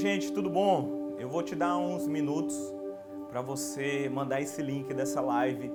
gente, 0.00 0.32
tudo 0.32 0.48
bom? 0.48 1.14
Eu 1.18 1.28
vou 1.28 1.42
te 1.42 1.54
dar 1.54 1.76
uns 1.76 2.06
minutos 2.06 2.56
para 3.28 3.42
você 3.42 4.08
mandar 4.08 4.40
esse 4.40 4.62
link 4.62 4.94
dessa 4.94 5.20
live 5.20 5.70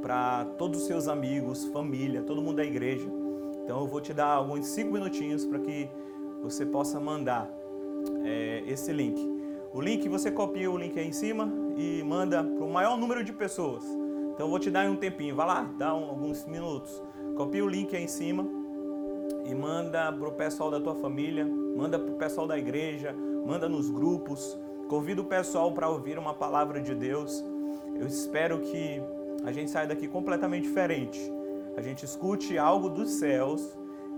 para 0.00 0.44
todos 0.56 0.82
os 0.82 0.86
seus 0.86 1.08
amigos, 1.08 1.64
família, 1.66 2.22
todo 2.22 2.40
mundo 2.40 2.58
da 2.58 2.64
igreja. 2.64 3.04
Então 3.64 3.80
eu 3.80 3.88
vou 3.88 4.00
te 4.00 4.14
dar 4.14 4.28
alguns 4.28 4.66
cinco 4.66 4.92
minutinhos 4.92 5.44
para 5.44 5.58
que 5.58 5.88
você 6.40 6.64
possa 6.64 7.00
mandar 7.00 7.50
é, 8.24 8.62
esse 8.64 8.92
link. 8.92 9.20
O 9.72 9.80
link, 9.80 10.08
você 10.08 10.30
copia 10.30 10.70
o 10.70 10.78
link 10.78 10.96
aí 10.96 11.08
em 11.08 11.12
cima 11.12 11.52
e 11.76 12.00
manda 12.04 12.44
para 12.44 12.64
o 12.64 12.72
maior 12.72 12.96
número 12.96 13.24
de 13.24 13.32
pessoas. 13.32 13.84
Então 14.34 14.46
eu 14.46 14.50
vou 14.50 14.60
te 14.60 14.70
dar 14.70 14.88
um 14.88 14.94
tempinho, 14.94 15.34
vai 15.34 15.48
lá, 15.48 15.68
dá 15.76 15.92
um, 15.92 16.10
alguns 16.10 16.46
minutos. 16.46 17.02
Copia 17.36 17.64
o 17.64 17.68
link 17.68 17.96
aí 17.96 18.04
em 18.04 18.08
cima 18.08 18.46
e 19.44 19.52
manda 19.52 20.12
para 20.12 20.28
o 20.28 20.32
pessoal 20.32 20.70
da 20.70 20.78
tua 20.78 20.94
família, 20.94 21.44
manda 21.44 21.98
para 21.98 22.12
o 22.12 22.16
pessoal 22.16 22.46
da 22.46 22.56
igreja, 22.56 23.12
manda 23.44 23.68
nos 23.68 23.90
grupos. 23.90 24.58
Convida 24.88 25.20
o 25.20 25.24
pessoal 25.24 25.72
para 25.72 25.88
ouvir 25.88 26.18
uma 26.18 26.34
palavra 26.34 26.80
de 26.80 26.94
Deus. 26.94 27.44
Eu 27.94 28.06
espero 28.06 28.60
que 28.60 29.00
a 29.44 29.52
gente 29.52 29.70
saia 29.70 29.86
daqui 29.86 30.08
completamente 30.08 30.64
diferente. 30.64 31.20
A 31.76 31.82
gente 31.82 32.04
escute 32.04 32.56
algo 32.56 32.88
dos 32.88 33.10
céus 33.10 33.76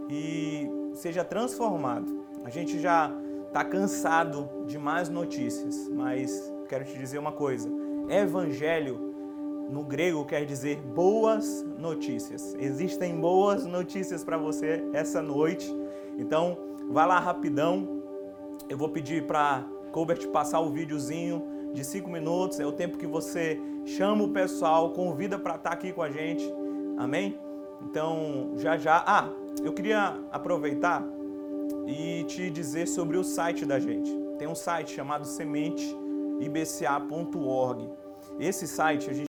e 0.09 0.69
seja 0.95 1.25
transformado. 1.25 2.25
A 2.45 2.51
gente 2.51 2.79
já 2.79 3.13
está 3.47 3.65
cansado 3.65 4.49
de 4.67 4.79
mais 4.79 5.09
notícias, 5.09 5.89
mas 5.89 6.53
quero 6.69 6.85
te 6.85 6.97
dizer 6.99 7.19
uma 7.19 7.33
coisa: 7.33 7.69
evangelho 8.09 9.15
no 9.71 9.83
grego 9.83 10.25
quer 10.25 10.45
dizer 10.45 10.77
boas 10.77 11.65
notícias. 11.79 12.55
Existem 12.59 13.19
boas 13.19 13.67
notícias 13.67 14.23
para 14.23 14.37
você 14.37 14.85
essa 14.93 15.21
noite. 15.21 15.67
Então, 16.19 16.57
vá 16.91 17.05
lá 17.05 17.19
rapidão. 17.19 17.96
Eu 18.69 18.77
vou 18.77 18.89
pedir 18.89 19.25
para 19.27 19.65
Colbert 19.93 20.27
passar 20.29 20.61
o 20.61 20.71
videozinho 20.71 21.43
de 21.73 21.85
cinco 21.85 22.11
minutos. 22.11 22.61
É 22.61 22.67
o 22.67 22.73
tempo 22.73 22.99
que 22.99 23.07
você 23.07 23.59
chama 23.85 24.25
o 24.25 24.31
pessoal, 24.31 24.93
convida 24.93 25.39
para 25.39 25.55
estar 25.57 25.71
tá 25.71 25.75
aqui 25.75 25.93
com 25.93 26.03
a 26.03 26.11
gente. 26.11 26.45
Amém? 26.99 27.39
Então, 27.83 28.53
já 28.57 28.77
já. 28.77 29.03
Ah, 29.07 29.29
eu 29.63 29.73
queria 29.73 30.19
aproveitar 30.33 31.05
e 31.87 32.25
te 32.25 32.51
dizer 32.51 32.89
sobre 32.89 33.17
o 33.17 33.25
site 33.25 33.65
da 33.65 33.79
gente. 33.79 34.11
Tem 34.39 34.49
um 34.49 34.55
site 34.55 34.93
chamado 34.93 35.25
sementeibca.org. 35.25 37.89
Esse 38.39 38.67
site 38.67 39.09
a 39.09 39.13
gente 39.13 39.26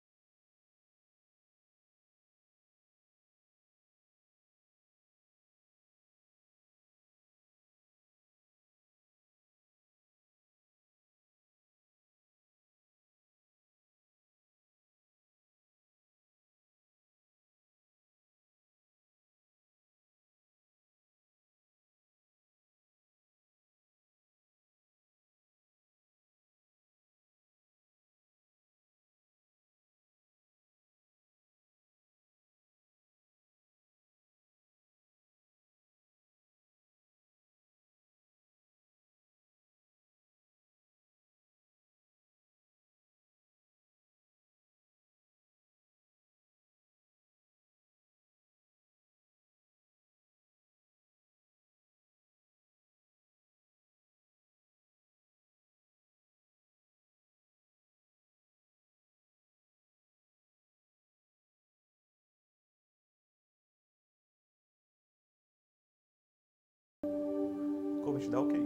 dá 68.29 68.39
ok. 68.39 68.59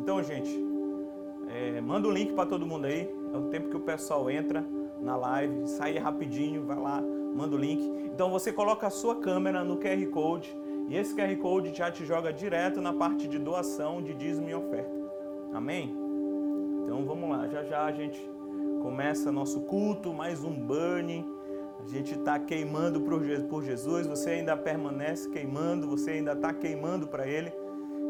Então, 0.00 0.22
gente, 0.22 0.50
é, 1.48 1.80
manda 1.80 2.06
o 2.08 2.10
um 2.10 2.14
link 2.14 2.32
para 2.32 2.46
todo 2.46 2.66
mundo 2.66 2.86
aí. 2.86 3.08
É 3.32 3.36
o 3.36 3.48
tempo 3.48 3.68
que 3.68 3.76
o 3.76 3.80
pessoal 3.80 4.30
entra 4.30 4.64
na 5.00 5.16
live, 5.16 5.66
sai 5.66 5.98
rapidinho, 5.98 6.64
vai 6.64 6.78
lá, 6.78 7.00
manda 7.00 7.54
o 7.54 7.58
link. 7.58 7.82
Então 8.06 8.30
você 8.30 8.52
coloca 8.52 8.86
a 8.86 8.90
sua 8.90 9.16
câmera 9.16 9.64
no 9.64 9.76
QR 9.76 10.04
Code 10.10 10.56
e 10.88 10.96
esse 10.96 11.14
QR 11.14 11.34
Code 11.36 11.74
já 11.74 11.90
te 11.90 12.04
joga 12.04 12.32
direto 12.32 12.80
na 12.80 12.92
parte 12.92 13.28
de 13.28 13.38
doação, 13.38 14.02
de 14.02 14.14
dízimo 14.14 14.48
e 14.48 14.54
oferta. 14.54 14.90
Amém? 15.52 15.94
Então 16.84 17.04
vamos 17.04 17.28
lá, 17.30 17.46
já 17.48 17.62
já 17.64 17.84
a 17.84 17.92
gente 17.92 18.18
começa 18.82 19.30
nosso 19.30 19.60
culto, 19.62 20.12
mais 20.12 20.42
um 20.42 20.52
burning. 20.52 21.24
A 21.82 21.86
gente 21.86 22.14
está 22.14 22.38
queimando 22.38 23.00
por 23.00 23.62
Jesus, 23.62 24.06
você 24.06 24.30
ainda 24.30 24.56
permanece 24.56 25.28
queimando, 25.30 25.86
você 25.86 26.12
ainda 26.12 26.32
está 26.32 26.52
queimando 26.52 27.06
para 27.06 27.26
Ele. 27.26 27.52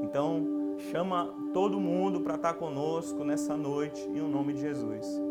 Então, 0.03 0.77
chama 0.91 1.35
todo 1.53 1.79
mundo 1.79 2.21
para 2.21 2.37
estar 2.37 2.55
tá 2.55 2.59
conosco 2.59 3.25
nessa 3.25 3.57
noite, 3.57 4.01
em 4.09 4.21
o 4.21 4.29
nome 4.29 4.55
de 4.55 4.61
Jesus. 4.61 5.28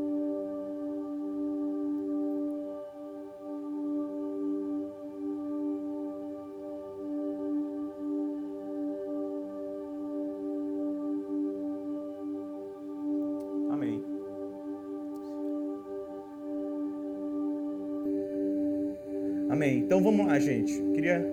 Amém. 19.57 19.79
Então 19.79 20.03
vamos 20.03 20.27
lá, 20.27 20.37
gente. 20.37 20.79
Queria 20.93 21.25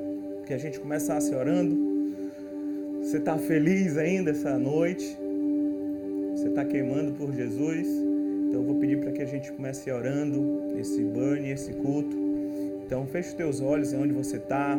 que 0.47 0.55
a 0.55 0.57
gente 0.57 0.81
começasse 0.81 1.35
orando. 1.35 1.77
Você 3.03 3.19
está 3.19 3.37
feliz 3.37 3.99
ainda 3.99 4.31
essa 4.31 4.57
noite? 4.59 5.05
Você 6.35 6.49
está 6.49 6.65
queimando 6.65 7.13
por 7.13 7.35
Jesus? 7.35 7.87
Então 7.87 8.63
eu 8.63 8.63
vou 8.63 8.77
pedir 8.77 8.99
para 8.99 9.13
que 9.13 9.21
a 9.21 9.27
gente 9.27 9.53
comece 9.53 9.91
orando 9.91 10.73
esse 10.81 11.03
burn, 11.03 11.51
esse 11.51 11.75
culto. 11.75 12.17
Então 12.87 13.07
feche 13.07 13.29
os 13.29 13.35
teus 13.35 13.61
olhos 13.61 13.93
onde 13.93 14.15
você 14.15 14.39
está. 14.39 14.79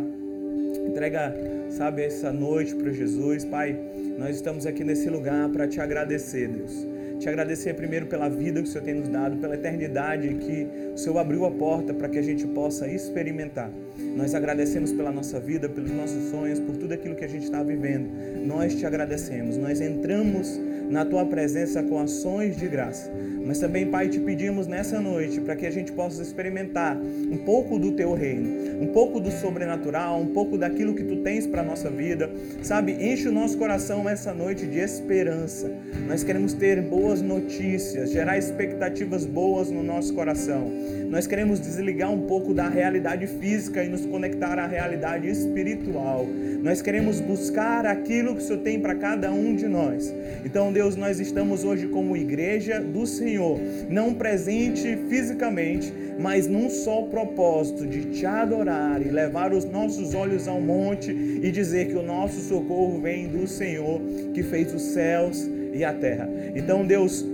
Entrega, 0.88 1.32
sabe, 1.70 2.02
essa 2.02 2.34
noite 2.34 2.74
para 2.74 2.92
Jesus. 2.92 3.46
Pai, 3.46 3.78
nós 4.18 4.38
estamos 4.38 4.66
aqui 4.66 4.84
nesse 4.84 5.08
lugar 5.08 5.50
para 5.50 5.68
te 5.68 5.80
agradecer, 5.80 6.48
Deus. 6.48 6.95
Te 7.20 7.30
agradecer 7.30 7.74
primeiro 7.74 8.06
pela 8.08 8.30
vida 8.30 8.62
que 8.62 8.68
o 8.68 8.72
Senhor 8.72 8.84
tem 8.84 8.94
nos 8.94 9.08
dado, 9.08 9.38
pela 9.38 9.56
eternidade 9.56 10.28
que 10.36 10.68
o 10.94 10.98
Senhor 10.98 11.18
abriu 11.18 11.46
a 11.46 11.52
porta 11.52 11.94
para 11.94 12.10
que 12.10 12.20
a 12.20 12.22
gente 12.22 12.46
possa 12.48 12.88
experimentar. 12.88 13.72
Nós 14.16 14.36
agradecemos 14.36 14.92
pela 14.92 15.12
nossa 15.12 15.40
vida, 15.40 15.68
pelos 15.70 15.92
nossos 15.92 16.30
sonhos, 16.30 16.60
por 16.60 16.76
tudo 16.76 16.94
aquilo 16.94 17.16
que 17.16 17.26
a 17.26 17.28
gente 17.28 17.44
está 17.44 17.64
vivendo. 17.64 18.10
Nós 18.46 18.76
te 18.76 18.86
agradecemos. 18.86 19.58
Nós 19.58 19.82
entramos 19.82 20.60
na 20.90 21.06
tua 21.06 21.26
presença 21.26 21.84
com 21.84 22.00
ações 22.00 22.58
de 22.58 22.68
graça. 22.68 23.12
Mas 23.46 23.60
também, 23.60 23.86
Pai, 23.86 24.10
te 24.10 24.20
pedimos 24.20 24.68
nessa 24.68 25.00
noite 25.00 25.40
para 25.40 25.56
que 25.56 25.66
a 25.66 25.72
gente 25.72 25.92
possa 25.92 26.22
experimentar 26.22 26.98
um 26.98 27.38
pouco 27.38 27.78
do 27.78 27.92
teu 27.92 28.14
reino, 28.14 28.82
um 28.82 28.88
pouco 28.88 29.20
do 29.20 29.32
sobrenatural, 29.32 30.20
um 30.20 30.28
pouco 30.28 30.58
daquilo 30.58 30.96
que 30.96 31.04
tu 31.04 31.18
tens 31.18 31.46
para 31.46 31.64
nossa 31.64 31.90
vida. 31.90 32.30
Sabe, 32.64 32.94
enche 32.94 33.28
o 33.28 33.32
nosso 33.32 33.58
coração 33.58 34.08
essa 34.10 34.34
noite 34.34 34.66
de 34.66 34.80
esperança. 34.80 35.72
Nós 36.08 36.24
queremos 36.24 36.54
ter 36.54 36.82
boas 36.82 37.22
notícias, 37.22 38.12
gerar 38.12 38.38
expectativas 38.38 39.26
boas 39.26 39.70
no 39.70 39.84
nosso 39.84 40.14
coração. 40.14 40.72
Nós 41.16 41.26
queremos 41.26 41.62
desligar 41.62 42.12
um 42.12 42.28
pouco 42.28 42.54
da 42.54 42.68
realidade 42.68 43.26
física 43.26 43.82
e 43.82 43.88
nos 43.88 44.06
conectar 44.06 44.60
à 44.60 44.68
realidade 44.68 45.30
espiritual. 45.30 46.28
Nós 46.62 46.82
queremos 46.82 47.22
buscar 47.22 47.86
aquilo 47.86 48.36
que 48.36 48.42
o 48.42 48.46
Senhor 48.46 48.60
tem 48.60 48.82
para 48.82 48.96
cada 48.96 49.32
um 49.32 49.56
de 49.56 49.66
nós. 49.66 50.14
Então, 50.44 50.74
Deus, 50.74 50.98
nós 50.98 51.22
estamos 51.22 51.64
hoje 51.64 51.88
como 51.88 52.18
igreja 52.18 52.82
do 52.82 53.08
Senhor, 53.08 53.58
não 53.90 54.14
presente 54.14 54.98
fisicamente, 55.08 55.94
mas 56.20 56.48
num 56.48 56.70
só 56.70 57.04
propósito 57.04 57.88
de 57.88 58.12
te 58.12 58.26
adorar 58.26 59.02
e 59.02 59.10
levar 59.10 59.54
os 59.54 59.64
nossos 59.64 60.14
olhos 60.14 60.50
ao 60.50 60.60
monte 60.60 61.12
e 61.12 61.50
dizer 61.50 61.88
que 61.88 61.96
o 61.96 62.04
nosso 62.04 62.42
socorro 62.42 63.00
vem 63.00 63.30
do 63.30 63.48
Senhor 63.48 64.02
que 64.34 64.44
fez 64.44 64.74
os 64.74 64.82
céus 64.82 65.50
e 65.74 65.82
a 65.86 65.94
terra. 65.94 66.30
Então, 66.54 66.86
Deus, 66.86 67.26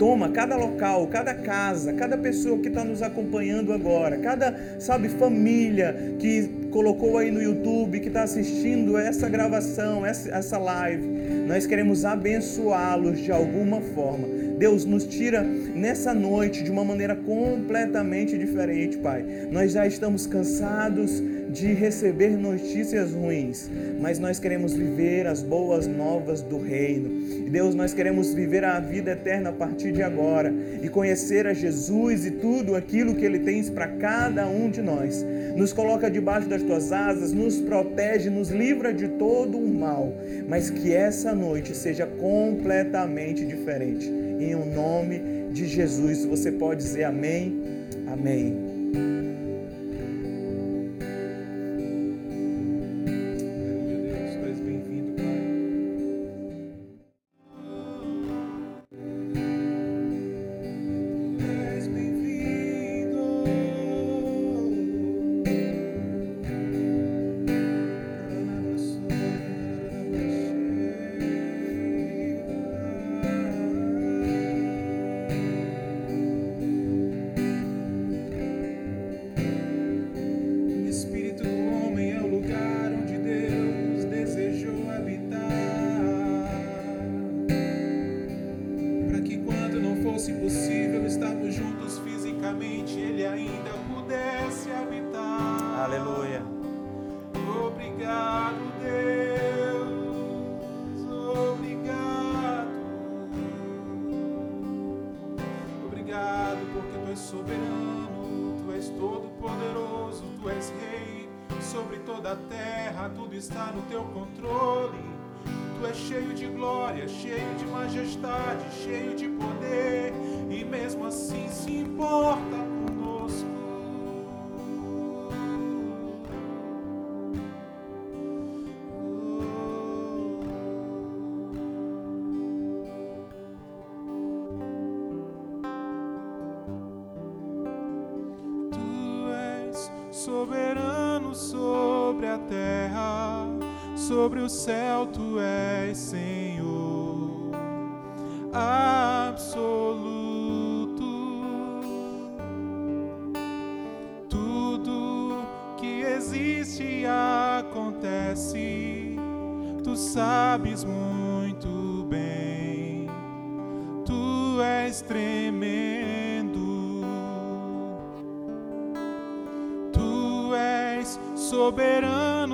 toma 0.00 0.30
cada 0.30 0.56
local, 0.56 1.06
cada 1.08 1.34
casa, 1.34 1.92
cada 1.92 2.16
pessoa 2.16 2.58
que 2.58 2.68
está 2.68 2.82
nos 2.82 3.02
acompanhando 3.02 3.70
agora, 3.70 4.16
cada, 4.16 4.58
sabe, 4.78 5.10
família 5.10 6.14
que 6.18 6.48
colocou 6.70 7.18
aí 7.18 7.30
no 7.30 7.42
YouTube, 7.42 8.00
que 8.00 8.08
está 8.08 8.22
assistindo 8.22 8.96
essa 8.96 9.28
gravação, 9.28 10.06
essa, 10.06 10.30
essa 10.30 10.56
live. 10.56 11.06
Nós 11.46 11.66
queremos 11.66 12.06
abençoá-los 12.06 13.18
de 13.20 13.30
alguma 13.30 13.82
forma. 13.82 14.26
Deus 14.56 14.86
nos 14.86 15.04
tira 15.04 15.42
nessa 15.42 16.14
noite 16.14 16.64
de 16.64 16.70
uma 16.70 16.84
maneira 16.84 17.14
completamente 17.14 18.38
diferente, 18.38 18.96
Pai. 18.96 19.22
Nós 19.50 19.72
já 19.72 19.86
estamos 19.86 20.26
cansados 20.26 21.22
de 21.52 21.72
receber 21.72 22.30
notícias 22.30 23.12
ruins, 23.12 23.68
mas 24.00 24.18
nós 24.18 24.38
queremos 24.38 24.72
viver 24.72 25.26
as 25.26 25.42
boas 25.42 25.86
novas 25.86 26.42
do 26.42 26.58
reino. 26.58 27.50
Deus, 27.50 27.74
nós 27.74 27.92
queremos 27.92 28.32
viver 28.32 28.64
a 28.64 28.78
vida 28.78 29.10
eterna 29.10 29.50
a 29.50 29.52
partir 29.52 29.92
de 29.92 30.02
agora 30.02 30.52
e 30.82 30.88
conhecer 30.88 31.46
a 31.46 31.52
Jesus 31.52 32.24
e 32.24 32.30
tudo 32.30 32.76
aquilo 32.76 33.14
que 33.14 33.24
ele 33.24 33.40
tem 33.40 33.62
para 33.64 33.88
cada 33.88 34.46
um 34.46 34.70
de 34.70 34.80
nós. 34.80 35.24
Nos 35.56 35.72
coloca 35.72 36.10
debaixo 36.10 36.48
das 36.48 36.62
tuas 36.62 36.92
asas, 36.92 37.32
nos 37.32 37.58
protege, 37.60 38.30
nos 38.30 38.50
livra 38.50 38.94
de 38.94 39.08
todo 39.08 39.58
o 39.58 39.68
mal, 39.68 40.12
mas 40.48 40.70
que 40.70 40.92
essa 40.92 41.34
noite 41.34 41.76
seja 41.76 42.06
completamente 42.06 43.44
diferente. 43.44 44.08
Em 44.08 44.54
o 44.54 44.64
nome 44.64 45.20
de 45.52 45.66
Jesus, 45.66 46.24
você 46.24 46.52
pode 46.52 46.82
dizer 46.82 47.04
amém. 47.04 47.60
Amém. 48.06 49.39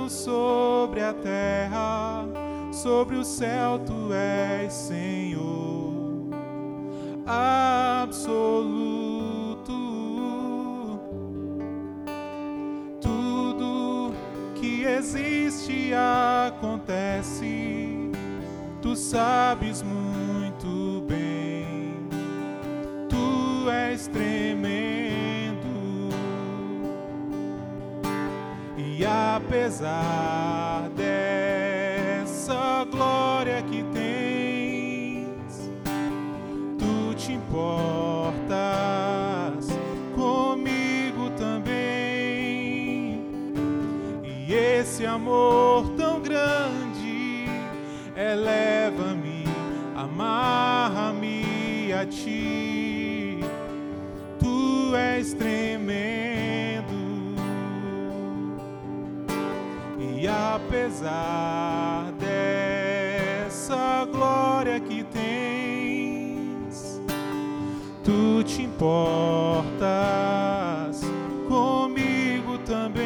Sobre 0.09 1.01
a 1.01 1.13
terra, 1.13 2.25
sobre 2.71 3.15
o 3.15 3.23
céu 3.23 3.79
tu 3.79 4.13
és 4.13 4.73
Senhor 4.73 5.87
absoluto. 7.27 8.17
Tudo 13.01 14.13
que 14.55 14.85
existe 14.85 15.91
acontece, 16.47 18.11
tu 18.81 18.95
sabes 18.95 19.83
muito 19.83 21.03
bem, 21.05 22.07
tu 23.09 23.69
és 23.69 24.07
tremendo. 24.07 24.86
Apesar 29.07 30.89
dessa 30.95 32.85
glória 32.91 33.61
que 33.63 33.83
tens, 33.93 35.71
tu 36.77 37.13
te 37.15 37.31
importas 37.33 38.37
comigo 40.15 41.29
também. 41.37 43.23
E 44.23 44.53
esse 44.53 45.05
amor 45.05 45.89
tão 45.95 46.19
grande 46.19 47.45
eleva-me, 48.15 49.45
amarra-me 49.95 51.93
a 51.93 52.05
ti. 52.05 53.39
Tu 54.39 54.95
és 54.95 55.33
tremendo 55.33 56.26
E 60.27 60.29
apesar 60.29 62.11
dessa 62.19 64.05
glória 64.11 64.77
que 64.77 65.01
tens, 65.05 67.01
tu 68.03 68.43
te 68.43 68.63
importas 68.63 69.79
comigo 71.47 72.57
também. 72.65 73.05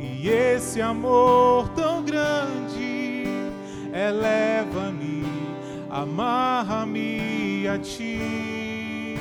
E 0.00 0.26
esse 0.26 0.80
amor 0.80 1.68
tão 1.76 2.02
grande 2.02 3.26
eleva-me, 3.92 5.26
amarra-me 5.90 7.68
a 7.68 7.76
ti. 7.76 9.18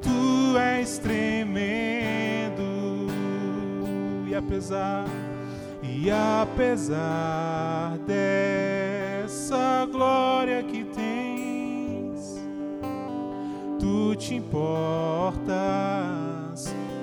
Tu 0.00 0.56
és 0.56 0.98
tremendo 0.98 2.41
e 4.32 4.34
apesar 4.34 5.04
e 5.82 6.10
apesar 6.10 7.98
dessa 8.06 9.86
glória 9.92 10.62
que 10.62 10.84
tens, 10.84 12.40
tu 13.78 14.16
te 14.16 14.34
importas 14.36 15.44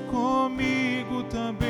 comigo 0.10 1.22
também. 1.24 1.70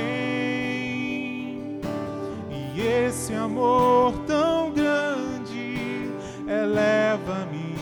E 2.49 2.79
esse 2.79 3.33
amor 3.33 4.13
tão 4.27 4.71
grande 4.71 6.09
eleva-me, 6.47 7.75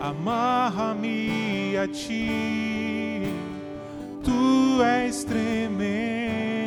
amarra-me 0.00 1.76
a 1.76 1.86
ti. 1.88 3.34
Tu 4.24 4.82
és 4.82 5.24
tremendo 5.24 6.61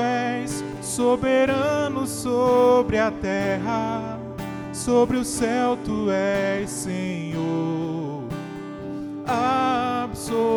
és 0.00 0.64
soberano 0.80 2.06
sobre 2.06 2.98
a 2.98 3.10
terra, 3.10 4.18
sobre 4.72 5.16
o 5.16 5.24
céu 5.24 5.76
tu 5.84 6.10
és 6.10 6.70
Senhor 6.70 8.22
absoluto. 10.12 10.52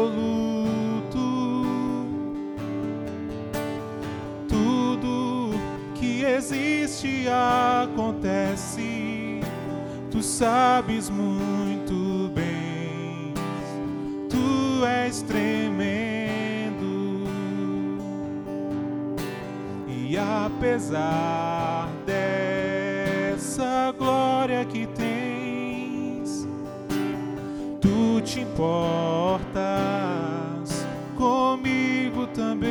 Tudo 4.47 5.51
que 5.95 6.23
existe 6.23 7.27
acontece, 7.83 9.41
tu 10.11 10.21
sabes 10.21 11.09
muito 11.09 12.31
bem, 12.33 13.33
tu 14.29 14.85
és 14.85 15.21
tremendo. 15.21 15.64
Apesar 20.65 21.87
dessa 22.07 23.93
glória 23.97 24.65
que 24.65 24.87
tens, 24.87 26.47
tu 27.79 28.19
te 28.21 28.41
importas 28.41 29.45
comigo 31.15 32.25
também. 32.33 32.69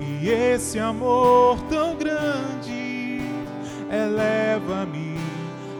E 0.00 0.28
esse 0.28 0.78
amor 0.78 1.60
tão 1.62 1.96
grande 1.96 3.20
eleva-me, 3.90 5.16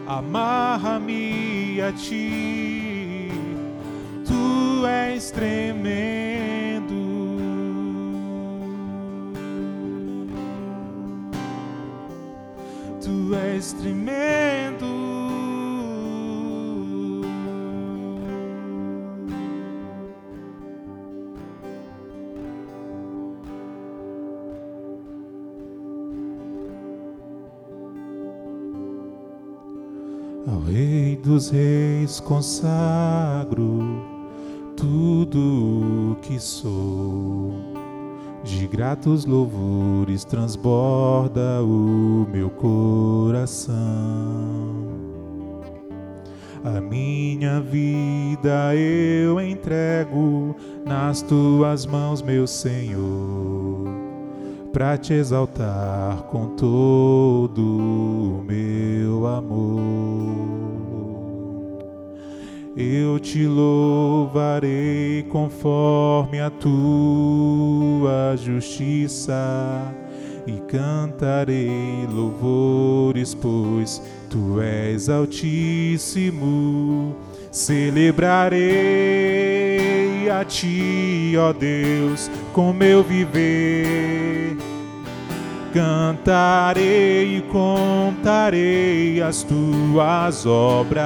amarra-me 0.05 1.79
a 1.81 1.93
ti. 1.93 3.29
Tu 4.25 4.85
és 4.85 5.31
tremendo. 5.31 6.32
Tremendo. 13.71 14.85
Ao 30.45 30.59
Rei 30.59 31.15
dos 31.15 31.49
Reis 31.49 32.19
consagro 32.19 34.03
tudo 34.75 36.11
o 36.11 36.15
que 36.21 36.37
sou. 36.37 37.82
De 38.43 38.67
gratos 38.67 39.25
louvores 39.25 40.25
transborda 40.25 41.63
o 41.63 42.27
meu 42.29 42.49
coração. 42.49 43.73
A 46.63 46.81
minha 46.81 47.61
vida 47.61 48.75
eu 48.75 49.39
entrego 49.39 50.55
nas 50.85 51.21
tuas 51.21 51.85
mãos, 51.85 52.21
meu 52.21 52.45
Senhor, 52.45 53.87
para 54.71 54.97
te 54.97 55.13
exaltar 55.13 56.23
com 56.23 56.55
todo 56.55 57.61
o 57.61 58.43
meu 58.45 59.25
amor. 59.25 60.42
Eu 62.75 63.19
te 63.19 63.45
louvarei 63.45 65.21
conforme 65.29 66.39
a 66.39 66.49
tua 66.49 68.35
justiça 68.35 69.93
e 70.47 70.53
cantarei 70.67 72.07
louvores, 72.11 73.35
pois 73.35 74.01
tu 74.27 74.59
és 74.59 75.07
altíssimo. 75.07 77.15
Celebrarei 77.51 78.57
a 80.31 80.43
ti, 80.43 81.35
ó 81.37 81.53
Deus, 81.53 82.31
com 82.53 82.73
meu 82.73 83.03
viver. 83.03 84.57
Cantarei 85.73 87.37
e 87.37 87.41
contarei 87.51 89.21
as 89.21 89.41
tuas 89.41 90.45
obras, 90.45 91.01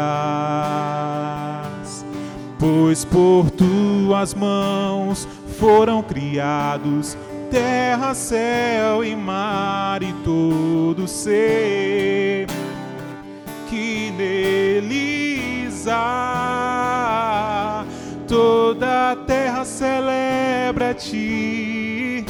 pois 2.60 3.06
por 3.06 3.50
tuas 3.52 4.34
mãos 4.34 5.28
foram 5.60 6.02
criados 6.02 7.17
terra, 7.50 8.13
céu 8.13 9.04
e 9.04 9.15
mar 9.15 10.04
e 10.04 10.13
todo 10.24 11.08
ser 11.08 12.48
que 13.70 14.12
neles 14.12 15.88
há. 15.88 17.86
Toda 18.28 19.12
a 19.12 19.15
terra 19.15 19.63
celebra 19.63 20.93
ti 20.93 22.26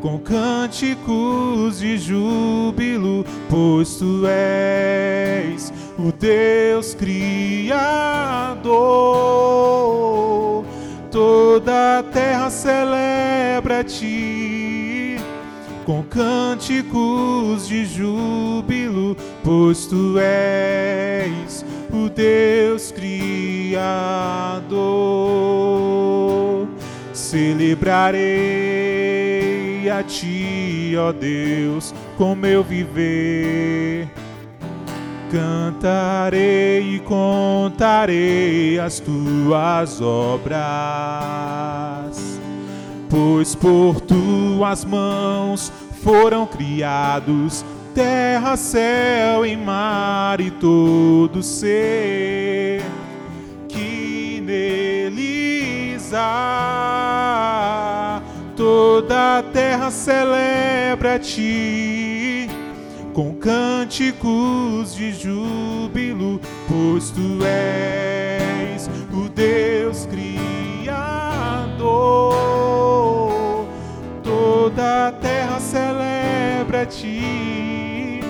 com 0.00 0.18
cânticos 0.18 1.80
de 1.80 1.98
júbilo, 1.98 3.24
pois 3.48 3.96
tu 3.96 4.24
és 4.26 5.72
o 6.04 6.12
Deus 6.12 6.94
Criador. 6.94 7.74
Toda 11.10 12.00
a 12.00 12.02
terra 12.02 12.50
celebra 12.50 13.82
ti 13.82 15.16
com 15.86 16.02
cânticos 16.02 17.66
de 17.68 17.84
júbilo, 17.86 19.16
pois 19.42 19.86
tu 19.86 20.18
és 20.18 21.64
o 21.92 22.10
Deus 22.10 22.90
Criador. 22.90 23.84
Celebrarei 27.12 28.24
a 29.90 30.02
ti, 30.02 30.94
ó 30.98 31.12
Deus, 31.12 31.94
com 32.18 32.34
meu 32.34 32.62
viver. 32.62 34.08
Cantarei 35.34 36.94
e 36.94 37.00
contarei 37.00 38.78
as 38.78 39.00
tuas 39.00 40.00
obras, 40.00 40.54
pois 43.10 43.52
por 43.56 44.00
tuas 44.00 44.84
mãos 44.84 45.72
foram 46.04 46.46
criados 46.46 47.64
terra, 47.92 48.56
céu 48.56 49.44
e 49.44 49.56
mar 49.56 50.40
e 50.40 50.52
todo 50.52 51.42
ser 51.42 52.80
que 53.68 54.40
neles 54.40 56.12
há. 56.14 57.42
Toda 58.56 59.38
a 59.38 59.42
terra 59.42 59.90
celebra 59.90 61.16
a 61.16 61.18
ti 61.18 62.48
com 63.14 63.32
cânticos 63.36 64.94
de 64.96 65.12
júbilo, 65.12 66.40
pois 66.68 67.10
tu 67.10 67.38
és 67.44 68.90
o 69.12 69.28
Deus 69.28 70.04
Criador. 70.06 70.34
Toda 74.24 75.08
a 75.08 75.12
terra 75.12 75.60
celebra 75.60 76.84
ti 76.84 78.20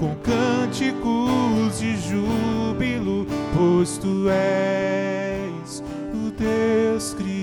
com 0.00 0.16
cânticos 0.16 1.78
de 1.78 1.94
júbilo, 1.98 3.26
pois 3.54 3.98
tu 3.98 4.30
és 4.30 5.82
o 6.14 6.30
Deus 6.30 7.12
Criador. 7.12 7.34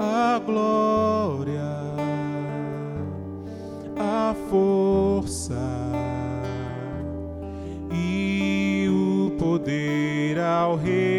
A 0.00 0.38
glória, 0.38 1.60
a 3.98 4.34
força 4.48 5.60
e 7.92 8.88
o 8.88 9.30
poder 9.38 10.38
ao 10.38 10.76
Rei 10.76 11.09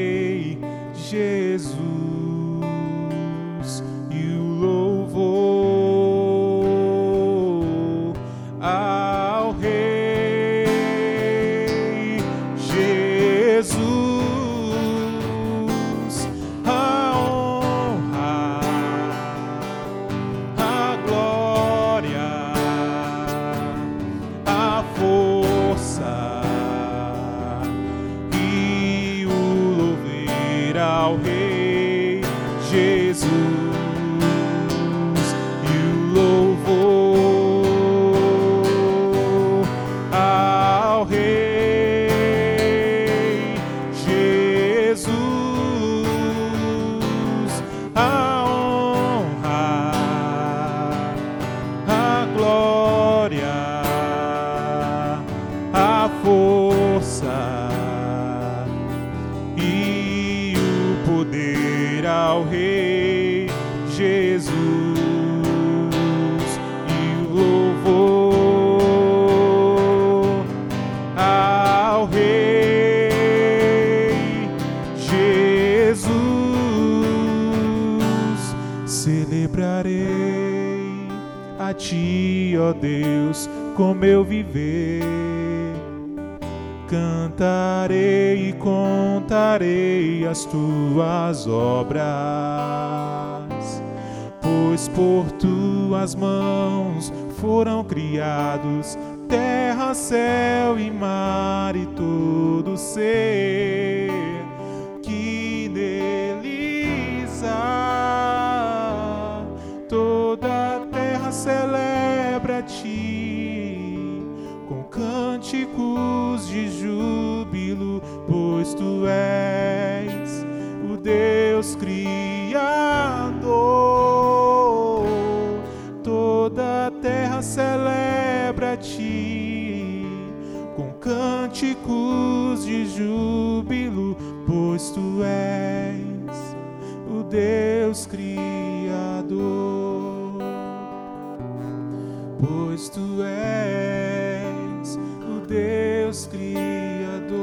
Deus 146.11 146.27
Criador. 146.27 147.39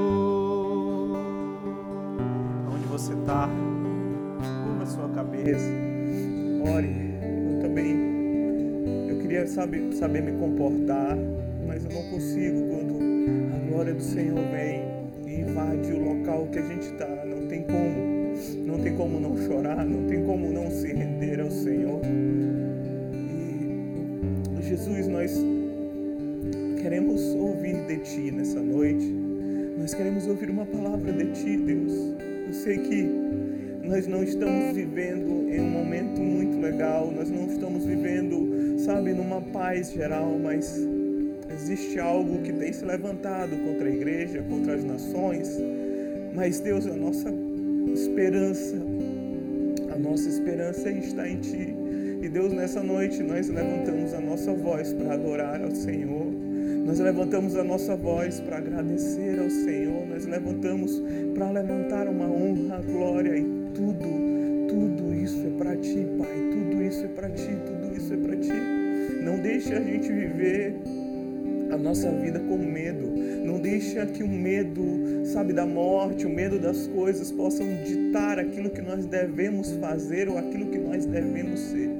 Onde 2.70 2.86
você 2.90 3.14
está, 3.14 3.48
curva 4.62 4.84
sua 4.84 5.08
cabeça, 5.08 5.70
ore. 6.70 6.94
Eu 7.50 7.62
também, 7.62 7.96
eu 9.08 9.18
queria 9.20 9.46
saber, 9.46 9.90
saber 9.94 10.22
me 10.22 10.32
comportar, 10.32 11.16
mas 11.66 11.82
eu 11.82 11.92
não 11.92 12.10
consigo 12.10 12.60
quando 12.68 12.98
a 13.54 13.70
glória 13.70 13.94
do 13.94 14.02
Senhor 14.02 14.38
vem 14.52 14.82
e 15.26 15.40
invade 15.40 15.90
o 15.90 16.04
local 16.04 16.46
que 16.52 16.58
a 16.58 16.66
gente 16.66 16.92
está. 16.92 17.08
Não 17.24 17.46
tem 17.48 17.62
como, 17.62 18.66
não 18.66 18.78
tem 18.80 18.94
como 18.94 19.18
não 19.18 19.34
chorar, 19.46 19.82
não 19.82 20.06
tem 20.06 20.22
como 20.26 20.52
não 20.52 20.70
se 20.70 20.92
render 20.92 21.40
ao 21.40 21.50
Senhor. 21.50 22.02
E 24.58 24.62
Jesus, 24.62 25.08
nós 25.08 25.57
queremos 26.88 27.20
ouvir 27.34 27.76
de 27.86 27.98
Ti 27.98 28.30
nessa 28.30 28.62
noite. 28.62 29.04
Nós 29.78 29.92
queremos 29.92 30.26
ouvir 30.26 30.48
uma 30.48 30.64
palavra 30.64 31.12
de 31.12 31.26
Ti, 31.32 31.58
Deus. 31.58 31.92
Eu 32.46 32.52
sei 32.54 32.78
que 32.78 33.06
nós 33.86 34.06
não 34.06 34.24
estamos 34.24 34.74
vivendo 34.74 35.50
em 35.50 35.60
um 35.60 35.68
momento 35.68 36.18
muito 36.18 36.58
legal, 36.58 37.12
nós 37.14 37.30
não 37.30 37.46
estamos 37.46 37.84
vivendo, 37.84 38.78
sabe, 38.78 39.12
numa 39.12 39.42
paz 39.42 39.92
geral, 39.92 40.38
mas 40.42 40.80
existe 41.52 42.00
algo 42.00 42.40
que 42.40 42.54
tem 42.54 42.72
se 42.72 42.86
levantado 42.86 43.54
contra 43.66 43.86
a 43.86 43.92
igreja, 43.92 44.42
contra 44.48 44.72
as 44.72 44.82
nações. 44.82 45.60
Mas 46.34 46.58
Deus, 46.58 46.86
a 46.86 46.96
nossa 46.96 47.30
esperança, 47.92 48.76
a 49.92 49.98
nossa 49.98 50.26
esperança 50.26 50.90
está 50.90 51.28
em 51.28 51.36
Ti. 51.36 51.76
E 52.22 52.30
Deus, 52.30 52.50
nessa 52.50 52.82
noite 52.82 53.22
nós 53.22 53.50
levantamos 53.50 54.14
a 54.14 54.20
nossa 54.22 54.54
voz 54.54 54.94
para 54.94 55.12
adorar 55.12 55.62
ao 55.62 55.70
Senhor. 55.70 56.27
Nós 56.88 57.00
levantamos 57.00 57.54
a 57.54 57.62
nossa 57.62 57.94
voz 57.94 58.40
para 58.40 58.56
agradecer 58.56 59.38
ao 59.38 59.50
Senhor. 59.50 60.06
Nós 60.06 60.24
levantamos 60.24 61.02
para 61.34 61.50
levantar 61.50 62.08
uma 62.08 62.24
honra, 62.24 62.80
glória 62.80 63.36
e 63.36 63.44
tudo, 63.74 64.08
tudo 64.66 65.14
isso 65.14 65.38
é 65.46 65.50
para 65.58 65.76
Ti, 65.76 66.06
Pai. 66.16 66.48
Tudo 66.50 66.82
isso 66.82 67.04
é 67.04 67.08
para 67.08 67.28
Ti, 67.28 67.58
tudo 67.66 67.94
isso 67.94 68.14
é 68.14 68.16
para 68.16 68.36
Ti. 68.36 69.22
Não 69.22 69.38
deixe 69.38 69.74
a 69.74 69.80
gente 69.82 70.10
viver 70.10 70.76
a 71.70 71.76
nossa 71.76 72.10
vida 72.10 72.40
com 72.40 72.56
medo. 72.56 73.06
Não 73.44 73.60
deixa 73.60 74.06
que 74.06 74.22
o 74.22 74.28
medo, 74.28 74.82
sabe, 75.26 75.52
da 75.52 75.66
morte, 75.66 76.24
o 76.24 76.30
medo 76.30 76.58
das 76.58 76.86
coisas 76.86 77.30
possam 77.30 77.66
ditar 77.84 78.38
aquilo 78.38 78.70
que 78.70 78.80
nós 78.80 79.04
devemos 79.04 79.72
fazer 79.72 80.26
ou 80.26 80.38
aquilo 80.38 80.70
que 80.70 80.78
nós 80.78 81.04
devemos 81.04 81.60
ser. 81.60 81.90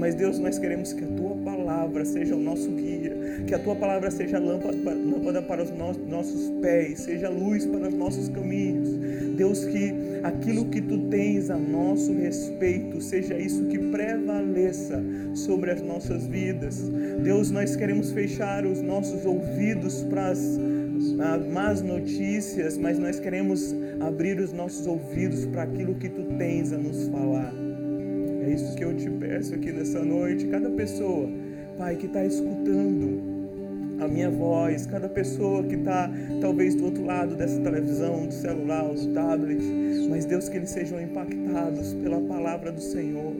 Mas 0.00 0.16
Deus, 0.16 0.36
nós 0.40 0.58
queremos 0.58 0.92
que 0.92 1.04
a 1.04 1.06
tua 1.06 1.36
palavra 1.36 1.61
seja 2.04 2.34
o 2.34 2.40
nosso 2.40 2.70
guia, 2.70 3.16
que 3.46 3.54
a 3.54 3.58
tua 3.58 3.74
palavra 3.76 4.10
seja 4.10 4.38
lâmpada, 4.38 4.76
lâmpada 4.94 5.42
para 5.42 5.62
os 5.62 5.70
no 5.70 5.92
nossos 6.08 6.50
pés, 6.60 7.00
seja 7.00 7.28
luz 7.28 7.66
para 7.66 7.88
os 7.88 7.94
nossos 7.94 8.28
caminhos. 8.28 8.88
Deus, 9.36 9.64
que 9.64 9.94
aquilo 10.22 10.66
que 10.66 10.80
tu 10.80 10.98
tens 11.08 11.50
a 11.50 11.56
nosso 11.56 12.12
respeito 12.12 13.00
seja 13.00 13.38
isso 13.38 13.64
que 13.64 13.78
prevaleça 13.78 15.02
sobre 15.34 15.70
as 15.70 15.82
nossas 15.82 16.26
vidas. 16.26 16.90
Deus, 17.22 17.50
nós 17.50 17.74
queremos 17.74 18.12
fechar 18.12 18.64
os 18.66 18.80
nossos 18.82 19.24
ouvidos 19.24 20.02
para 20.04 20.30
as 20.30 20.58
más 21.52 21.82
notícias, 21.82 22.76
mas 22.76 22.98
nós 22.98 23.18
queremos 23.18 23.74
abrir 24.00 24.38
os 24.38 24.52
nossos 24.52 24.86
ouvidos 24.86 25.46
para 25.46 25.62
aquilo 25.62 25.94
que 25.94 26.08
tu 26.08 26.24
tens 26.38 26.72
a 26.72 26.78
nos 26.78 27.08
falar. 27.08 27.52
É 28.44 28.50
isso 28.50 28.74
que 28.74 28.84
eu 28.84 28.94
te 28.96 29.08
peço 29.08 29.54
aqui 29.54 29.70
nessa 29.72 30.04
noite. 30.04 30.46
Cada 30.46 30.68
pessoa, 30.70 31.28
Pai, 31.76 31.96
que 31.96 32.06
está 32.06 32.24
escutando 32.24 33.32
a 34.00 34.08
minha 34.08 34.30
voz, 34.30 34.86
cada 34.86 35.08
pessoa 35.08 35.62
que 35.62 35.76
está 35.76 36.10
talvez 36.40 36.74
do 36.74 36.84
outro 36.86 37.04
lado 37.04 37.36
dessa 37.36 37.60
televisão, 37.60 38.26
do 38.26 38.34
celular, 38.34 38.88
do 38.88 39.12
tablet, 39.12 39.62
mas 40.08 40.24
Deus, 40.24 40.48
que 40.48 40.56
eles 40.56 40.70
sejam 40.70 41.00
impactados 41.00 41.94
pela 41.94 42.20
palavra 42.20 42.72
do 42.72 42.80
Senhor. 42.80 43.32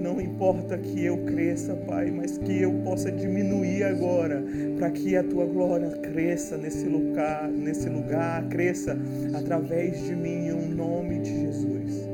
Não 0.00 0.20
importa 0.20 0.78
que 0.78 1.04
eu 1.04 1.18
cresça, 1.24 1.74
Pai, 1.74 2.10
mas 2.10 2.38
que 2.38 2.62
eu 2.62 2.72
possa 2.84 3.10
diminuir 3.10 3.82
agora, 3.82 4.42
para 4.78 4.90
que 4.90 5.16
a 5.16 5.22
tua 5.22 5.46
glória 5.46 5.90
cresça 5.90 6.56
nesse 6.56 6.86
lugar, 6.86 7.48
nesse 7.48 7.88
lugar, 7.88 8.46
cresça 8.48 8.96
através 9.34 10.02
de 10.04 10.14
mim, 10.14 10.48
em 10.48 10.74
nome 10.74 11.18
de 11.20 11.40
Jesus. 11.40 12.08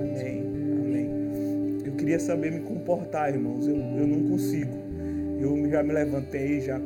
Amém. 0.00 0.44
Amém. 0.80 1.10
Eu 1.84 1.92
queria 1.92 2.18
saber 2.18 2.52
me 2.52 2.60
comportar, 2.60 3.32
irmãos. 3.32 3.66
Eu, 3.66 3.76
eu 3.76 4.06
não 4.06 4.28
consigo. 4.28 4.81
Eu 5.42 5.68
já 5.68 5.82
me 5.82 5.92
levantei, 5.92 6.60
já 6.60 6.80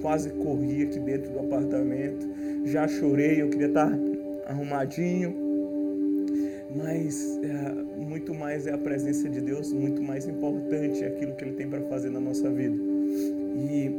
quase 0.00 0.30
corri 0.30 0.84
aqui 0.84 0.98
dentro 0.98 1.30
do 1.32 1.40
apartamento, 1.40 2.26
já 2.64 2.88
chorei, 2.88 3.42
eu 3.42 3.50
queria 3.50 3.66
estar 3.66 3.92
arrumadinho, 4.46 5.36
mas 6.74 7.38
é, 7.42 7.72
muito 8.02 8.34
mais 8.34 8.66
é 8.66 8.72
a 8.72 8.78
presença 8.78 9.28
de 9.28 9.42
Deus, 9.42 9.70
muito 9.70 10.02
mais 10.02 10.26
importante 10.26 11.04
é 11.04 11.08
aquilo 11.08 11.34
que 11.34 11.44
Ele 11.44 11.52
tem 11.52 11.68
para 11.68 11.82
fazer 11.82 12.08
na 12.08 12.20
nossa 12.20 12.50
vida. 12.50 12.74
E 12.74 13.94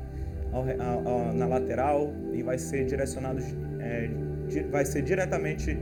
ao, 0.52 1.08
ao, 1.08 1.34
na 1.34 1.48
lateral 1.48 2.14
e 2.34 2.44
vai 2.44 2.58
ser 2.58 2.86
direcionado, 2.86 3.40
é, 3.80 4.10
vai 4.70 4.86
ser 4.86 5.02
diretamente 5.02 5.78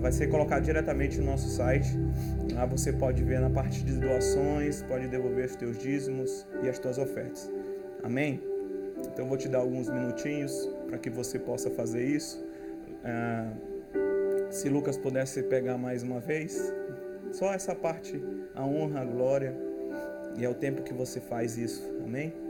vai 0.00 0.12
ser 0.12 0.28
colocado 0.28 0.62
diretamente 0.62 1.18
no 1.18 1.26
nosso 1.26 1.48
site. 1.48 1.88
Lá 2.52 2.66
você 2.66 2.92
pode 2.92 3.22
ver 3.24 3.40
na 3.40 3.50
parte 3.50 3.82
de 3.84 3.98
doações, 3.98 4.82
pode 4.82 5.08
devolver 5.08 5.46
os 5.46 5.56
teus 5.56 5.78
dízimos 5.78 6.46
e 6.62 6.68
as 6.68 6.78
tuas 6.78 6.98
ofertas. 6.98 7.50
Amém? 8.02 8.40
Então 9.12 9.26
vou 9.26 9.36
te 9.36 9.48
dar 9.48 9.58
alguns 9.58 9.88
minutinhos 9.88 10.68
para 10.86 10.98
que 10.98 11.10
você 11.10 11.38
possa 11.38 11.70
fazer 11.70 12.04
isso. 12.04 12.44
Ah, 13.04 13.52
se 14.50 14.68
Lucas 14.68 14.96
pudesse 14.96 15.42
pegar 15.42 15.76
mais 15.76 16.02
uma 16.02 16.20
vez, 16.20 16.72
só 17.32 17.52
essa 17.52 17.74
parte, 17.74 18.22
a 18.54 18.64
honra, 18.64 19.00
a 19.00 19.04
glória, 19.04 19.54
e 20.38 20.44
é 20.44 20.48
o 20.48 20.54
tempo 20.54 20.82
que 20.82 20.94
você 20.94 21.20
faz 21.20 21.58
isso. 21.58 21.82
Amém? 22.04 22.45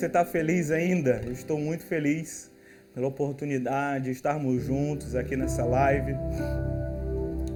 Você 0.00 0.06
está 0.06 0.24
feliz 0.24 0.70
ainda? 0.70 1.20
Eu 1.26 1.32
estou 1.32 1.58
muito 1.58 1.84
feliz 1.84 2.50
pela 2.94 3.06
oportunidade 3.06 4.04
de 4.04 4.10
estarmos 4.12 4.64
juntos 4.64 5.14
aqui 5.14 5.36
nessa 5.36 5.62
live. 5.62 6.14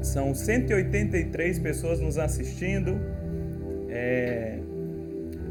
São 0.02 0.35
183 0.35 1.59
pessoas 1.61 2.00
nos 2.00 2.18
assistindo. 2.18 3.00
É, 3.88 4.59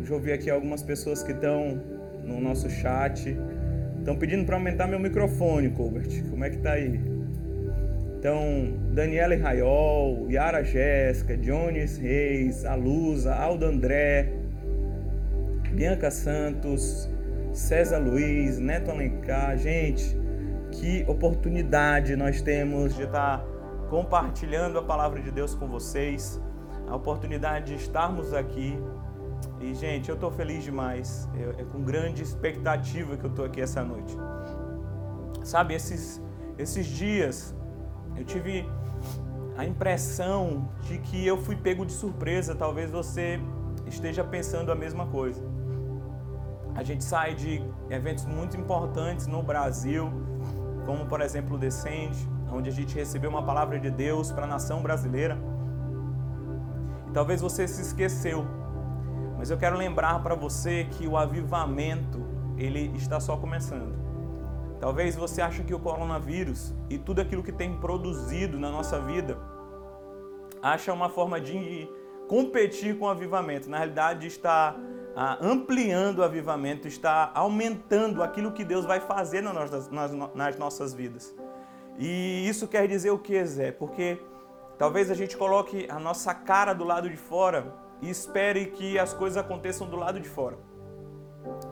já 0.03 0.13
ouvi 0.13 0.33
aqui 0.33 0.51
algumas 0.51 0.83
pessoas 0.83 1.23
que 1.23 1.31
estão 1.31 1.81
no 2.23 2.39
nosso 2.39 2.69
chat. 2.69 3.35
Estão 3.97 4.15
pedindo 4.15 4.45
para 4.45 4.57
aumentar 4.57 4.85
meu 4.85 4.99
microfone, 4.99 5.71
Colbert. 5.71 6.23
Como 6.29 6.45
é 6.45 6.51
que 6.51 6.57
tá 6.57 6.73
aí? 6.73 7.01
Então, 8.19 8.71
Daniela 8.93 9.35
Raiol, 9.35 10.29
Yara 10.29 10.63
Jéssica, 10.63 11.35
Jones 11.37 11.97
Reis, 11.97 12.63
Alusa, 12.65 13.33
Aldo 13.33 13.65
André, 13.65 14.42
Bianca 15.73 16.11
Santos, 16.11 17.09
César 17.51 17.97
Luiz, 17.97 18.59
Neto 18.59 18.91
Alencar. 18.91 19.57
Gente, 19.57 20.15
que 20.71 21.03
oportunidade 21.07 22.15
nós 22.15 22.43
temos 22.43 22.95
de 22.95 23.03
estar 23.03 23.43
compartilhando 23.89 24.77
a 24.77 24.83
palavra 24.83 25.19
de 25.19 25.31
Deus 25.31 25.55
com 25.55 25.67
vocês, 25.67 26.39
a 26.87 26.95
oportunidade 26.95 27.75
de 27.75 27.81
estarmos 27.81 28.33
aqui. 28.35 28.77
E, 29.59 29.73
gente, 29.73 30.09
eu 30.09 30.15
estou 30.15 30.31
feliz 30.31 30.63
demais, 30.63 31.27
é, 31.35 31.63
com 31.63 31.81
grande 31.81 32.21
expectativa 32.21 33.17
que 33.17 33.25
eu 33.25 33.31
estou 33.31 33.43
aqui 33.43 33.59
essa 33.59 33.83
noite. 33.83 34.15
Sabe, 35.43 35.73
esses, 35.73 36.21
esses 36.55 36.85
dias 36.85 37.55
eu 38.15 38.23
tive 38.23 38.63
a 39.57 39.65
impressão 39.65 40.69
de 40.81 40.99
que 40.99 41.25
eu 41.25 41.37
fui 41.37 41.55
pego 41.55 41.83
de 41.83 41.93
surpresa. 41.93 42.53
Talvez 42.53 42.91
você 42.91 43.39
esteja 43.87 44.23
pensando 44.23 44.71
a 44.71 44.75
mesma 44.75 45.07
coisa. 45.07 45.52
A 46.75 46.83
gente 46.83 47.03
sai 47.03 47.35
de 47.35 47.63
eventos 47.89 48.25
muito 48.25 48.57
importantes 48.57 49.27
no 49.27 49.43
Brasil, 49.43 50.11
como 50.85 51.05
por 51.05 51.21
exemplo 51.21 51.55
o 51.55 51.59
Descende, 51.59 52.27
onde 52.51 52.69
a 52.69 52.73
gente 52.73 52.95
recebeu 52.95 53.29
uma 53.29 53.43
palavra 53.43 53.79
de 53.79 53.91
Deus 53.91 54.31
para 54.31 54.45
a 54.45 54.47
nação 54.47 54.81
brasileira. 54.81 55.37
E 57.07 57.11
talvez 57.11 57.41
você 57.41 57.67
se 57.67 57.81
esqueceu, 57.81 58.45
mas 59.37 59.51
eu 59.51 59.57
quero 59.57 59.77
lembrar 59.77 60.21
para 60.23 60.33
você 60.33 60.85
que 60.85 61.07
o 61.07 61.15
avivamento 61.15 62.25
ele 62.57 62.91
está 62.95 63.19
só 63.19 63.37
começando. 63.37 63.93
Talvez 64.79 65.15
você 65.15 65.41
ache 65.41 65.63
que 65.63 65.73
o 65.73 65.79
coronavírus 65.79 66.73
e 66.89 66.97
tudo 66.97 67.21
aquilo 67.21 67.43
que 67.43 67.51
tem 67.51 67.77
produzido 67.77 68.59
na 68.59 68.69
nossa 68.69 68.99
vida 68.99 69.37
acha 70.61 70.91
uma 70.91 71.09
forma 71.09 71.39
de 71.39 71.87
competir 72.27 72.97
com 72.97 73.05
o 73.05 73.09
avivamento. 73.09 73.69
Na 73.69 73.77
realidade, 73.77 74.27
está 74.27 74.75
ampliando 75.15 76.19
o 76.19 76.23
avivamento, 76.23 76.87
está 76.87 77.31
aumentando 77.33 78.23
aquilo 78.23 78.51
que 78.51 78.63
Deus 78.63 78.85
vai 78.85 78.99
fazer 78.99 79.41
nas, 79.41 80.57
nossas 80.57 80.93
vidas. 80.93 81.33
E 81.97 82.47
isso 82.47 82.67
quer 82.67 82.87
dizer 82.87 83.11
o 83.11 83.19
que, 83.19 83.43
Zé? 83.45 83.71
Porque 83.71 84.19
talvez 84.77 85.11
a 85.11 85.13
gente 85.13 85.37
coloque 85.37 85.87
a 85.89 85.99
nossa 85.99 86.33
cara 86.33 86.73
do 86.73 86.83
lado 86.83 87.09
de 87.09 87.17
fora 87.17 87.73
e 88.01 88.09
espere 88.09 88.67
que 88.67 88.97
as 88.97 89.13
coisas 89.13 89.37
aconteçam 89.37 89.87
do 89.87 89.95
lado 89.95 90.19
de 90.19 90.27
fora. 90.27 90.57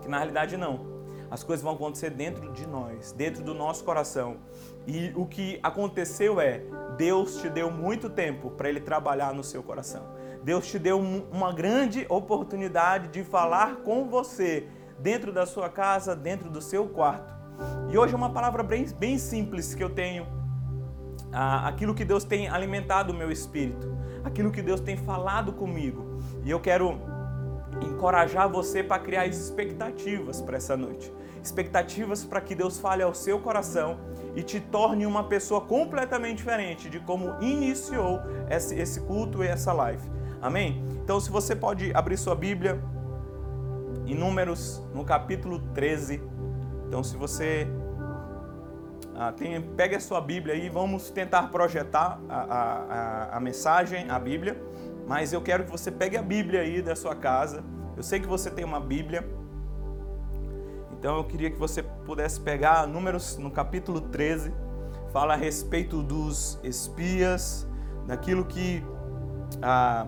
Que 0.01 0.07
na 0.07 0.17
realidade 0.17 0.55
não. 0.57 1.01
As 1.31 1.43
coisas 1.43 1.63
vão 1.63 1.73
acontecer 1.73 2.09
dentro 2.09 2.51
de 2.51 2.67
nós, 2.67 3.13
dentro 3.13 3.41
do 3.41 3.53
nosso 3.53 3.83
coração. 3.85 4.37
E 4.85 5.13
o 5.15 5.25
que 5.25 5.59
aconteceu 5.63 6.41
é, 6.41 6.61
Deus 6.97 7.37
te 7.37 7.49
deu 7.49 7.71
muito 7.71 8.09
tempo 8.09 8.51
para 8.51 8.67
ele 8.67 8.81
trabalhar 8.81 9.33
no 9.33 9.43
seu 9.43 9.63
coração. 9.63 10.05
Deus 10.43 10.67
te 10.67 10.79
deu 10.79 10.99
uma 10.99 11.53
grande 11.53 12.05
oportunidade 12.09 13.09
de 13.09 13.23
falar 13.23 13.77
com 13.77 14.09
você 14.09 14.67
dentro 14.99 15.31
da 15.31 15.45
sua 15.45 15.69
casa, 15.69 16.15
dentro 16.15 16.49
do 16.49 16.61
seu 16.61 16.87
quarto. 16.87 17.33
E 17.91 17.97
hoje 17.97 18.13
é 18.13 18.17
uma 18.17 18.31
palavra 18.31 18.63
bem, 18.63 18.85
bem 18.97 19.17
simples 19.17 19.73
que 19.75 19.83
eu 19.83 19.89
tenho. 19.89 20.25
Ah, 21.31 21.67
aquilo 21.67 21.93
que 21.93 22.03
Deus 22.03 22.23
tem 22.23 22.49
alimentado 22.49 23.13
o 23.13 23.15
meu 23.15 23.31
espírito, 23.31 23.95
aquilo 24.23 24.51
que 24.51 24.61
Deus 24.61 24.79
tem 24.79 24.97
falado 24.97 25.53
comigo. 25.53 26.19
E 26.43 26.49
eu 26.49 26.59
quero 26.59 26.99
encorajar 27.81 28.49
você 28.49 28.83
para 28.83 29.01
criar 29.01 29.27
expectativas 29.27 30.41
para 30.41 30.57
essa 30.57 30.75
noite. 30.75 31.11
Expectativas 31.43 32.23
para 32.23 32.41
que 32.41 32.53
Deus 32.53 32.79
fale 32.79 33.01
ao 33.01 33.13
seu 33.13 33.39
coração 33.39 33.97
e 34.35 34.43
te 34.43 34.59
torne 34.59 35.05
uma 35.05 35.23
pessoa 35.23 35.61
completamente 35.61 36.37
diferente 36.37 36.89
de 36.89 36.99
como 36.99 37.35
iniciou 37.41 38.19
esse, 38.49 39.01
culto 39.01 39.43
e 39.43 39.47
essa 39.47 39.73
live. 39.73 40.20
Amém? 40.41 40.83
Então, 41.03 41.19
se 41.19 41.29
você 41.29 41.55
pode 41.55 41.91
abrir 41.93 42.17
sua 42.17 42.33
Bíblia 42.33 42.81
em 44.07 44.15
Números, 44.15 44.81
no 44.93 45.05
capítulo 45.05 45.59
13. 45.73 46.21
Então, 46.87 47.03
se 47.03 47.15
você 47.15 47.67
ah, 49.15 49.31
tem, 49.31 49.61
pegue 49.61 49.95
a 49.95 49.99
sua 49.99 50.19
Bíblia 50.19 50.55
aí, 50.55 50.67
vamos 50.67 51.11
tentar 51.11 51.43
projetar 51.49 52.19
a, 52.27 52.41
a, 52.41 53.37
a, 53.37 53.39
mensagem, 53.39 54.09
a 54.09 54.17
Bíblia. 54.17 54.59
Mas 55.07 55.31
eu 55.31 55.41
quero 55.41 55.63
que 55.63 55.71
você 55.71 55.91
pegue 55.91 56.17
a 56.17 56.23
Bíblia 56.23 56.61
aí 56.61 56.81
da 56.81 56.95
sua 56.95 57.15
casa. 57.15 57.63
Eu 57.95 58.01
sei 58.01 58.19
que 58.19 58.27
você 58.27 58.49
tem 58.49 58.65
uma 58.65 58.79
Bíblia. 58.79 59.23
Então 60.93 61.17
eu 61.17 61.23
queria 61.23 61.51
que 61.51 61.57
você 61.57 61.83
pudesse 61.83 62.39
pegar 62.39 62.87
Números 62.87 63.37
no 63.37 63.51
capítulo 63.51 64.01
13. 64.01 64.51
Fala 65.13 65.33
a 65.33 65.37
respeito 65.37 66.01
dos 66.01 66.59
espias, 66.63 67.67
daquilo 68.07 68.45
que 68.45 68.83
ah, 69.61 70.07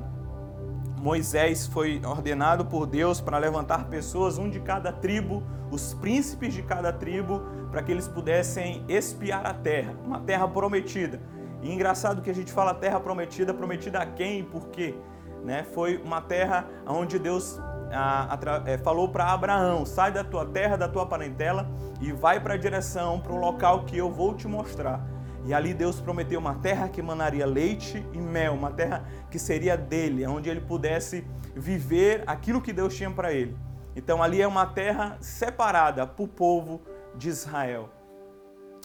Moisés 1.04 1.68
foi 1.68 2.02
ordenado 2.06 2.63
por 2.63 2.88
Deus 2.88 3.20
para 3.20 3.38
levantar 3.38 3.89
pessoas, 3.89 4.38
um 4.38 4.50
de 4.50 4.62
cada 4.62 4.89
tribo, 4.89 5.44
os 5.70 5.94
príncipes 5.96 6.54
de 6.54 6.63
cada 6.63 6.94
tribo, 6.94 7.42
para 7.70 7.84
que 7.84 7.92
eles 7.92 8.08
pudessem 8.08 8.86
espiar 8.88 9.46
a 9.46 9.54
terra, 9.54 9.94
uma 10.06 10.22
terra 10.22 10.48
prometida. 10.48 11.20
E 11.62 11.70
engraçado 11.70 12.22
que 12.22 12.30
a 12.30 12.34
gente 12.34 12.54
fala 12.54 12.74
terra 12.74 13.02
prometida, 13.02 13.54
prometida 13.54 14.00
a 14.00 14.06
quem 14.06 14.39
e 14.39 14.44
por 14.44 14.70
quê? 14.70 14.96
Né? 15.44 15.66
Foi 15.74 15.98
uma 15.98 16.22
terra 16.22 16.66
onde 16.88 17.20
Deus 17.20 17.60
a, 17.92 18.36
a, 18.36 18.72
é, 18.72 18.78
falou 18.78 19.10
para 19.10 19.26
Abraão: 19.26 19.86
sai 19.86 20.10
da 20.10 20.24
tua 20.24 20.46
terra, 20.46 20.78
da 20.78 20.88
tua 20.88 21.06
parentela 21.06 21.68
e 22.00 22.13
vai 22.13 22.39
para 22.39 22.54
a 22.54 22.58
direção, 22.58 23.20
para 23.20 23.34
o 23.34 23.38
local 23.38 23.84
que 23.84 23.98
eu 23.98 24.10
vou 24.10 24.34
te 24.36 24.48
mostrar. 24.48 25.06
E 25.46 25.54
ali 25.54 25.74
Deus 25.74 26.00
prometeu 26.00 26.40
uma 26.40 26.56
terra 26.56 26.88
que 26.88 27.02
emanaria 27.02 27.46
leite 27.46 28.06
e 28.14 28.18
mel, 28.18 28.54
uma 28.54 28.72
terra 28.72 29.06
que 29.30 29.38
seria 29.38 29.76
dele, 29.76 30.26
onde 30.26 30.50
ele 30.50 30.62
pudesse 30.62 31.26
viver 31.56 32.24
aquilo 32.26 32.62
que 32.62 32.72
Deus 32.72 32.96
tinha 32.96 33.12
para 33.12 33.34
ele. 33.34 33.56
Então 33.96 34.24
ali 34.24 34.42
é 34.42 34.48
uma 34.48 34.66
terra 34.66 35.18
separada 35.20 36.08
para 36.08 36.24
o 36.24 36.28
povo 36.28 36.82
de 37.16 37.30
Israel. 37.30 37.90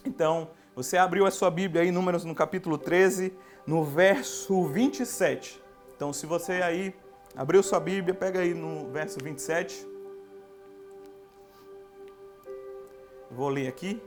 Então, 0.04 0.50
você 0.74 0.96
abriu 0.96 1.26
a 1.26 1.30
sua 1.30 1.50
Bíblia 1.50 1.82
aí, 1.82 1.90
Números 1.90 2.24
no 2.24 2.34
capítulo 2.34 2.78
13, 2.78 3.32
no 3.66 3.82
verso 3.84 4.64
27. 4.64 5.62
Então, 5.96 6.12
se 6.12 6.24
você 6.24 6.62
aí 6.62 6.94
abriu 7.36 7.62
sua 7.62 7.80
Bíblia, 7.80 8.14
pega 8.14 8.40
aí 8.40 8.54
no 8.54 8.90
verso 8.90 9.18
27. 9.22 9.86
Vou 13.30 13.48
ler 13.48 13.68
aqui. 13.68 14.00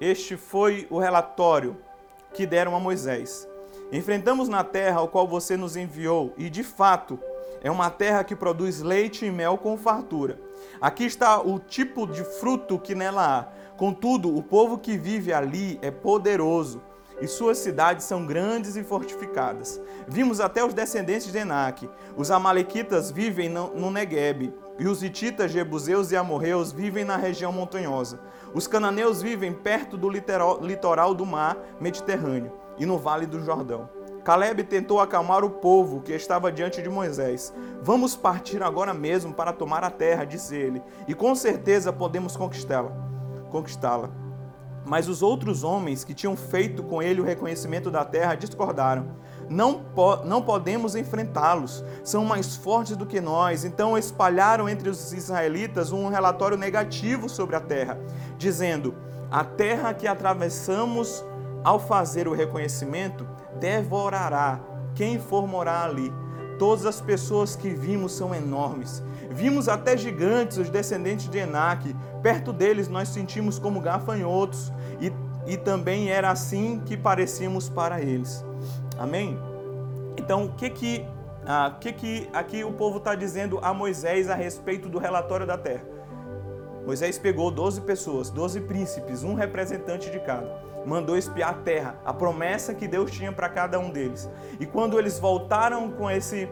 Este 0.00 0.36
foi 0.36 0.86
o 0.90 0.98
relatório 0.98 1.78
que 2.34 2.44
deram 2.44 2.76
a 2.76 2.80
Moisés. 2.80 3.48
Enfrentamos 3.90 4.46
na 4.46 4.62
terra 4.62 4.98
ao 4.98 5.08
qual 5.08 5.26
você 5.26 5.56
nos 5.56 5.74
enviou, 5.74 6.34
e 6.36 6.50
de 6.50 6.62
fato 6.62 7.18
é 7.62 7.70
uma 7.70 7.88
terra 7.88 8.22
que 8.22 8.36
produz 8.36 8.82
leite 8.82 9.24
e 9.24 9.30
mel 9.30 9.56
com 9.56 9.78
fartura. 9.78 10.38
Aqui 10.82 11.04
está 11.04 11.40
o 11.40 11.58
tipo 11.58 12.06
de 12.06 12.22
fruto 12.22 12.78
que 12.78 12.94
nela 12.94 13.38
há. 13.38 13.74
Contudo, 13.78 14.36
o 14.36 14.42
povo 14.42 14.76
que 14.76 14.98
vive 14.98 15.32
ali 15.32 15.78
é 15.80 15.90
poderoso 15.90 16.82
e 17.20 17.26
suas 17.26 17.58
cidades 17.58 18.04
são 18.04 18.26
grandes 18.26 18.76
e 18.76 18.84
fortificadas. 18.84 19.80
Vimos 20.06 20.40
até 20.40 20.62
os 20.64 20.74
descendentes 20.74 21.32
de 21.32 21.38
Enaque. 21.38 21.88
Os 22.16 22.30
amalequitas 22.30 23.10
vivem 23.10 23.48
no 23.48 23.90
Negueb, 23.90 24.52
e 24.78 24.86
os 24.86 25.02
hititas, 25.02 25.50
jebuseus 25.50 26.12
e 26.12 26.16
amorreus 26.16 26.72
vivem 26.72 27.04
na 27.04 27.16
região 27.16 27.50
montanhosa. 27.50 28.20
Os 28.56 28.66
cananeus 28.66 29.20
vivem 29.20 29.52
perto 29.52 29.98
do 29.98 30.08
litoral 30.08 31.14
do 31.14 31.26
mar 31.26 31.58
Mediterrâneo 31.78 32.50
e 32.78 32.86
no 32.86 32.96
vale 32.96 33.26
do 33.26 33.44
Jordão. 33.44 33.86
Caleb 34.24 34.64
tentou 34.64 34.98
acalmar 34.98 35.44
o 35.44 35.50
povo 35.50 36.00
que 36.00 36.14
estava 36.14 36.50
diante 36.50 36.80
de 36.80 36.88
Moisés. 36.88 37.52
Vamos 37.82 38.16
partir 38.16 38.62
agora 38.62 38.94
mesmo 38.94 39.34
para 39.34 39.52
tomar 39.52 39.84
a 39.84 39.90
terra, 39.90 40.24
disse 40.24 40.56
ele, 40.56 40.82
e 41.06 41.12
com 41.12 41.34
certeza 41.34 41.92
podemos 41.92 42.34
conquistá-la. 42.34 42.92
Conquistá-la. 43.50 44.08
Mas 44.86 45.06
os 45.06 45.20
outros 45.20 45.62
homens 45.62 46.02
que 46.02 46.14
tinham 46.14 46.34
feito 46.34 46.82
com 46.82 47.02
ele 47.02 47.20
o 47.20 47.24
reconhecimento 47.24 47.90
da 47.90 48.06
terra 48.06 48.36
discordaram. 48.36 49.18
Não, 49.48 49.74
po 49.94 50.16
não 50.24 50.42
podemos 50.42 50.96
enfrentá-los, 50.96 51.84
são 52.02 52.24
mais 52.24 52.56
fortes 52.56 52.96
do 52.96 53.06
que 53.06 53.20
nós. 53.20 53.64
Então 53.64 53.96
espalharam 53.96 54.68
entre 54.68 54.88
os 54.88 55.12
israelitas 55.12 55.92
um 55.92 56.08
relatório 56.08 56.56
negativo 56.56 57.28
sobre 57.28 57.56
a 57.56 57.60
terra, 57.60 57.98
dizendo: 58.36 58.94
A 59.30 59.44
terra 59.44 59.94
que 59.94 60.08
atravessamos 60.08 61.24
ao 61.62 61.78
fazer 61.78 62.28
o 62.28 62.32
reconhecimento 62.32 63.26
devorará 63.58 64.60
quem 64.94 65.18
for 65.18 65.46
morar 65.46 65.88
ali. 65.88 66.12
Todas 66.58 66.86
as 66.86 67.00
pessoas 67.00 67.54
que 67.54 67.68
vimos 67.70 68.12
são 68.12 68.34
enormes. 68.34 69.02
Vimos 69.30 69.68
até 69.68 69.96
gigantes, 69.96 70.58
os 70.58 70.70
descendentes 70.70 71.28
de 71.28 71.38
Enaque. 71.38 71.94
Perto 72.22 72.52
deles 72.52 72.88
nós 72.88 73.08
sentimos 73.08 73.58
como 73.58 73.80
gafanhotos, 73.80 74.72
e, 75.00 75.12
e 75.46 75.56
também 75.56 76.08
era 76.08 76.30
assim 76.30 76.80
que 76.86 76.96
parecíamos 76.96 77.68
para 77.68 78.00
eles. 78.00 78.45
Amém? 78.98 79.38
Então, 80.16 80.46
o 80.46 80.52
que 80.52 80.70
que, 80.70 81.04
ah, 81.46 81.76
que, 81.80 81.92
que 81.92 82.30
aqui 82.32 82.64
o 82.64 82.72
povo 82.72 82.98
está 82.98 83.14
dizendo 83.14 83.58
a 83.62 83.72
Moisés 83.74 84.30
a 84.30 84.34
respeito 84.34 84.88
do 84.88 84.98
relatório 84.98 85.46
da 85.46 85.58
terra? 85.58 85.84
Moisés 86.84 87.18
pegou 87.18 87.50
12 87.50 87.80
pessoas, 87.82 88.30
12 88.30 88.60
príncipes, 88.60 89.24
um 89.24 89.34
representante 89.34 90.10
de 90.10 90.20
cada 90.20 90.66
mandou 90.86 91.18
espiar 91.18 91.50
a 91.50 91.54
terra, 91.54 91.96
a 92.04 92.14
promessa 92.14 92.72
que 92.72 92.86
Deus 92.86 93.10
tinha 93.10 93.32
para 93.32 93.48
cada 93.48 93.78
um 93.78 93.90
deles. 93.90 94.30
E 94.60 94.64
quando 94.64 94.98
eles 94.98 95.18
voltaram 95.18 95.90
com 95.90 96.08
esse, 96.08 96.48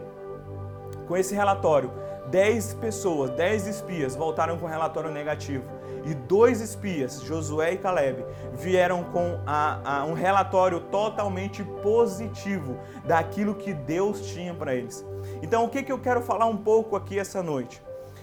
com 1.07 1.15
esse 1.15 1.33
relatório, 1.33 1.89
dez 2.27 2.73
pessoas, 2.73 3.29
dez 3.31 3.65
espias 3.65 4.13
voltaram 4.13 4.57
com 4.57 4.65
relatório 4.65 5.09
negativo. 5.09 5.63
E 6.05 6.13
dois 6.13 6.61
espias, 6.61 7.21
Josué 7.21 7.73
e 7.73 7.77
Caleb, 7.77 8.23
vieram 8.53 9.03
com 9.05 9.41
a, 9.45 9.99
a, 9.99 10.05
um 10.05 10.13
relatório 10.13 10.79
totalmente 10.79 11.63
positivo 11.63 12.77
daquilo 13.03 13.55
que 13.55 13.73
Deus 13.73 14.21
tinha 14.27 14.53
para 14.53 14.75
eles. 14.75 15.03
Então, 15.41 15.65
o 15.65 15.69
que, 15.69 15.81
que 15.81 15.91
eu 15.91 15.99
quero 15.99 16.21
falar 16.21 16.45
um 16.45 16.57
pouco 16.57 16.95
aqui 16.95 17.17
essa 17.17 17.41
noite? 17.41 17.81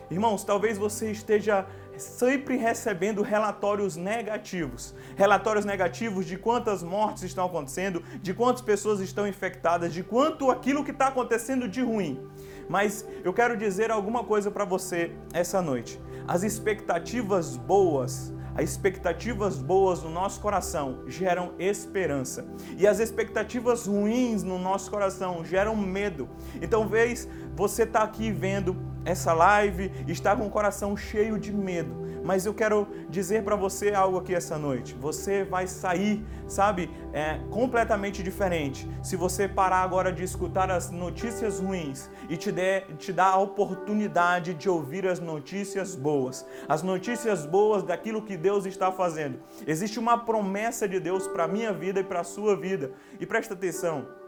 Irmãos, 0.09 0.45
talvez 0.45 0.79
você 0.79 1.11
esteja 1.11 1.67
sempre 1.97 2.57
recebendo 2.57 3.23
relatórios 3.23 3.97
negativos. 3.97 4.95
Relatórios 5.17 5.65
negativos 5.65 6.27
de 6.27 6.37
quantas 6.37 6.83
mortes 6.83 7.23
estão 7.23 7.47
acontecendo, 7.47 8.03
de 8.21 8.33
quantas 8.33 8.63
pessoas 8.63 9.01
estão 9.01 9.27
infectadas, 9.27 9.93
de 9.93 10.03
quanto 10.03 10.51
aquilo 10.51 10.85
que 10.85 10.91
está 10.91 11.09
acontecendo 11.09 11.69
de 11.69 11.83
ruim. 11.83 12.21
Mas 12.69 13.07
eu 13.25 13.33
quero 13.33 13.57
dizer 13.57 13.91
alguma 13.91 14.25
coisa 14.25 14.51
para 14.51 14.65
você 14.65 15.13
essa 15.33 15.61
noite. 15.61 16.01
As 16.27 16.43
expectativas 16.43 17.57
boas 17.57 18.33
as 18.55 18.71
expectativas 18.71 19.59
boas 19.59 20.03
no 20.03 20.11
nosso 20.11 20.39
coração 20.41 21.05
geram 21.07 21.53
esperança. 21.59 22.45
E 22.77 22.87
as 22.87 22.99
expectativas 23.01 23.87
ruins 23.87 24.43
no 24.43 24.59
nosso 24.59 24.91
coração 24.91 25.43
geram 25.43 25.75
medo. 25.75 26.29
Então, 26.61 26.87
vez 26.87 27.27
você 27.57 27.85
está 27.85 28.03
aqui 28.03 28.31
vendo 28.31 28.77
essa 29.05 29.33
live 29.33 29.91
está 30.07 30.35
com 30.37 30.47
o 30.47 30.51
coração 30.51 30.97
cheio 30.97 31.39
de 31.39 31.53
medo 31.53 32.03
mas 32.23 32.47
eu 32.47 32.55
quero 32.55 32.87
dizer 33.09 33.43
para 33.43 33.57
você 33.57 33.93
algo 33.93 34.19
aqui 34.19 34.35
essa 34.35 34.59
noite. 34.59 34.95
Você 34.95 35.45
vai 35.45 35.67
sair, 35.67 36.25
sabe, 36.47 36.91
é, 37.13 37.41
completamente 37.51 38.23
diferente 38.23 38.89
se 39.03 39.17
você 39.17 39.49
parar 39.49 39.83
agora 39.83 40.13
de 40.13 40.23
escutar 40.23 40.71
as 40.71 40.91
notícias 40.91 41.59
ruins 41.59 42.09
e 42.29 42.37
te, 42.37 42.53
der, 42.53 42.87
te 42.97 43.13
dar 43.13 43.33
a 43.33 43.39
oportunidade 43.39 44.55
de 44.55 44.69
ouvir 44.69 45.07
as 45.07 45.19
notícias 45.19 45.95
boas. 45.95 46.47
As 46.69 46.83
notícias 46.83 47.45
boas 47.45 47.83
daquilo 47.83 48.23
que 48.23 48.37
Deus 48.37 48.67
está 48.67 48.93
fazendo. 48.93 49.41
Existe 49.67 49.99
uma 49.99 50.17
promessa 50.17 50.89
de 50.89 51.01
Deus 51.01 51.27
para 51.27 51.45
a 51.45 51.49
minha 51.49 51.73
vida 51.73 52.01
e 52.01 52.05
para 52.05 52.21
a 52.21 52.25
sua 52.25 52.57
vida. 52.57 52.93
E 53.19 53.27
presta 53.27 53.55
atenção 53.55 54.22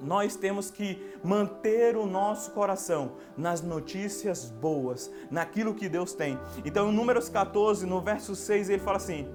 nós 0.00 0.36
temos 0.36 0.70
que 0.70 1.14
manter 1.22 1.96
o 1.96 2.06
nosso 2.06 2.50
coração 2.52 3.12
nas 3.36 3.62
notícias 3.62 4.50
boas, 4.50 5.10
naquilo 5.30 5.74
que 5.74 5.88
Deus 5.88 6.12
tem. 6.12 6.38
Então, 6.64 6.90
em 6.90 6.94
Números 6.94 7.28
14, 7.28 7.86
no 7.86 8.00
verso 8.00 8.34
6, 8.34 8.70
ele 8.70 8.82
fala 8.82 8.96
assim: 8.98 9.28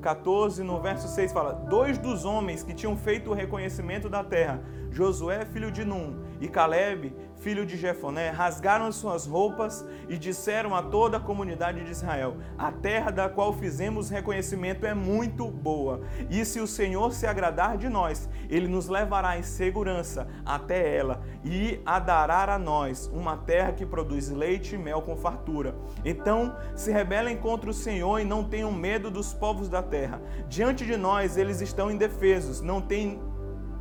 14, 0.00 0.62
no 0.62 0.80
verso 0.80 1.08
6, 1.08 1.32
fala: 1.32 1.52
Dois 1.52 1.96
dos 1.98 2.24
homens 2.24 2.62
que 2.62 2.74
tinham 2.74 2.96
feito 2.96 3.30
o 3.30 3.34
reconhecimento 3.34 4.08
da 4.08 4.22
terra, 4.22 4.62
Josué, 4.90 5.44
filho 5.46 5.70
de 5.70 5.84
Num, 5.84 6.22
e 6.40 6.48
Caleb, 6.48 7.14
filho 7.44 7.66
de 7.66 7.76
Jefoné, 7.76 8.30
rasgaram 8.30 8.90
suas 8.90 9.26
roupas 9.26 9.84
e 10.08 10.16
disseram 10.16 10.74
a 10.74 10.82
toda 10.82 11.18
a 11.18 11.20
comunidade 11.20 11.84
de 11.84 11.90
Israel: 11.90 12.38
A 12.56 12.72
terra 12.72 13.10
da 13.10 13.28
qual 13.28 13.52
fizemos 13.52 14.08
reconhecimento 14.08 14.86
é 14.86 14.94
muito 14.94 15.46
boa, 15.50 16.00
e 16.30 16.42
se 16.46 16.58
o 16.58 16.66
Senhor 16.66 17.12
se 17.12 17.26
agradar 17.26 17.76
de 17.76 17.90
nós, 17.90 18.30
ele 18.48 18.66
nos 18.66 18.88
levará 18.88 19.38
em 19.38 19.42
segurança 19.42 20.26
até 20.44 20.96
ela 20.96 21.22
e 21.44 21.80
a 21.84 21.98
dará 21.98 22.54
a 22.54 22.58
nós 22.58 23.10
uma 23.12 23.36
terra 23.36 23.72
que 23.72 23.84
produz 23.84 24.30
leite 24.30 24.74
e 24.74 24.78
mel 24.78 25.02
com 25.02 25.14
fartura. 25.14 25.74
Então 26.04 26.56
se 26.74 26.90
rebelem 26.90 27.36
contra 27.36 27.68
o 27.68 27.74
Senhor 27.74 28.20
e 28.20 28.24
não 28.24 28.44
tenham 28.44 28.72
medo 28.72 29.10
dos 29.10 29.34
povos 29.34 29.68
da 29.68 29.82
terra. 29.82 30.22
Diante 30.48 30.86
de 30.86 30.96
nós 30.96 31.36
eles 31.36 31.60
estão 31.60 31.90
indefesos, 31.90 32.62
não 32.62 32.80
têm 32.80 33.20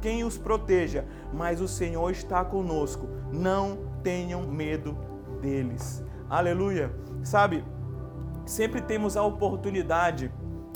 quem 0.04 0.26
os 0.26 0.38
proteja, 0.38 1.06
mas 1.32 1.62
o 1.62 1.68
Senhor 1.68 2.12
está 2.12 2.44
conosco. 2.44 3.08
Não 3.32 3.78
tenham 4.04 4.42
medo 4.46 4.98
deles. 5.42 6.04
Aleluia. 6.30 6.92
Sabe, 7.24 7.64
sempre 8.46 8.82
temos 8.82 9.16
a 9.16 9.24
oportunidade 9.24 10.30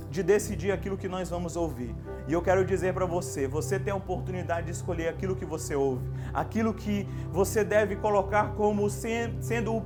de 0.10 0.24
decidir 0.24 0.72
aquilo 0.72 0.98
que 0.98 1.10
nós 1.10 1.30
vamos 1.30 1.58
ouvir. 1.58 1.94
E 2.26 2.32
eu 2.32 2.42
quero 2.42 2.64
dizer 2.64 2.94
para 2.94 3.06
você, 3.06 3.50
você 3.50 3.78
tem 3.78 3.92
a 3.92 3.98
oportunidade 3.98 4.68
de 4.68 4.72
escolher 4.72 5.10
aquilo 5.10 5.36
que 5.36 5.46
você 5.46 5.76
ouve, 5.76 6.10
aquilo 6.34 6.74
que 6.74 7.06
você 7.30 7.66
deve 7.66 7.98
colocar 7.98 8.54
como 8.56 8.90
sendo 8.90 9.76
o, 9.76 9.82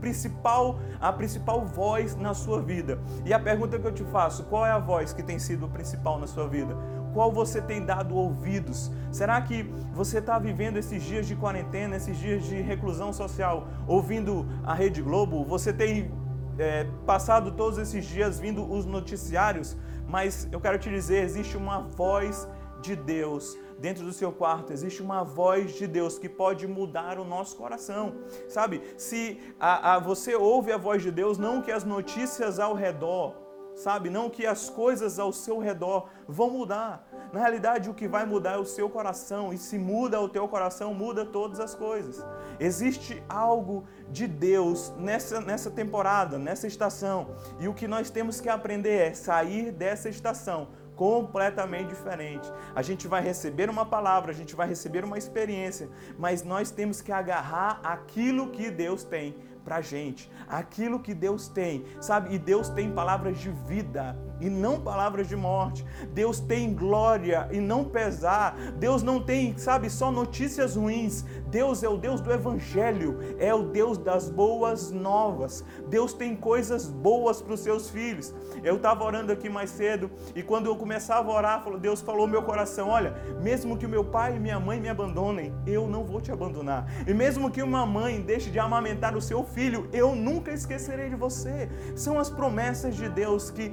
principal, 0.00 0.78
a 0.98 1.12
principal 1.12 1.66
voz 1.66 2.16
na 2.16 2.32
sua 2.32 2.62
vida. 2.62 2.98
E 3.24 3.34
a 3.34 3.38
pergunta 3.38 3.78
que 3.78 3.86
eu 3.86 3.92
te 3.92 4.04
faço, 4.04 4.44
qual 4.44 4.64
é 4.64 4.70
a 4.70 4.78
voz 4.78 5.12
que 5.12 5.22
tem 5.22 5.38
sido 5.38 5.66
o 5.66 5.68
principal 5.68 6.18
na 6.18 6.26
sua 6.26 6.48
vida? 6.48 6.74
Qual 7.12 7.30
você 7.30 7.60
tem 7.60 7.84
dado 7.84 8.16
ouvidos? 8.16 8.90
Será 9.10 9.40
que 9.40 9.62
você 9.92 10.18
está 10.18 10.38
vivendo 10.38 10.78
esses 10.78 11.02
dias 11.02 11.26
de 11.26 11.36
quarentena, 11.36 11.96
esses 11.96 12.16
dias 12.16 12.44
de 12.44 12.60
reclusão 12.60 13.12
social, 13.12 13.68
ouvindo 13.86 14.46
a 14.64 14.74
Rede 14.74 15.02
Globo? 15.02 15.44
Você 15.44 15.72
tem 15.72 16.10
é, 16.58 16.86
passado 17.06 17.52
todos 17.52 17.78
esses 17.78 18.04
dias 18.04 18.38
vindo 18.38 18.64
os 18.70 18.86
noticiários? 18.86 19.76
Mas 20.06 20.48
eu 20.50 20.60
quero 20.60 20.78
te 20.78 20.90
dizer, 20.90 21.22
existe 21.22 21.56
uma 21.56 21.80
voz 21.80 22.48
de 22.80 22.96
Deus 22.96 23.56
dentro 23.78 24.04
do 24.04 24.12
seu 24.12 24.30
quarto, 24.30 24.72
existe 24.72 25.02
uma 25.02 25.24
voz 25.24 25.74
de 25.74 25.86
Deus 25.86 26.18
que 26.18 26.28
pode 26.28 26.66
mudar 26.66 27.18
o 27.18 27.24
nosso 27.24 27.56
coração. 27.56 28.14
Sabe, 28.48 28.80
se 28.96 29.40
a, 29.58 29.94
a, 29.94 29.98
você 29.98 30.34
ouve 30.34 30.72
a 30.72 30.78
voz 30.78 31.02
de 31.02 31.10
Deus, 31.10 31.36
não 31.36 31.60
que 31.60 31.70
as 31.70 31.84
notícias 31.84 32.58
ao 32.58 32.74
redor 32.74 33.41
sabe? 33.74 34.10
Não 34.10 34.30
que 34.30 34.46
as 34.46 34.68
coisas 34.68 35.18
ao 35.18 35.32
seu 35.32 35.58
redor 35.58 36.08
vão 36.28 36.50
mudar. 36.50 37.08
Na 37.32 37.40
realidade, 37.40 37.88
o 37.88 37.94
que 37.94 38.06
vai 38.06 38.26
mudar 38.26 38.52
é 38.52 38.58
o 38.58 38.64
seu 38.64 38.88
coração, 38.90 39.52
e 39.52 39.58
se 39.58 39.78
muda 39.78 40.20
o 40.20 40.28
teu 40.28 40.46
coração, 40.48 40.92
muda 40.92 41.24
todas 41.24 41.60
as 41.60 41.74
coisas. 41.74 42.24
Existe 42.60 43.22
algo 43.28 43.84
de 44.10 44.26
Deus 44.26 44.92
nessa, 44.98 45.40
nessa 45.40 45.70
temporada, 45.70 46.38
nessa 46.38 46.66
estação, 46.66 47.28
e 47.58 47.68
o 47.68 47.74
que 47.74 47.88
nós 47.88 48.10
temos 48.10 48.40
que 48.40 48.48
aprender 48.48 48.98
é 48.98 49.14
sair 49.14 49.72
dessa 49.72 50.08
estação 50.08 50.68
completamente 50.94 51.88
diferente. 51.88 52.52
A 52.74 52.82
gente 52.82 53.08
vai 53.08 53.22
receber 53.22 53.70
uma 53.70 53.84
palavra, 53.84 54.30
a 54.30 54.34
gente 54.34 54.54
vai 54.54 54.68
receber 54.68 55.04
uma 55.04 55.18
experiência, 55.18 55.88
mas 56.18 56.42
nós 56.42 56.70
temos 56.70 57.00
que 57.00 57.10
agarrar 57.10 57.80
aquilo 57.82 58.50
que 58.50 58.70
Deus 58.70 59.02
tem 59.02 59.34
para 59.64 59.80
gente, 59.80 60.30
aquilo 60.48 61.00
que 61.00 61.14
Deus 61.14 61.48
tem, 61.48 61.84
sabe? 62.00 62.34
E 62.34 62.38
Deus 62.38 62.68
tem 62.68 62.92
palavras 62.92 63.38
de 63.38 63.50
vida 63.50 64.16
e 64.42 64.50
não 64.50 64.80
palavras 64.80 65.28
de 65.28 65.36
morte. 65.36 65.86
Deus 66.12 66.40
tem 66.40 66.74
glória 66.74 67.48
e 67.52 67.60
não 67.60 67.84
pesar. 67.84 68.56
Deus 68.76 69.02
não 69.02 69.22
tem, 69.22 69.56
sabe, 69.56 69.88
só 69.88 70.10
notícias 70.10 70.74
ruins. 70.74 71.24
Deus 71.46 71.82
é 71.82 71.88
o 71.88 71.96
Deus 71.96 72.20
do 72.20 72.32
Evangelho, 72.32 73.18
é 73.38 73.54
o 73.54 73.62
Deus 73.62 73.96
das 73.96 74.28
boas 74.28 74.90
novas. 74.90 75.64
Deus 75.88 76.12
tem 76.12 76.34
coisas 76.34 76.88
boas 76.88 77.40
para 77.40 77.54
os 77.54 77.60
seus 77.60 77.88
filhos. 77.88 78.34
Eu 78.64 78.76
estava 78.76 79.04
orando 79.04 79.32
aqui 79.32 79.48
mais 79.48 79.70
cedo 79.70 80.10
e 80.34 80.42
quando 80.42 80.66
eu 80.66 80.74
começava 80.76 81.30
a 81.30 81.34
orar, 81.34 81.78
Deus 81.78 82.00
falou 82.00 82.26
no 82.26 82.32
meu 82.32 82.42
coração: 82.42 82.88
olha, 82.88 83.14
mesmo 83.40 83.76
que 83.76 83.86
o 83.86 83.88
meu 83.88 84.04
pai 84.04 84.36
e 84.36 84.40
minha 84.40 84.58
mãe 84.58 84.80
me 84.80 84.88
abandonem, 84.88 85.54
eu 85.66 85.86
não 85.86 86.04
vou 86.04 86.20
te 86.20 86.32
abandonar. 86.32 86.86
E 87.06 87.14
mesmo 87.14 87.50
que 87.50 87.62
uma 87.62 87.86
mãe 87.86 88.20
deixe 88.20 88.50
de 88.50 88.58
amamentar 88.58 89.16
o 89.16 89.20
seu 89.22 89.44
filho, 89.44 89.88
eu 89.92 90.14
nunca 90.14 90.52
esquecerei 90.52 91.08
de 91.08 91.16
você. 91.16 91.68
São 91.94 92.18
as 92.18 92.28
promessas 92.28 92.96
de 92.96 93.08
Deus 93.08 93.50
que 93.50 93.70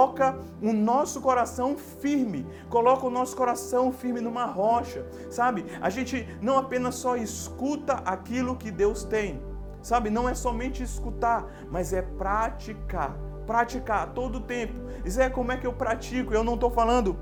coloca 0.00 0.34
o 0.62 0.72
nosso 0.72 1.20
coração 1.20 1.76
firme, 1.76 2.46
coloca 2.70 3.06
o 3.06 3.10
nosso 3.10 3.36
coração 3.36 3.92
firme 3.92 4.18
numa 4.18 4.46
rocha, 4.46 5.04
sabe? 5.30 5.66
A 5.78 5.90
gente 5.90 6.26
não 6.40 6.56
apenas 6.56 6.94
só 6.94 7.16
escuta 7.16 7.94
aquilo 8.06 8.56
que 8.56 8.70
Deus 8.70 9.04
tem, 9.04 9.42
sabe? 9.82 10.08
Não 10.08 10.26
é 10.26 10.34
somente 10.34 10.82
escutar, 10.82 11.44
mas 11.70 11.92
é 11.92 12.00
praticar 12.00 13.14
praticar 13.46 14.12
todo 14.14 14.36
o 14.36 14.40
tempo. 14.40 14.74
Isso 15.04 15.20
é 15.20 15.28
como 15.28 15.50
é 15.50 15.56
que 15.56 15.66
eu 15.66 15.72
pratico. 15.72 16.32
Eu 16.32 16.44
não 16.44 16.54
estou 16.54 16.70
falando 16.70 17.18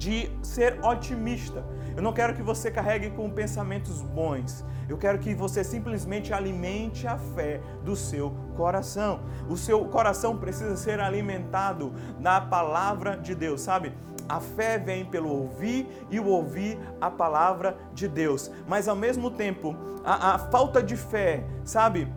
de 0.00 0.30
ser 0.42 0.82
otimista. 0.82 1.62
Eu 1.94 2.02
não 2.02 2.10
quero 2.10 2.34
que 2.34 2.42
você 2.42 2.70
carregue 2.70 3.10
com 3.10 3.28
pensamentos 3.28 4.00
bons. 4.00 4.64
Eu 4.88 4.96
quero 4.96 5.18
que 5.18 5.34
você 5.34 5.62
simplesmente 5.62 6.32
alimente 6.32 7.06
a 7.06 7.18
fé 7.18 7.60
do 7.84 7.94
seu 7.94 8.34
coração. 8.56 9.20
O 9.46 9.58
seu 9.58 9.84
coração 9.84 10.38
precisa 10.38 10.74
ser 10.74 11.00
alimentado 11.00 11.92
na 12.18 12.40
palavra 12.40 13.14
de 13.14 13.34
Deus, 13.34 13.60
sabe? 13.60 13.92
A 14.26 14.40
fé 14.40 14.78
vem 14.78 15.04
pelo 15.04 15.28
ouvir 15.28 15.86
e 16.10 16.18
o 16.18 16.28
ouvir 16.28 16.78
a 16.98 17.10
palavra 17.10 17.76
de 17.92 18.08
Deus. 18.08 18.50
Mas 18.66 18.88
ao 18.88 18.96
mesmo 18.96 19.30
tempo, 19.30 19.76
a, 20.02 20.34
a 20.34 20.38
falta 20.38 20.82
de 20.82 20.96
fé, 20.96 21.44
sabe? 21.62 22.10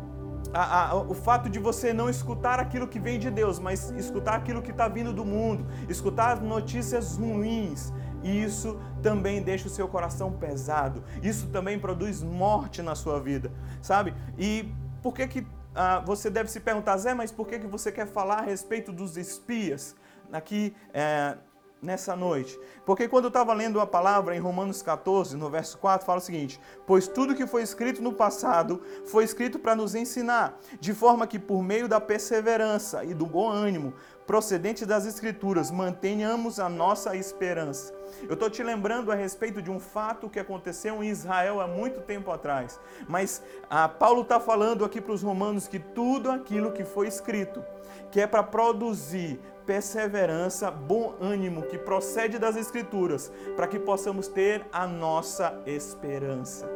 A, 0.53 0.89
a, 0.89 0.95
o 0.95 1.13
fato 1.13 1.49
de 1.49 1.59
você 1.59 1.93
não 1.93 2.09
escutar 2.09 2.59
aquilo 2.59 2.87
que 2.87 2.99
vem 2.99 3.19
de 3.19 3.29
Deus, 3.29 3.59
mas 3.59 3.91
escutar 3.91 4.35
aquilo 4.35 4.61
que 4.61 4.71
está 4.71 4.87
vindo 4.87 5.13
do 5.13 5.23
mundo, 5.23 5.65
escutar 5.87 6.41
notícias 6.41 7.17
ruins, 7.17 7.93
isso 8.23 8.79
também 9.01 9.41
deixa 9.41 9.67
o 9.67 9.69
seu 9.69 9.87
coração 9.87 10.31
pesado. 10.31 11.03
Isso 11.21 11.47
também 11.47 11.77
produz 11.77 12.23
morte 12.23 12.81
na 12.81 12.95
sua 12.95 13.19
vida, 13.19 13.51
sabe? 13.81 14.13
E 14.37 14.73
por 15.01 15.13
que 15.13 15.27
que 15.27 15.47
ah, 15.75 15.99
você 16.05 16.29
deve 16.29 16.49
se 16.49 16.59
perguntar, 16.59 16.97
Zé, 16.97 17.13
mas 17.13 17.31
por 17.31 17.47
que 17.47 17.59
que 17.59 17.67
você 17.67 17.91
quer 17.91 18.07
falar 18.07 18.39
a 18.39 18.43
respeito 18.43 18.91
dos 18.91 19.17
espias 19.17 19.95
aqui 20.31 20.75
é, 20.93 21.37
nessa 21.83 22.15
noite. 22.15 22.57
Porque 22.85 23.07
quando 23.07 23.25
eu 23.25 23.29
estava 23.29 23.53
lendo 23.53 23.79
a 23.79 23.85
palavra 23.85 24.35
em 24.35 24.39
Romanos 24.39 24.81
14, 24.81 25.35
no 25.35 25.49
verso 25.49 25.77
4, 25.77 26.05
fala 26.05 26.19
o 26.19 26.21
seguinte: 26.21 26.59
Pois 26.87 27.07
tudo 27.07 27.35
que 27.35 27.45
foi 27.45 27.61
escrito 27.61 28.01
no 28.01 28.13
passado 28.13 28.81
foi 29.05 29.23
escrito 29.23 29.59
para 29.59 29.75
nos 29.75 29.93
ensinar, 29.93 30.57
de 30.79 30.93
forma 30.93 31.27
que 31.27 31.37
por 31.37 31.61
meio 31.61 31.87
da 31.87 31.99
perseverança 31.99 33.03
e 33.03 33.13
do 33.13 33.25
bom 33.25 33.49
ânimo 33.49 33.93
procedente 34.25 34.85
das 34.85 35.05
Escrituras 35.05 35.69
mantenhamos 35.69 36.59
a 36.59 36.69
nossa 36.69 37.15
esperança. 37.15 37.93
Eu 38.23 38.33
estou 38.35 38.49
te 38.49 38.63
lembrando 38.63 39.11
a 39.11 39.15
respeito 39.15 39.61
de 39.61 39.69
um 39.69 39.79
fato 39.79 40.29
que 40.29 40.39
aconteceu 40.39 41.03
em 41.03 41.09
Israel 41.09 41.59
há 41.59 41.67
muito 41.67 42.01
tempo 42.01 42.31
atrás. 42.31 42.79
Mas 43.07 43.43
ah, 43.69 43.89
Paulo 43.89 44.21
está 44.21 44.39
falando 44.39 44.85
aqui 44.85 45.01
para 45.01 45.13
os 45.13 45.21
romanos 45.21 45.67
que 45.67 45.79
tudo 45.79 46.31
aquilo 46.31 46.71
que 46.71 46.85
foi 46.85 47.07
escrito, 47.07 47.63
que 48.11 48.21
é 48.21 48.27
para 48.27 48.43
produzir 48.43 49.39
perseverança, 49.65 50.69
bom 50.69 51.15
ânimo 51.19 51.63
que 51.63 51.77
procede 51.77 52.37
das 52.37 52.55
Escrituras, 52.55 53.31
para 53.55 53.67
que 53.67 53.79
possamos 53.79 54.27
ter 54.27 54.65
a 54.71 54.85
nossa 54.87 55.61
esperança. 55.65 56.69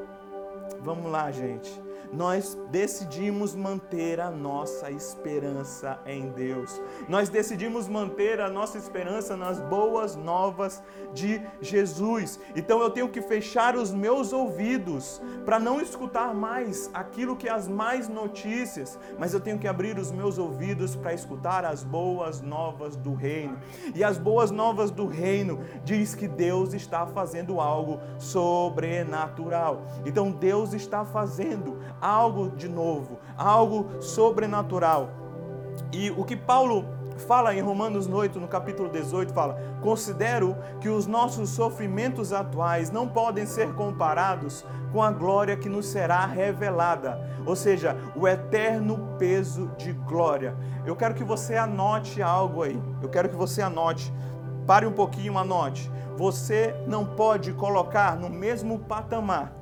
Vamos 0.81 1.11
lá, 1.11 1.31
gente 1.31 1.86
nós 2.11 2.57
decidimos 2.71 3.55
manter 3.55 4.19
a 4.19 4.31
nossa 4.31 4.89
esperança 4.91 5.99
em 6.05 6.29
Deus. 6.29 6.81
Nós 7.07 7.29
decidimos 7.29 7.87
manter 7.87 8.39
a 8.39 8.49
nossa 8.49 8.77
esperança 8.77 9.35
nas 9.35 9.59
boas 9.59 10.15
novas 10.15 10.81
de 11.13 11.41
Jesus. 11.61 12.39
Então 12.55 12.81
eu 12.81 12.89
tenho 12.89 13.09
que 13.09 13.21
fechar 13.21 13.75
os 13.75 13.91
meus 13.91 14.31
ouvidos 14.31 15.21
para 15.45 15.59
não 15.59 15.81
escutar 15.81 16.33
mais 16.33 16.89
aquilo 16.93 17.35
que 17.35 17.49
as 17.49 17.67
mais 17.67 18.07
notícias, 18.07 18.97
mas 19.17 19.33
eu 19.33 19.39
tenho 19.39 19.59
que 19.59 19.67
abrir 19.67 19.97
os 19.97 20.11
meus 20.11 20.37
ouvidos 20.37 20.95
para 20.95 21.13
escutar 21.13 21.65
as 21.65 21.83
boas 21.83 22.41
novas 22.41 22.95
do 22.95 23.13
reino. 23.13 23.57
E 23.93 24.03
as 24.03 24.17
boas 24.17 24.51
novas 24.51 24.91
do 24.91 25.07
reino 25.07 25.59
diz 25.83 26.15
que 26.15 26.27
Deus 26.27 26.73
está 26.73 27.05
fazendo 27.05 27.59
algo 27.59 27.99
sobrenatural. 28.17 29.83
Então 30.05 30.31
Deus 30.31 30.73
está 30.73 31.03
fazendo 31.05 31.77
algo 32.01 32.49
de 32.49 32.67
novo, 32.67 33.19
algo 33.37 34.01
sobrenatural. 34.01 35.09
E 35.91 36.11
o 36.11 36.23
que 36.23 36.35
Paulo 36.35 36.85
fala 37.17 37.55
em 37.55 37.61
Romanos 37.61 38.07
8, 38.07 38.39
no 38.39 38.47
capítulo 38.47 38.89
18, 38.89 39.33
fala: 39.33 39.57
Considero 39.81 40.55
que 40.79 40.89
os 40.89 41.07
nossos 41.07 41.49
sofrimentos 41.49 42.31
atuais 42.33 42.91
não 42.91 43.07
podem 43.07 43.45
ser 43.45 43.73
comparados 43.73 44.65
com 44.91 45.01
a 45.01 45.11
glória 45.11 45.57
que 45.57 45.69
nos 45.69 45.87
será 45.87 46.25
revelada, 46.25 47.19
ou 47.45 47.55
seja, 47.55 47.95
o 48.15 48.27
eterno 48.27 49.15
peso 49.17 49.71
de 49.77 49.93
glória. 49.93 50.55
Eu 50.85 50.95
quero 50.95 51.13
que 51.13 51.23
você 51.23 51.55
anote 51.55 52.21
algo 52.21 52.63
aí, 52.63 52.81
eu 53.01 53.09
quero 53.09 53.29
que 53.29 53.35
você 53.35 53.61
anote, 53.61 54.13
pare 54.65 54.85
um 54.85 54.93
pouquinho, 54.93 55.37
anote. 55.37 55.91
Você 56.17 56.75
não 56.87 57.05
pode 57.05 57.53
colocar 57.53 58.17
no 58.17 58.29
mesmo 58.29 58.79
patamar 58.79 59.53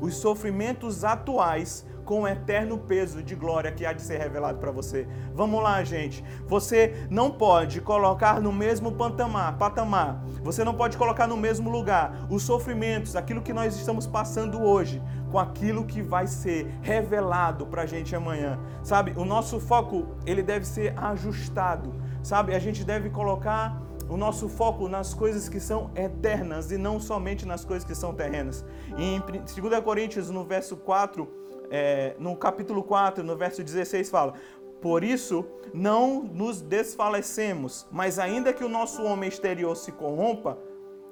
os 0.00 0.16
sofrimentos 0.16 1.04
atuais 1.04 1.86
com 2.08 2.22
o 2.22 2.26
eterno 2.26 2.78
peso 2.78 3.22
de 3.22 3.34
glória 3.34 3.70
que 3.70 3.84
há 3.84 3.92
de 3.92 4.00
ser 4.00 4.16
revelado 4.16 4.58
para 4.58 4.70
você. 4.70 5.06
Vamos 5.34 5.62
lá, 5.62 5.84
gente. 5.84 6.24
Você 6.46 7.06
não 7.10 7.30
pode 7.30 7.82
colocar 7.82 8.40
no 8.40 8.50
mesmo 8.50 8.92
patamar, 8.92 9.58
patamar. 9.58 10.24
Você 10.42 10.64
não 10.64 10.72
pode 10.72 10.96
colocar 10.96 11.26
no 11.26 11.36
mesmo 11.36 11.68
lugar 11.68 12.26
os 12.30 12.44
sofrimentos, 12.44 13.14
aquilo 13.14 13.42
que 13.42 13.52
nós 13.52 13.76
estamos 13.76 14.06
passando 14.06 14.62
hoje, 14.62 15.02
com 15.30 15.38
aquilo 15.38 15.84
que 15.84 16.00
vai 16.00 16.26
ser 16.26 16.66
revelado 16.80 17.66
para 17.66 17.82
a 17.82 17.86
gente 17.86 18.16
amanhã. 18.16 18.58
Sabe? 18.82 19.12
O 19.14 19.26
nosso 19.26 19.60
foco 19.60 20.16
ele 20.24 20.42
deve 20.42 20.66
ser 20.66 20.98
ajustado. 20.98 21.94
Sabe? 22.22 22.54
A 22.54 22.58
gente 22.58 22.84
deve 22.84 23.10
colocar 23.10 23.82
o 24.08 24.16
nosso 24.16 24.48
foco 24.48 24.88
nas 24.88 25.12
coisas 25.12 25.48
que 25.48 25.60
são 25.60 25.90
eternas 25.94 26.70
e 26.72 26.78
não 26.78 26.98
somente 26.98 27.46
nas 27.46 27.64
coisas 27.64 27.86
que 27.86 27.94
são 27.94 28.14
terrenas. 28.14 28.64
em 28.96 29.20
2 29.20 29.84
Coríntios, 29.84 30.30
no 30.30 30.44
verso 30.44 30.76
4, 30.76 31.28
é, 31.70 32.14
no 32.18 32.34
capítulo 32.36 32.82
4, 32.82 33.22
no 33.22 33.36
verso 33.36 33.62
16, 33.62 34.08
fala: 34.08 34.34
Por 34.80 35.04
isso 35.04 35.44
não 35.74 36.22
nos 36.22 36.60
desfalecemos, 36.60 37.86
mas 37.90 38.18
ainda 38.18 38.52
que 38.52 38.64
o 38.64 38.68
nosso 38.68 39.02
homem 39.02 39.28
exterior 39.28 39.76
se 39.76 39.92
corrompa, 39.92 40.58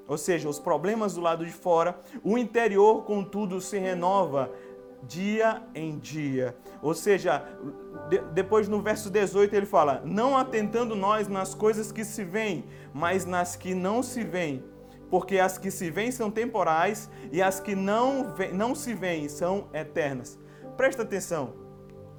ou 0.07 0.17
seja, 0.17 0.49
os 0.49 0.57
problemas 0.57 1.13
do 1.13 1.21
lado 1.21 1.45
de 1.45 1.51
fora, 1.51 1.99
o 2.23 2.37
interior, 2.37 3.03
contudo, 3.03 3.59
se 3.59 3.77
renova 3.77 4.51
dia 5.03 5.61
em 5.75 5.99
dia. 5.99 6.55
Ou 6.81 6.93
seja, 6.93 7.43
de, 8.09 8.19
depois 8.33 8.67
no 8.67 8.81
verso 8.81 9.09
18 9.09 9.55
ele 9.55 9.65
fala: 9.65 10.01
Não 10.05 10.37
atentando 10.37 10.95
nós 10.95 11.27
nas 11.27 11.53
coisas 11.53 11.91
que 11.91 12.03
se 12.03 12.23
veem, 12.23 12.65
mas 12.93 13.25
nas 13.25 13.55
que 13.55 13.73
não 13.73 14.01
se 14.01 14.23
veem. 14.23 14.63
Porque 15.09 15.39
as 15.39 15.57
que 15.57 15.71
se 15.71 15.89
veem 15.89 16.11
são 16.11 16.29
temporais 16.29 17.09
e 17.31 17.41
as 17.41 17.59
que 17.59 17.75
não, 17.75 18.35
não 18.53 18.75
se 18.75 18.93
veem 18.93 19.29
são 19.29 19.69
eternas. 19.73 20.37
Presta 20.75 21.03
atenção. 21.03 21.53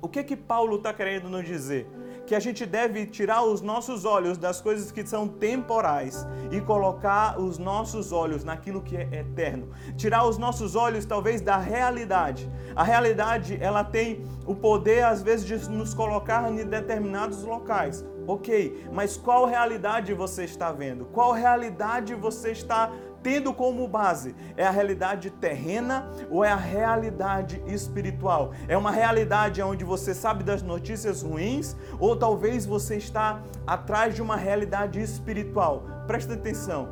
O 0.00 0.08
que 0.08 0.22
que 0.22 0.36
Paulo 0.36 0.76
está 0.76 0.92
querendo 0.94 1.28
nos 1.28 1.46
dizer? 1.46 1.86
Que 2.28 2.34
a 2.34 2.40
gente 2.40 2.66
deve 2.66 3.06
tirar 3.06 3.42
os 3.42 3.62
nossos 3.62 4.04
olhos 4.04 4.36
das 4.36 4.60
coisas 4.60 4.92
que 4.92 5.04
são 5.06 5.26
temporais 5.26 6.26
e 6.52 6.60
colocar 6.60 7.40
os 7.40 7.56
nossos 7.56 8.12
olhos 8.12 8.44
naquilo 8.44 8.82
que 8.82 8.98
é 8.98 9.08
eterno. 9.20 9.70
Tirar 9.96 10.26
os 10.26 10.36
nossos 10.36 10.76
olhos 10.76 11.06
talvez 11.06 11.40
da 11.40 11.56
realidade. 11.56 12.46
A 12.76 12.84
realidade, 12.84 13.56
ela 13.58 13.82
tem 13.82 14.26
o 14.46 14.54
poder 14.54 15.04
às 15.04 15.22
vezes 15.22 15.46
de 15.46 15.70
nos 15.70 15.94
colocar 15.94 16.52
em 16.52 16.56
determinados 16.66 17.42
locais. 17.42 18.04
OK, 18.26 18.86
mas 18.92 19.16
qual 19.16 19.46
realidade 19.46 20.12
você 20.12 20.44
está 20.44 20.70
vendo? 20.70 21.06
Qual 21.06 21.32
realidade 21.32 22.14
você 22.14 22.50
está 22.50 22.92
tendo 23.22 23.52
como 23.52 23.86
base 23.86 24.34
é 24.56 24.66
a 24.66 24.70
realidade 24.70 25.30
terrena 25.30 26.10
ou 26.30 26.44
é 26.44 26.50
a 26.50 26.56
realidade 26.56 27.62
espiritual? 27.66 28.52
É 28.66 28.76
uma 28.76 28.90
realidade 28.90 29.62
onde 29.62 29.84
você 29.84 30.14
sabe 30.14 30.44
das 30.44 30.62
notícias 30.62 31.22
ruins 31.22 31.76
ou 31.98 32.16
talvez 32.16 32.64
você 32.64 32.96
está 32.96 33.42
atrás 33.66 34.14
de 34.14 34.22
uma 34.22 34.36
realidade 34.36 35.00
espiritual? 35.00 35.84
Presta 36.06 36.34
atenção. 36.34 36.88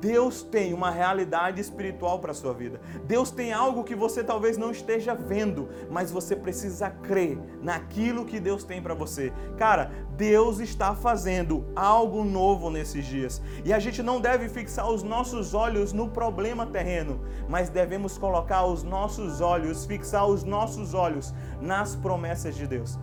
Deus 0.00 0.42
tem 0.42 0.72
uma 0.72 0.90
realidade 0.90 1.60
espiritual 1.60 2.18
para 2.18 2.32
a 2.32 2.34
sua 2.34 2.54
vida. 2.54 2.80
Deus 3.04 3.30
tem 3.30 3.52
algo 3.52 3.84
que 3.84 3.94
você 3.94 4.24
talvez 4.24 4.56
não 4.56 4.70
esteja 4.70 5.14
vendo, 5.14 5.68
mas 5.90 6.10
você 6.10 6.34
precisa 6.34 6.88
crer 6.88 7.38
naquilo 7.62 8.24
que 8.24 8.40
Deus 8.40 8.64
tem 8.64 8.80
para 8.80 8.94
você. 8.94 9.32
Cara, 9.58 9.90
Deus 10.16 10.58
está 10.58 10.94
fazendo 10.94 11.66
algo 11.74 12.24
novo 12.24 12.70
nesses 12.70 13.04
dias. 13.04 13.42
E 13.64 13.72
a 13.72 13.78
gente 13.78 14.02
não 14.02 14.20
deve 14.20 14.48
fixar 14.48 14.90
os 14.90 15.02
nossos 15.02 15.54
olhos 15.54 15.92
no 15.92 16.08
problema 16.08 16.66
terreno, 16.66 17.20
mas 17.48 17.68
devemos 17.68 18.16
colocar 18.16 18.64
os 18.64 18.82
nossos 18.82 19.40
olhos, 19.40 19.84
fixar 19.84 20.26
os 20.26 20.44
nossos 20.44 20.94
olhos 20.94 21.34
nas 21.60 21.94
promessas 21.94 22.54
de 22.54 22.66
Deus. 22.66 22.98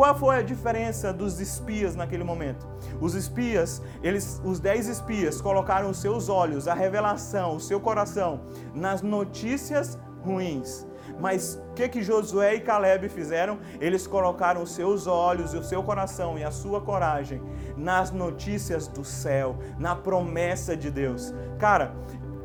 Qual 0.00 0.14
foi 0.14 0.38
a 0.38 0.42
diferença 0.42 1.12
dos 1.12 1.40
espias 1.40 1.94
naquele 1.94 2.24
momento? 2.24 2.66
Os 3.02 3.14
espias, 3.14 3.82
eles, 4.02 4.40
os 4.42 4.58
dez 4.58 4.88
espias, 4.88 5.42
colocaram 5.42 5.90
os 5.90 5.98
seus 5.98 6.30
olhos, 6.30 6.66
a 6.66 6.72
revelação, 6.72 7.56
o 7.56 7.60
seu 7.60 7.78
coração 7.78 8.40
nas 8.74 9.02
notícias 9.02 9.98
ruins. 10.24 10.86
Mas 11.20 11.62
o 11.68 11.74
que, 11.74 11.86
que 11.86 12.02
Josué 12.02 12.54
e 12.54 12.60
Caleb 12.60 13.10
fizeram? 13.10 13.58
Eles 13.78 14.06
colocaram 14.06 14.62
os 14.62 14.74
seus 14.74 15.06
olhos, 15.06 15.52
o 15.52 15.62
seu 15.62 15.82
coração 15.82 16.38
e 16.38 16.44
a 16.44 16.50
sua 16.50 16.80
coragem 16.80 17.42
nas 17.76 18.10
notícias 18.10 18.88
do 18.88 19.04
céu, 19.04 19.58
na 19.78 19.94
promessa 19.94 20.74
de 20.74 20.90
Deus. 20.90 21.34
Cara, 21.58 21.94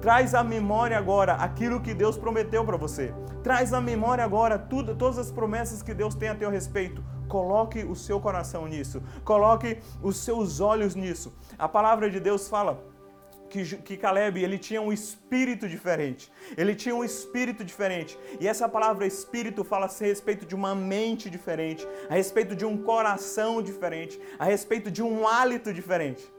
Traz 0.01 0.35
à 0.35 0.43
memória 0.43 0.95
agora 0.95 1.33
aquilo 1.33 1.81
que 1.81 1.91
Deus 1.91 2.15
prometeu 2.15 2.63
para 2.63 2.77
você. 2.77 3.11
Traz 3.41 3.73
à 3.73 3.81
memória 3.81 4.23
agora 4.23 4.59
tudo, 4.59 4.93
todas 4.93 5.17
as 5.17 5.31
promessas 5.31 5.81
que 5.81 5.95
Deus 5.95 6.13
tem 6.13 6.29
a 6.29 6.35
teu 6.35 6.51
respeito 6.51 7.03
Coloque 7.27 7.83
o 7.83 7.95
seu 7.95 8.19
coração 8.19 8.67
nisso. 8.67 9.01
Coloque 9.23 9.79
os 10.01 10.17
seus 10.17 10.59
olhos 10.59 10.95
nisso. 10.95 11.33
A 11.57 11.67
palavra 11.67 12.09
de 12.09 12.19
Deus 12.19 12.47
fala 12.47 12.83
que, 13.49 13.77
que 13.77 13.97
Caleb 13.97 14.43
ele 14.43 14.57
tinha 14.57 14.81
um 14.81 14.91
espírito 14.91 15.67
diferente. 15.67 16.31
Ele 16.57 16.75
tinha 16.75 16.95
um 16.95 17.03
espírito 17.03 17.63
diferente. 17.63 18.17
E 18.39 18.47
essa 18.47 18.67
palavra 18.67 19.05
espírito 19.05 19.63
fala 19.63 19.85
a 19.85 20.03
respeito 20.03 20.45
de 20.45 20.55
uma 20.55 20.75
mente 20.75 21.29
diferente, 21.29 21.87
a 22.09 22.13
respeito 22.13 22.55
de 22.55 22.65
um 22.65 22.77
coração 22.77 23.61
diferente, 23.61 24.19
a 24.37 24.45
respeito 24.45 24.91
de 24.91 25.01
um 25.01 25.27
hálito 25.27 25.73
diferente. 25.73 26.31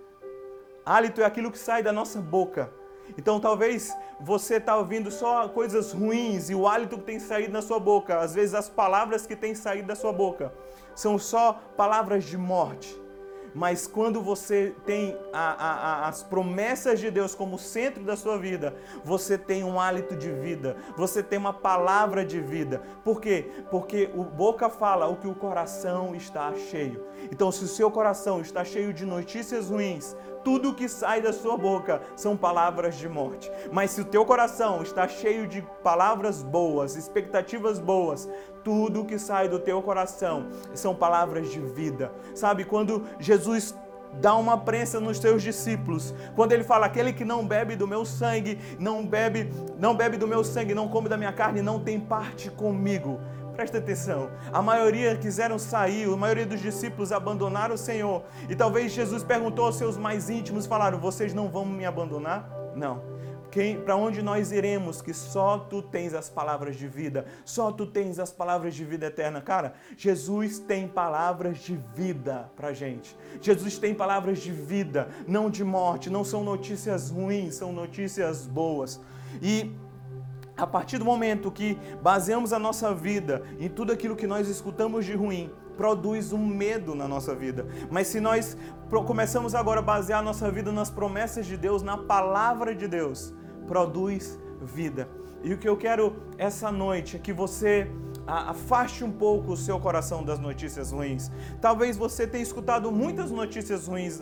Hálito 0.84 1.20
é 1.20 1.24
aquilo 1.24 1.50
que 1.50 1.58
sai 1.58 1.82
da 1.82 1.92
nossa 1.92 2.20
boca. 2.20 2.70
Então 3.16 3.38
talvez 3.38 3.96
você 4.20 4.56
está 4.56 4.76
ouvindo 4.76 5.10
só 5.10 5.48
coisas 5.48 5.92
ruins 5.92 6.50
e 6.50 6.54
o 6.54 6.66
hálito 6.66 6.98
que 6.98 7.04
tem 7.04 7.18
saído 7.18 7.52
da 7.52 7.62
sua 7.62 7.78
boca, 7.78 8.18
às 8.18 8.34
vezes 8.34 8.54
as 8.54 8.68
palavras 8.68 9.26
que 9.26 9.36
têm 9.36 9.54
saído 9.54 9.86
da 9.86 9.94
sua 9.94 10.12
boca, 10.12 10.52
são 10.96 11.16
só 11.18 11.60
palavras 11.76 12.24
de 12.24 12.36
morte. 12.36 13.06
Mas 13.56 13.86
quando 13.86 14.20
você 14.20 14.74
tem 14.84 15.16
a, 15.32 15.38
a, 15.38 15.72
a, 15.72 16.08
as 16.08 16.22
promessas 16.22 17.00
de 17.00 17.10
Deus 17.10 17.34
como 17.34 17.58
centro 17.58 18.04
da 18.04 18.14
sua 18.14 18.36
vida, 18.36 18.76
você 19.02 19.38
tem 19.38 19.64
um 19.64 19.80
hálito 19.80 20.14
de 20.14 20.30
vida, 20.30 20.76
você 20.94 21.22
tem 21.22 21.38
uma 21.38 21.54
palavra 21.54 22.22
de 22.22 22.38
vida. 22.38 22.82
Por 23.02 23.18
quê? 23.18 23.50
Porque 23.70 24.10
o 24.14 24.22
boca 24.22 24.68
fala 24.68 25.06
o 25.06 25.16
que 25.16 25.26
o 25.26 25.34
coração 25.34 26.14
está 26.14 26.52
cheio. 26.54 27.02
Então, 27.30 27.50
se 27.50 27.64
o 27.64 27.68
seu 27.68 27.90
coração 27.90 28.40
está 28.40 28.64
cheio 28.64 28.92
de 28.92 29.04
notícias 29.04 29.70
ruins, 29.70 30.16
tudo 30.44 30.74
que 30.74 30.88
sai 30.88 31.20
da 31.20 31.32
sua 31.32 31.56
boca 31.56 32.00
são 32.14 32.36
palavras 32.36 32.94
de 32.96 33.08
morte. 33.08 33.50
Mas 33.72 33.90
se 33.90 34.00
o 34.00 34.04
teu 34.04 34.24
coração 34.24 34.82
está 34.82 35.08
cheio 35.08 35.46
de 35.46 35.60
palavras 35.82 36.42
boas, 36.42 36.94
expectativas 36.94 37.80
boas, 37.80 38.28
tudo 38.62 39.04
que 39.04 39.18
sai 39.18 39.48
do 39.48 39.58
teu 39.58 39.82
coração 39.82 40.48
são 40.74 40.94
palavras 40.94 41.50
de 41.50 41.60
vida. 41.60 42.12
Sabe, 42.34 42.64
quando 42.64 43.04
Jesus 43.18 43.74
dá 44.20 44.34
uma 44.34 44.56
prensa 44.56 45.00
nos 45.00 45.18
seus 45.18 45.42
discípulos. 45.42 46.14
Quando 46.34 46.52
ele 46.52 46.64
fala: 46.64 46.86
"Aquele 46.86 47.12
que 47.12 47.24
não 47.24 47.46
bebe 47.46 47.76
do 47.76 47.86
meu 47.86 48.04
sangue, 48.04 48.58
não 48.78 49.06
bebe, 49.06 49.50
não 49.78 49.94
bebe 49.94 50.16
do 50.16 50.26
meu 50.26 50.44
sangue, 50.44 50.74
não 50.74 50.88
come 50.88 51.08
da 51.08 51.16
minha 51.16 51.32
carne, 51.32 51.62
não 51.62 51.80
tem 51.80 51.98
parte 51.98 52.50
comigo". 52.50 53.20
Presta 53.56 53.78
atenção. 53.78 54.30
A 54.52 54.60
maioria 54.60 55.16
quiseram 55.16 55.58
sair, 55.58 56.04
a 56.04 56.16
maioria 56.16 56.44
dos 56.44 56.60
discípulos 56.60 57.10
abandonaram 57.10 57.74
o 57.74 57.78
Senhor. 57.78 58.22
E 58.50 58.54
talvez 58.54 58.92
Jesus 58.92 59.24
perguntou 59.24 59.64
aos 59.64 59.76
seus 59.76 59.96
mais 59.96 60.28
íntimos, 60.28 60.66
falaram: 60.66 60.98
"Vocês 61.00 61.32
não 61.32 61.48
vão 61.48 61.64
me 61.64 61.86
abandonar?" 61.86 62.48
Não. 62.76 63.16
Para 63.86 63.96
onde 63.96 64.20
nós 64.20 64.52
iremos 64.52 65.00
que 65.00 65.14
só 65.14 65.56
tu 65.56 65.80
tens 65.80 66.12
as 66.12 66.28
palavras 66.28 66.76
de 66.76 66.86
vida, 66.86 67.24
só 67.42 67.72
tu 67.72 67.86
tens 67.86 68.18
as 68.18 68.30
palavras 68.30 68.74
de 68.74 68.84
vida 68.84 69.06
eterna. 69.06 69.40
Cara, 69.40 69.72
Jesus 69.96 70.58
tem 70.58 70.86
palavras 70.86 71.60
de 71.60 71.74
vida 71.94 72.50
pra 72.54 72.74
gente. 72.74 73.16
Jesus 73.40 73.78
tem 73.78 73.94
palavras 73.94 74.40
de 74.40 74.52
vida, 74.52 75.08
não 75.26 75.48
de 75.48 75.64
morte. 75.64 76.10
Não 76.10 76.22
são 76.22 76.44
notícias 76.44 77.08
ruins, 77.08 77.54
são 77.54 77.72
notícias 77.72 78.46
boas. 78.46 79.00
E 79.40 79.74
a 80.56 80.66
partir 80.66 80.98
do 80.98 81.04
momento 81.04 81.50
que 81.50 81.78
baseamos 82.02 82.52
a 82.52 82.58
nossa 82.58 82.94
vida 82.94 83.42
em 83.58 83.68
tudo 83.68 83.92
aquilo 83.92 84.16
que 84.16 84.26
nós 84.26 84.48
escutamos 84.48 85.04
de 85.04 85.14
ruim, 85.14 85.50
produz 85.76 86.32
um 86.32 86.44
medo 86.46 86.94
na 86.94 87.06
nossa 87.06 87.34
vida. 87.34 87.66
Mas 87.90 88.06
se 88.06 88.20
nós 88.20 88.56
começamos 89.06 89.54
agora 89.54 89.80
a 89.80 89.82
basear 89.82 90.20
a 90.20 90.22
nossa 90.22 90.50
vida 90.50 90.72
nas 90.72 90.90
promessas 90.90 91.44
de 91.44 91.56
Deus, 91.56 91.82
na 91.82 91.98
palavra 91.98 92.74
de 92.74 92.88
Deus, 92.88 93.34
produz 93.66 94.38
vida. 94.62 95.08
E 95.44 95.52
o 95.52 95.58
que 95.58 95.68
eu 95.68 95.76
quero 95.76 96.16
essa 96.38 96.72
noite 96.72 97.16
é 97.16 97.18
que 97.18 97.32
você 97.32 97.90
afaste 98.26 99.04
um 99.04 99.12
pouco 99.12 99.52
o 99.52 99.56
seu 99.56 99.78
coração 99.78 100.24
das 100.24 100.38
notícias 100.38 100.90
ruins. 100.90 101.30
Talvez 101.60 101.96
você 101.96 102.26
tenha 102.26 102.42
escutado 102.42 102.90
muitas 102.90 103.30
notícias 103.30 103.86
ruins 103.86 104.20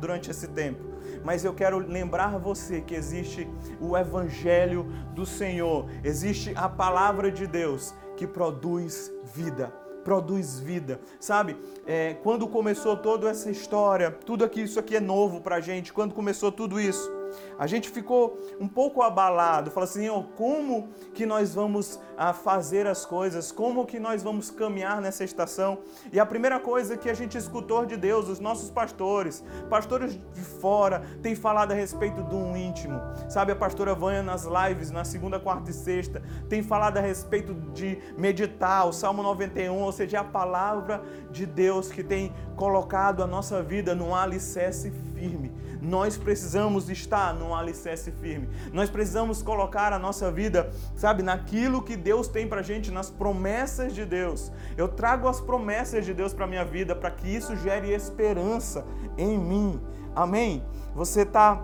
durante 0.00 0.30
esse 0.30 0.48
tempo 0.48 0.92
mas 1.24 1.44
eu 1.44 1.54
quero 1.54 1.78
lembrar 1.78 2.38
você 2.38 2.80
que 2.80 2.94
existe 2.94 3.48
o 3.80 3.96
Evangelho 3.96 4.84
do 5.14 5.24
Senhor, 5.24 5.88
existe 6.02 6.52
a 6.56 6.68
palavra 6.68 7.30
de 7.30 7.46
Deus 7.46 7.94
que 8.16 8.26
produz 8.26 9.12
vida 9.34 9.72
produz 10.02 10.58
vida. 10.58 11.00
Sabe, 11.20 11.56
é, 11.86 12.14
quando 12.24 12.48
começou 12.48 12.96
toda 12.96 13.30
essa 13.30 13.48
história, 13.48 14.10
tudo 14.10 14.44
aqui, 14.44 14.62
isso 14.62 14.80
aqui 14.80 14.96
é 14.96 15.00
novo 15.00 15.40
pra 15.40 15.60
gente, 15.60 15.92
quando 15.92 16.12
começou 16.12 16.50
tudo 16.50 16.80
isso, 16.80 17.08
a 17.58 17.66
gente 17.66 17.90
ficou 17.90 18.38
um 18.60 18.68
pouco 18.68 19.02
abalado, 19.02 19.70
falou 19.70 19.88
assim, 19.88 20.08
oh, 20.08 20.24
como 20.36 20.88
que 21.14 21.26
nós 21.26 21.54
vamos 21.54 22.00
ah, 22.16 22.32
fazer 22.32 22.86
as 22.86 23.04
coisas, 23.04 23.52
como 23.52 23.86
que 23.86 23.98
nós 23.98 24.22
vamos 24.22 24.50
caminhar 24.50 25.00
nessa 25.00 25.24
estação? 25.24 25.78
E 26.12 26.18
a 26.18 26.26
primeira 26.26 26.58
coisa 26.58 26.96
que 26.96 27.08
a 27.08 27.14
gente 27.14 27.36
escutou 27.36 27.84
de 27.84 27.96
Deus, 27.96 28.28
os 28.28 28.40
nossos 28.40 28.70
pastores, 28.70 29.44
pastores 29.68 30.18
de 30.32 30.40
fora, 30.40 31.02
têm 31.22 31.34
falado 31.34 31.72
a 31.72 31.74
respeito 31.74 32.22
do 32.22 32.36
um 32.36 32.56
íntimo. 32.56 33.00
Sabe, 33.28 33.52
a 33.52 33.56
pastora 33.56 33.94
Vânia 33.94 34.22
nas 34.22 34.44
lives, 34.44 34.90
na 34.90 35.04
segunda, 35.04 35.38
quarta 35.38 35.70
e 35.70 35.74
sexta, 35.74 36.22
tem 36.48 36.62
falado 36.62 36.98
a 36.98 37.00
respeito 37.00 37.54
de 37.72 37.98
meditar, 38.16 38.86
o 38.86 38.92
Salmo 38.92 39.22
91, 39.22 39.78
ou 39.78 39.92
seja, 39.92 40.20
a 40.20 40.24
palavra 40.24 41.02
de 41.30 41.46
Deus 41.46 41.90
que 41.90 42.02
tem 42.02 42.32
colocado 42.56 43.22
a 43.22 43.26
nossa 43.26 43.62
vida 43.62 43.94
num 43.94 44.14
alicerce 44.14 44.90
firme. 45.14 45.52
Nós 45.82 46.16
precisamos 46.16 46.88
estar 46.88 47.34
num 47.34 47.52
alicerce 47.52 48.12
firme. 48.12 48.48
Nós 48.72 48.88
precisamos 48.88 49.42
colocar 49.42 49.92
a 49.92 49.98
nossa 49.98 50.30
vida, 50.30 50.70
sabe, 50.94 51.24
naquilo 51.24 51.82
que 51.82 51.96
Deus 51.96 52.28
tem 52.28 52.46
pra 52.46 52.62
gente, 52.62 52.92
nas 52.92 53.10
promessas 53.10 53.92
de 53.92 54.04
Deus. 54.04 54.52
Eu 54.76 54.86
trago 54.86 55.26
as 55.26 55.40
promessas 55.40 56.04
de 56.04 56.14
Deus 56.14 56.32
para 56.32 56.46
minha 56.46 56.64
vida 56.64 56.94
para 56.94 57.10
que 57.10 57.28
isso 57.28 57.56
gere 57.56 57.92
esperança 57.92 58.84
em 59.18 59.36
mim. 59.36 59.80
Amém? 60.14 60.64
Você 60.94 61.22
está 61.22 61.60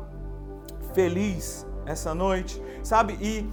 feliz 0.93 1.65
essa 1.87 2.13
noite, 2.13 2.61
sabe? 2.83 3.17
E 3.21 3.49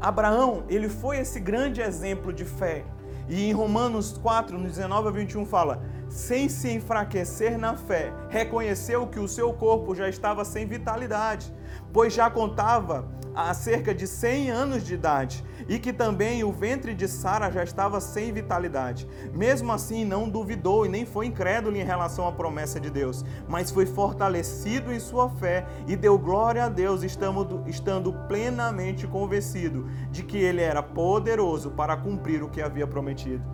Abraão, 0.00 0.64
ele 0.70 0.88
foi 0.88 1.18
esse 1.18 1.38
grande 1.38 1.82
exemplo 1.82 2.32
de 2.32 2.46
fé. 2.46 2.82
E 3.28 3.44
em 3.44 3.52
Romanos 3.52 4.16
4, 4.22 4.56
no 4.56 4.66
19 4.66 5.08
a 5.08 5.10
21 5.10 5.44
fala: 5.44 5.82
sem 6.08 6.48
se 6.48 6.70
enfraquecer 6.70 7.58
na 7.58 7.76
fé, 7.76 8.12
reconheceu 8.28 9.06
que 9.06 9.20
o 9.20 9.28
seu 9.28 9.52
corpo 9.52 9.94
já 9.94 10.08
estava 10.08 10.44
sem 10.44 10.66
vitalidade, 10.66 11.52
pois 11.92 12.12
já 12.12 12.30
contava 12.30 13.08
há 13.34 13.54
cerca 13.54 13.94
de 13.94 14.04
100 14.04 14.50
anos 14.50 14.84
de 14.84 14.94
idade, 14.94 15.44
e 15.68 15.78
que 15.78 15.92
também 15.92 16.42
o 16.42 16.50
ventre 16.50 16.92
de 16.92 17.06
Sara 17.06 17.52
já 17.52 17.62
estava 17.62 18.00
sem 18.00 18.32
vitalidade. 18.32 19.08
Mesmo 19.32 19.70
assim, 19.70 20.04
não 20.04 20.28
duvidou 20.28 20.84
e 20.84 20.88
nem 20.88 21.06
foi 21.06 21.26
incrédulo 21.26 21.76
em 21.76 21.84
relação 21.84 22.26
à 22.26 22.32
promessa 22.32 22.80
de 22.80 22.90
Deus, 22.90 23.24
mas 23.46 23.70
foi 23.70 23.86
fortalecido 23.86 24.92
em 24.92 24.98
sua 24.98 25.30
fé 25.30 25.64
e 25.86 25.94
deu 25.94 26.18
glória 26.18 26.64
a 26.64 26.68
Deus, 26.68 27.02
estando 27.04 28.12
plenamente 28.26 29.06
convencido 29.06 29.86
de 30.10 30.24
que 30.24 30.38
ele 30.38 30.62
era 30.62 30.82
poderoso 30.82 31.70
para 31.70 31.96
cumprir 31.96 32.42
o 32.42 32.48
que 32.48 32.60
havia 32.60 32.88
prometido. 32.88 33.44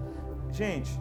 Gente, 0.50 0.98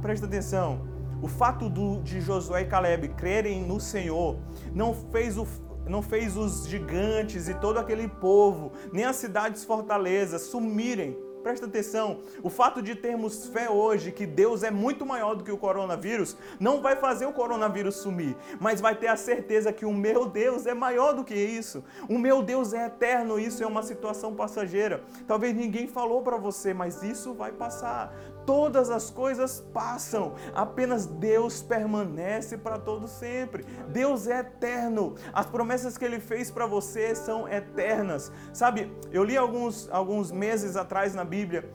presta 0.00 0.26
atenção. 0.26 0.86
O 1.20 1.26
fato 1.26 1.68
do, 1.68 2.00
de 2.02 2.20
Josué 2.20 2.62
e 2.62 2.66
Caleb 2.66 3.08
crerem 3.08 3.62
no 3.62 3.80
Senhor 3.80 4.38
não 4.72 4.94
fez, 4.94 5.36
o, 5.36 5.46
não 5.86 6.00
fez 6.00 6.36
os 6.36 6.68
gigantes 6.68 7.48
e 7.48 7.54
todo 7.54 7.78
aquele 7.78 8.06
povo, 8.08 8.72
nem 8.92 9.04
as 9.04 9.16
cidades 9.16 9.64
fortalezas 9.64 10.42
sumirem 10.42 11.16
Presta 11.42 11.66
atenção, 11.66 12.20
o 12.42 12.50
fato 12.50 12.82
de 12.82 12.94
termos 12.94 13.46
fé 13.46 13.70
hoje 13.70 14.10
que 14.10 14.26
Deus 14.26 14.62
é 14.62 14.70
muito 14.70 15.06
maior 15.06 15.34
do 15.34 15.44
que 15.44 15.52
o 15.52 15.56
coronavírus 15.56 16.36
não 16.58 16.82
vai 16.82 16.96
fazer 16.96 17.26
o 17.26 17.32
coronavírus 17.32 17.96
sumir, 17.96 18.36
mas 18.60 18.80
vai 18.80 18.94
ter 18.94 19.06
a 19.06 19.16
certeza 19.16 19.72
que 19.72 19.86
o 19.86 19.94
meu 19.94 20.26
Deus 20.26 20.66
é 20.66 20.74
maior 20.74 21.14
do 21.14 21.24
que 21.24 21.34
isso. 21.34 21.84
O 22.08 22.18
meu 22.18 22.42
Deus 22.42 22.72
é 22.72 22.86
eterno, 22.86 23.38
isso 23.38 23.62
é 23.62 23.66
uma 23.66 23.82
situação 23.82 24.34
passageira. 24.34 25.02
Talvez 25.26 25.54
ninguém 25.54 25.86
falou 25.86 26.22
para 26.22 26.36
você, 26.36 26.74
mas 26.74 27.02
isso 27.02 27.32
vai 27.32 27.52
passar. 27.52 28.12
Todas 28.48 28.88
as 28.88 29.10
coisas 29.10 29.60
passam, 29.74 30.32
apenas 30.54 31.04
Deus 31.04 31.60
permanece 31.60 32.56
para 32.56 32.78
todo 32.78 33.06
sempre. 33.06 33.62
Deus 33.90 34.26
é 34.26 34.38
eterno. 34.38 35.16
As 35.34 35.44
promessas 35.44 35.98
que 35.98 36.04
ele 36.06 36.18
fez 36.18 36.50
para 36.50 36.64
você 36.64 37.14
são 37.14 37.46
eternas. 37.46 38.32
Sabe, 38.54 38.90
eu 39.12 39.22
li 39.22 39.36
alguns 39.36 39.86
alguns 39.90 40.32
meses 40.32 40.76
atrás 40.76 41.14
na 41.14 41.24
Bíblia 41.24 41.70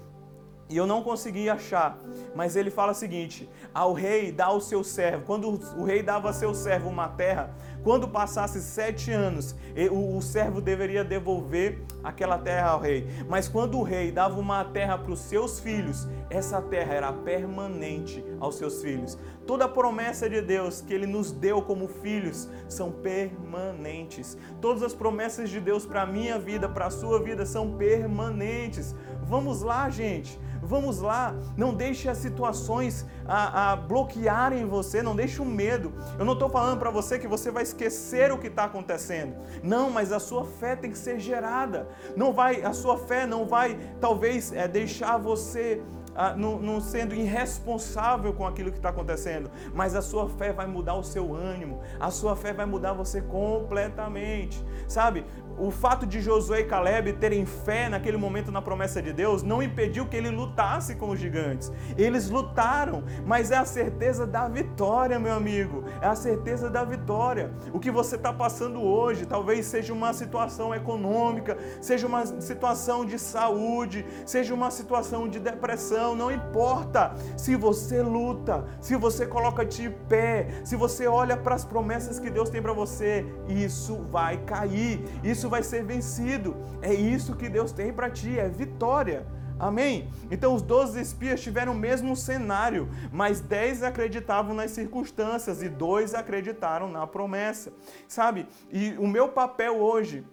e 0.73 0.77
eu 0.77 0.87
não 0.87 1.03
consegui 1.03 1.51
achar, 1.51 1.99
mas 2.33 2.55
ele 2.55 2.71
fala 2.71 2.93
o 2.93 2.95
seguinte: 2.95 3.47
ao 3.71 3.93
rei 3.93 4.31
dá 4.31 4.51
o 4.51 4.59
seu 4.59 4.83
servo. 4.83 5.23
Quando 5.23 5.47
o 5.77 5.83
rei 5.83 6.01
dava 6.01 6.29
ao 6.29 6.33
seu 6.33 6.51
servo 6.55 6.89
uma 6.89 7.07
terra, 7.09 7.53
quando 7.83 8.07
passasse 8.07 8.59
sete 8.59 9.11
anos, 9.11 9.55
o, 9.91 10.19
servo 10.19 10.59
deveria 10.59 11.03
devolver 11.03 11.83
aquela 12.03 12.39
terra 12.39 12.69
ao 12.69 12.79
rei. 12.79 13.07
Mas 13.29 13.47
quando 13.47 13.77
o 13.77 13.83
rei 13.83 14.11
dava 14.11 14.39
uma 14.39 14.63
terra 14.63 14.97
para 14.97 15.11
os 15.11 15.19
seus 15.19 15.59
filhos, 15.59 16.07
essa 16.27 16.59
terra 16.59 16.93
era 16.93 17.13
permanente 17.13 18.25
aos 18.39 18.55
seus 18.55 18.81
filhos. 18.81 19.15
Toda 19.45 19.67
promessa 19.67 20.29
de 20.29 20.41
Deus 20.41 20.81
que 20.81 20.93
Ele 20.93 21.05
nos 21.05 21.31
deu 21.31 21.61
como 21.61 21.87
filhos 21.87 22.49
são 22.67 22.91
permanentes. 22.91 24.37
Todas 24.61 24.81
as 24.81 24.93
promessas 24.93 25.49
de 25.49 25.59
Deus 25.59 25.85
para 25.85 26.03
a 26.03 26.05
minha 26.07 26.39
vida, 26.39 26.69
para 26.69 26.87
a 26.87 26.89
sua 26.89 27.21
vida, 27.21 27.45
são 27.45 27.73
permanentes. 27.77 28.95
Vamos 29.27 29.61
lá, 29.61 29.89
gente. 29.89 30.39
Vamos 30.65 31.01
lá, 31.01 31.35
não 31.57 31.73
deixe 31.73 32.07
as 32.07 32.17
situações 32.19 33.05
a, 33.27 33.73
a 33.73 33.75
bloquearem 33.75 34.65
você, 34.65 35.03
não 35.03 35.13
deixe 35.13 35.41
o 35.41 35.45
medo. 35.45 35.91
Eu 36.17 36.23
não 36.23 36.33
estou 36.33 36.49
falando 36.49 36.79
para 36.79 36.89
você 36.89 37.19
que 37.19 37.27
você 37.27 37.51
vai 37.51 37.63
esquecer 37.63 38.31
o 38.31 38.37
que 38.37 38.47
está 38.47 38.63
acontecendo. 38.63 39.35
Não, 39.61 39.89
mas 39.89 40.13
a 40.13 40.19
sua 40.19 40.45
fé 40.45 40.75
tem 40.75 40.89
que 40.89 40.97
ser 40.97 41.19
gerada. 41.19 41.87
Não 42.15 42.31
vai, 42.31 42.63
a 42.63 42.71
sua 42.71 42.97
fé 42.97 43.27
não 43.27 43.45
vai 43.45 43.77
talvez 43.99 44.53
é, 44.53 44.65
deixar 44.65 45.17
você 45.17 45.83
ah, 46.15 46.33
não, 46.35 46.79
sendo 46.79 47.15
irresponsável 47.15 48.33
com 48.33 48.45
aquilo 48.45 48.71
que 48.71 48.77
está 48.77 48.89
acontecendo, 48.89 49.49
mas 49.73 49.95
a 49.95 50.01
sua 50.01 50.29
fé 50.29 50.53
vai 50.53 50.67
mudar 50.67 50.95
o 50.95 51.03
seu 51.03 51.33
ânimo, 51.33 51.81
a 51.99 52.11
sua 52.11 52.35
fé 52.35 52.53
vai 52.53 52.65
mudar 52.65 52.93
você 52.93 53.21
completamente, 53.21 54.63
sabe? 54.87 55.25
o 55.57 55.69
fato 55.69 56.05
de 56.05 56.21
Josué 56.21 56.61
e 56.61 56.63
Caleb 56.65 57.13
terem 57.13 57.45
fé 57.45 57.87
naquele 57.89 58.17
momento 58.17 58.51
na 58.51 58.61
promessa 58.61 59.01
de 59.01 59.13
Deus 59.13 59.43
não 59.43 59.61
impediu 59.61 60.07
que 60.07 60.15
ele 60.15 60.29
lutasse 60.29 60.95
com 60.95 61.09
os 61.09 61.19
gigantes. 61.19 61.71
Eles 61.97 62.29
lutaram, 62.29 63.03
mas 63.25 63.51
é 63.51 63.57
a 63.57 63.65
certeza 63.65 64.25
da 64.25 64.47
vitória, 64.47 65.19
meu 65.19 65.33
amigo. 65.33 65.83
É 66.01 66.07
a 66.07 66.15
certeza 66.15 66.69
da 66.69 66.83
vitória. 66.83 67.51
O 67.71 67.79
que 67.79 67.91
você 67.91 68.15
está 68.15 68.33
passando 68.33 68.81
hoje 68.81 69.25
talvez 69.25 69.65
seja 69.65 69.93
uma 69.93 70.13
situação 70.13 70.73
econômica, 70.73 71.57
seja 71.81 72.07
uma 72.07 72.25
situação 72.25 73.05
de 73.05 73.19
saúde, 73.19 74.05
seja 74.25 74.53
uma 74.53 74.71
situação 74.71 75.27
de 75.27 75.39
depressão. 75.39 76.02
Não 76.15 76.31
importa 76.31 77.13
se 77.37 77.55
você 77.55 78.01
luta, 78.01 78.65
se 78.81 78.95
você 78.95 79.25
coloca 79.25 79.65
de 79.65 79.89
pé, 79.89 80.61
se 80.63 80.75
você 80.75 81.07
olha 81.07 81.37
para 81.37 81.55
as 81.55 81.65
promessas 81.65 82.19
que 82.19 82.29
Deus 82.29 82.49
tem 82.49 82.61
para 82.61 82.73
você, 82.73 83.25
isso 83.47 83.95
vai 84.11 84.37
cair. 84.37 85.03
Isso 85.23 85.49
vai 85.49 85.63
ser 85.63 85.83
vencido. 85.83 86.55
É 86.81 86.93
isso 86.93 87.35
que 87.35 87.47
Deus 87.47 87.71
tem 87.71 87.93
para 87.93 88.09
ti, 88.09 88.37
é 88.37 88.49
vitória. 88.49 89.25
Amém? 89.59 90.09
Então 90.29 90.53
os 90.53 90.61
12 90.61 90.99
espias 90.99 91.41
tiveram 91.41 91.71
o 91.71 91.75
mesmo 91.75 92.15
cenário, 92.15 92.89
mas 93.11 93.39
10 93.39 93.83
acreditavam 93.83 94.53
nas 94.53 94.71
circunstâncias 94.71 95.61
e 95.61 95.69
dois 95.69 96.13
acreditaram 96.13 96.89
na 96.89 97.05
promessa. 97.07 97.71
Sabe? 98.07 98.47
E 98.71 98.93
o 98.97 99.07
meu 99.07 99.29
papel 99.29 99.77
hoje, 99.77 100.25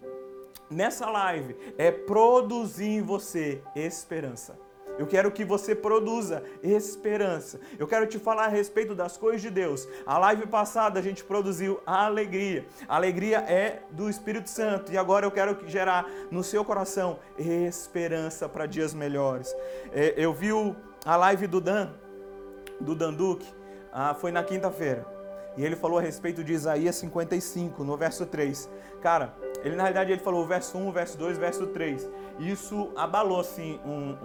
nessa 0.69 1.09
live, 1.09 1.55
é 1.77 1.91
produzir 1.91 2.89
em 2.89 3.01
você 3.01 3.61
esperança. 3.75 4.57
Eu 5.01 5.07
quero 5.07 5.31
que 5.31 5.43
você 5.43 5.73
produza 5.73 6.43
esperança. 6.61 7.59
Eu 7.79 7.87
quero 7.87 8.05
te 8.05 8.19
falar 8.19 8.45
a 8.45 8.49
respeito 8.49 8.93
das 8.93 9.17
coisas 9.17 9.41
de 9.41 9.49
Deus. 9.49 9.87
A 10.05 10.19
live 10.19 10.45
passada 10.45 10.99
a 10.99 11.01
gente 11.01 11.23
produziu 11.23 11.81
a 11.87 12.05
alegria. 12.05 12.67
A 12.87 12.97
alegria 12.97 13.39
é 13.39 13.81
do 13.89 14.07
Espírito 14.07 14.47
Santo. 14.47 14.91
E 14.91 14.99
agora 14.99 15.25
eu 15.25 15.31
quero 15.31 15.57
gerar 15.67 16.07
no 16.29 16.43
seu 16.43 16.63
coração 16.63 17.17
esperança 17.35 18.47
para 18.47 18.67
dias 18.67 18.93
melhores. 18.93 19.51
É, 19.91 20.13
eu 20.17 20.31
vi 20.33 20.51
a 21.03 21.15
live 21.15 21.47
do 21.47 21.59
Dan, 21.59 21.89
do 22.79 22.93
Dan 22.93 23.15
Duque, 23.15 23.51
ah, 23.91 24.13
foi 24.13 24.31
na 24.31 24.43
quinta-feira. 24.43 25.03
E 25.57 25.65
ele 25.65 25.75
falou 25.75 25.97
a 25.97 26.01
respeito 26.01 26.43
de 26.43 26.53
Isaías 26.53 26.95
55, 26.97 27.83
no 27.83 27.97
verso 27.97 28.23
3. 28.25 28.69
Cara, 29.01 29.33
ele 29.63 29.75
na 29.75 29.83
realidade 29.83 30.11
ele 30.11 30.21
falou 30.21 30.43
o 30.43 30.47
verso 30.47 30.77
1, 30.77 30.87
o 30.87 30.91
verso 30.91 31.17
2, 31.17 31.37
o 31.37 31.39
verso 31.39 31.67
3. 31.67 32.09
Isso 32.39 32.91
abalou 32.95 33.39
assim 33.39 33.79
um, 33.83 34.15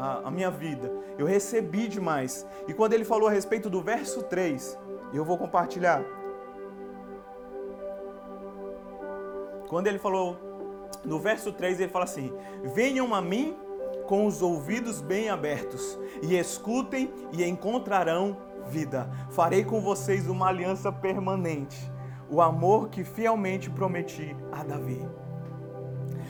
a, 0.00 0.28
a 0.28 0.30
minha 0.30 0.50
vida. 0.50 0.90
Eu 1.18 1.26
recebi 1.26 1.86
demais. 1.86 2.46
E 2.66 2.72
quando 2.72 2.94
ele 2.94 3.04
falou 3.04 3.28
a 3.28 3.32
respeito 3.32 3.68
do 3.68 3.82
verso 3.82 4.22
3, 4.22 4.78
eu 5.12 5.24
vou 5.24 5.36
compartilhar. 5.36 6.02
Quando 9.68 9.86
ele 9.86 9.98
falou 9.98 10.38
no 11.04 11.18
verso 11.20 11.52
3, 11.52 11.80
ele 11.80 11.92
fala 11.92 12.04
assim: 12.04 12.32
Venham 12.74 13.14
a 13.14 13.20
mim 13.20 13.56
com 14.06 14.26
os 14.26 14.42
ouvidos 14.42 15.00
bem 15.00 15.28
abertos 15.28 15.98
e 16.22 16.36
escutem 16.36 17.12
e 17.32 17.44
encontrarão 17.44 18.36
vida. 18.68 19.08
Farei 19.30 19.64
com 19.64 19.80
vocês 19.80 20.26
uma 20.28 20.48
aliança 20.48 20.90
permanente, 20.90 21.78
o 22.28 22.40
amor 22.40 22.88
que 22.88 23.04
fielmente 23.04 23.70
prometi 23.70 24.34
a 24.50 24.64
Davi. 24.64 25.06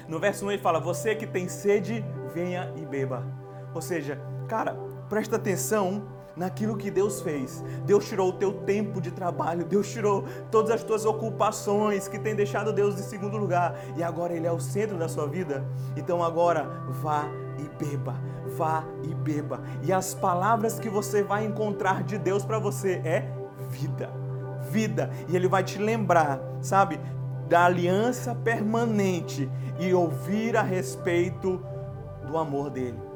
No 0.09 0.19
verso 0.19 0.45
1 0.45 0.53
ele 0.53 0.63
fala: 0.63 0.81
Você 0.81 1.15
que 1.15 1.27
tem 1.27 1.49
sede, 1.49 2.05
venha 2.35 2.73
e 2.77 2.85
beba. 2.85 3.40
Ou 3.75 3.81
seja, 3.81 4.21
cara, 4.49 4.77
presta 5.09 5.37
atenção 5.37 6.03
naquilo 6.37 6.77
que 6.77 6.91
Deus 6.91 7.21
fez. 7.21 7.63
Deus 7.85 8.09
tirou 8.09 8.31
o 8.31 8.33
teu 8.33 8.53
tempo 8.53 9.01
de 9.01 9.11
trabalho, 9.11 9.65
Deus 9.65 9.91
tirou 9.91 10.25
todas 10.51 10.71
as 10.71 10.83
tuas 10.83 11.05
ocupações 11.05 12.09
que 12.09 12.19
tem 12.19 12.35
deixado 12.35 12.73
Deus 12.73 12.99
em 12.99 13.03
segundo 13.03 13.37
lugar 13.37 13.79
e 13.97 14.03
agora 14.03 14.35
ele 14.35 14.47
é 14.47 14.53
o 14.53 14.61
centro 14.61 14.97
da 14.97 15.09
sua 15.09 15.27
vida. 15.27 15.65
Então 15.97 16.23
agora 16.23 16.65
vá 16.89 17.25
e 17.59 17.85
beba, 17.85 18.15
vá 18.57 18.85
e 19.03 19.15
beba. 19.15 19.61
E 19.83 19.93
as 19.93 20.15
palavras 20.15 20.79
que 20.79 20.89
você 20.89 21.23
vai 21.23 21.45
encontrar 21.45 22.03
de 22.03 22.17
Deus 22.17 22.45
para 22.45 22.59
você 22.59 23.03
é 23.05 23.31
vida. 23.69 24.11
Vida, 24.71 25.11
e 25.29 25.35
ele 25.35 25.49
vai 25.49 25.65
te 25.65 25.79
lembrar, 25.79 26.41
sabe, 26.63 27.01
da 27.49 27.65
aliança 27.65 28.35
permanente 28.35 29.51
e 29.81 29.93
ouvir 29.93 30.57
a 30.57 30.63
respeito 30.63 31.61
do 32.25 32.39
amor 32.39 32.71
dele. 32.71 33.10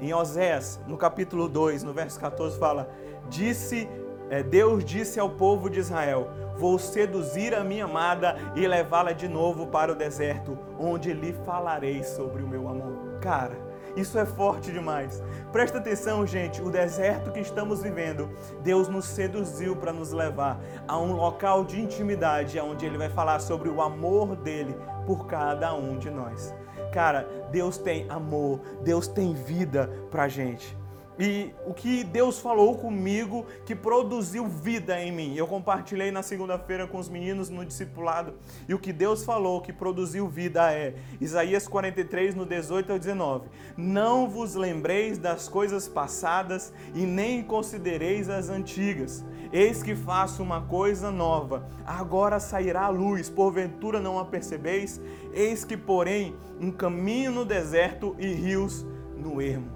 Em 0.00 0.12
Osés, 0.12 0.80
no 0.86 0.96
capítulo 0.96 1.48
2, 1.48 1.82
no 1.82 1.92
verso 1.92 2.18
14, 2.20 2.58
fala: 2.58 2.88
Disse, 3.28 3.88
é, 4.28 4.42
Deus 4.42 4.84
disse 4.84 5.20
ao 5.20 5.30
povo 5.30 5.70
de 5.70 5.80
Israel: 5.80 6.28
Vou 6.56 6.78
seduzir 6.78 7.54
a 7.54 7.62
minha 7.62 7.84
amada 7.84 8.36
e 8.54 8.66
levá-la 8.66 9.12
de 9.12 9.28
novo 9.28 9.66
para 9.66 9.92
o 9.92 9.96
deserto, 9.96 10.58
onde 10.78 11.12
lhe 11.12 11.32
falarei 11.44 12.02
sobre 12.02 12.42
o 12.42 12.48
meu 12.48 12.68
amor. 12.68 13.18
Cara, 13.20 13.56
isso 13.96 14.18
é 14.18 14.26
forte 14.26 14.72
demais. 14.72 15.22
Presta 15.52 15.78
atenção, 15.78 16.26
gente, 16.26 16.60
o 16.60 16.70
deserto 16.70 17.30
que 17.30 17.40
estamos 17.40 17.82
vivendo, 17.82 18.30
Deus 18.62 18.88
nos 18.88 19.06
seduziu 19.06 19.76
para 19.76 19.92
nos 19.92 20.12
levar 20.12 20.60
a 20.86 20.98
um 20.98 21.12
local 21.12 21.64
de 21.64 21.80
intimidade, 21.80 22.58
onde 22.60 22.84
Ele 22.84 22.98
vai 22.98 23.08
falar 23.08 23.38
sobre 23.38 23.68
o 23.68 23.80
amor 23.80 24.36
dele 24.36 24.76
por 25.06 25.26
cada 25.26 25.74
um 25.74 25.98
de 25.98 26.10
nós. 26.10 26.54
Cara, 26.96 27.28
Deus 27.52 27.76
tem 27.76 28.08
amor, 28.08 28.58
Deus 28.82 29.06
tem 29.06 29.34
vida 29.34 29.86
pra 30.10 30.28
gente. 30.28 30.74
E 31.18 31.50
o 31.66 31.72
que 31.72 32.04
Deus 32.04 32.38
falou 32.38 32.76
comigo 32.76 33.46
que 33.64 33.74
produziu 33.74 34.46
vida 34.46 35.00
em 35.00 35.10
mim. 35.10 35.34
Eu 35.34 35.46
compartilhei 35.46 36.10
na 36.10 36.22
segunda-feira 36.22 36.86
com 36.86 36.98
os 36.98 37.08
meninos 37.08 37.48
no 37.48 37.64
discipulado. 37.64 38.34
E 38.68 38.74
o 38.74 38.78
que 38.78 38.92
Deus 38.92 39.24
falou 39.24 39.62
que 39.62 39.72
produziu 39.72 40.28
vida 40.28 40.72
é 40.72 40.94
Isaías 41.20 41.66
43, 41.66 42.34
no 42.34 42.44
18 42.44 42.92
ao 42.92 42.98
19. 42.98 43.48
Não 43.76 44.28
vos 44.28 44.54
lembreis 44.54 45.16
das 45.16 45.48
coisas 45.48 45.88
passadas 45.88 46.72
e 46.94 47.06
nem 47.06 47.42
considereis 47.42 48.28
as 48.28 48.50
antigas. 48.50 49.24
Eis 49.52 49.82
que 49.82 49.96
faço 49.96 50.42
uma 50.42 50.62
coisa 50.62 51.10
nova. 51.10 51.66
Agora 51.86 52.38
sairá 52.38 52.82
a 52.82 52.90
luz, 52.90 53.30
porventura 53.30 54.00
não 54.00 54.18
a 54.18 54.24
percebeis? 54.24 55.00
Eis 55.32 55.64
que, 55.64 55.76
porém, 55.76 56.34
um 56.60 56.70
caminho 56.70 57.30
no 57.30 57.44
deserto 57.44 58.14
e 58.18 58.26
rios 58.26 58.84
no 59.16 59.40
ermo. 59.40 59.75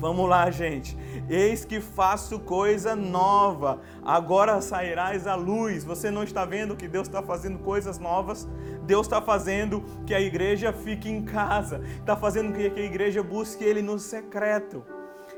Vamos 0.00 0.26
lá, 0.30 0.50
gente. 0.50 0.96
Eis 1.28 1.62
que 1.62 1.78
faço 1.78 2.40
coisa 2.40 2.96
nova. 2.96 3.82
Agora 4.02 4.58
sairás 4.62 5.26
à 5.26 5.34
luz. 5.34 5.84
Você 5.84 6.10
não 6.10 6.24
está 6.24 6.46
vendo 6.46 6.74
que 6.74 6.88
Deus 6.88 7.06
está 7.06 7.22
fazendo 7.22 7.58
coisas 7.58 7.98
novas? 7.98 8.48
Deus 8.84 9.06
está 9.06 9.20
fazendo 9.20 9.84
que 10.06 10.14
a 10.14 10.20
igreja 10.20 10.72
fique 10.72 11.10
em 11.10 11.22
casa. 11.22 11.82
Está 11.98 12.16
fazendo 12.16 12.54
que 12.54 12.80
a 12.80 12.82
igreja 12.82 13.22
busque 13.22 13.62
Ele 13.62 13.82
no 13.82 13.98
secreto. 13.98 14.82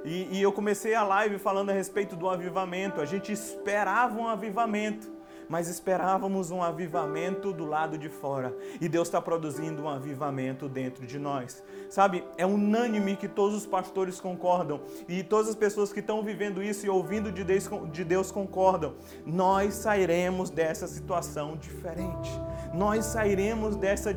E, 0.05 0.39
e 0.39 0.41
eu 0.41 0.53
comecei 0.53 0.95
a 0.95 1.03
live 1.03 1.41
falando 1.41 1.71
a 1.71 1.73
respeito 1.73 2.15
do 2.15 2.29
avivamento. 2.29 3.01
A 3.01 3.05
gente 3.05 3.33
esperava 3.33 4.17
um 4.17 4.29
avivamento 4.29 5.11
mas 5.49 5.69
esperávamos 5.69 6.51
um 6.51 6.63
avivamento 6.63 7.53
do 7.53 7.67
lado 7.67 7.99
de 7.99 8.09
fora. 8.09 8.57
E 8.81 8.89
Deus 8.89 9.09
está 9.09 9.21
produzindo 9.21 9.83
um 9.83 9.89
avivamento 9.89 10.67
dentro 10.67 11.07
de 11.07 11.19
nós. 11.19 11.63
Sabe, 11.93 12.25
é 12.39 12.47
unânime 12.47 13.17
que 13.17 13.29
todos 13.29 13.55
os 13.55 13.67
pastores 13.67 14.19
concordam 14.19 14.81
e 15.07 15.23
todas 15.23 15.51
as 15.51 15.55
pessoas 15.55 15.93
que 15.93 16.01
estão 16.01 16.23
vivendo 16.23 16.63
isso 16.63 16.87
e 16.87 16.89
ouvindo 16.89 17.31
de 17.31 17.45
Deus, 17.45 17.69
de 17.93 18.03
Deus 18.03 18.33
concordam. 18.33 18.95
Nós 19.27 19.75
sairemos 19.75 20.49
dessa 20.49 20.87
situação 20.87 21.55
diferente. 21.55 22.31
Nós 22.73 23.05
sairemos 23.05 23.77
dessa, 23.77 24.15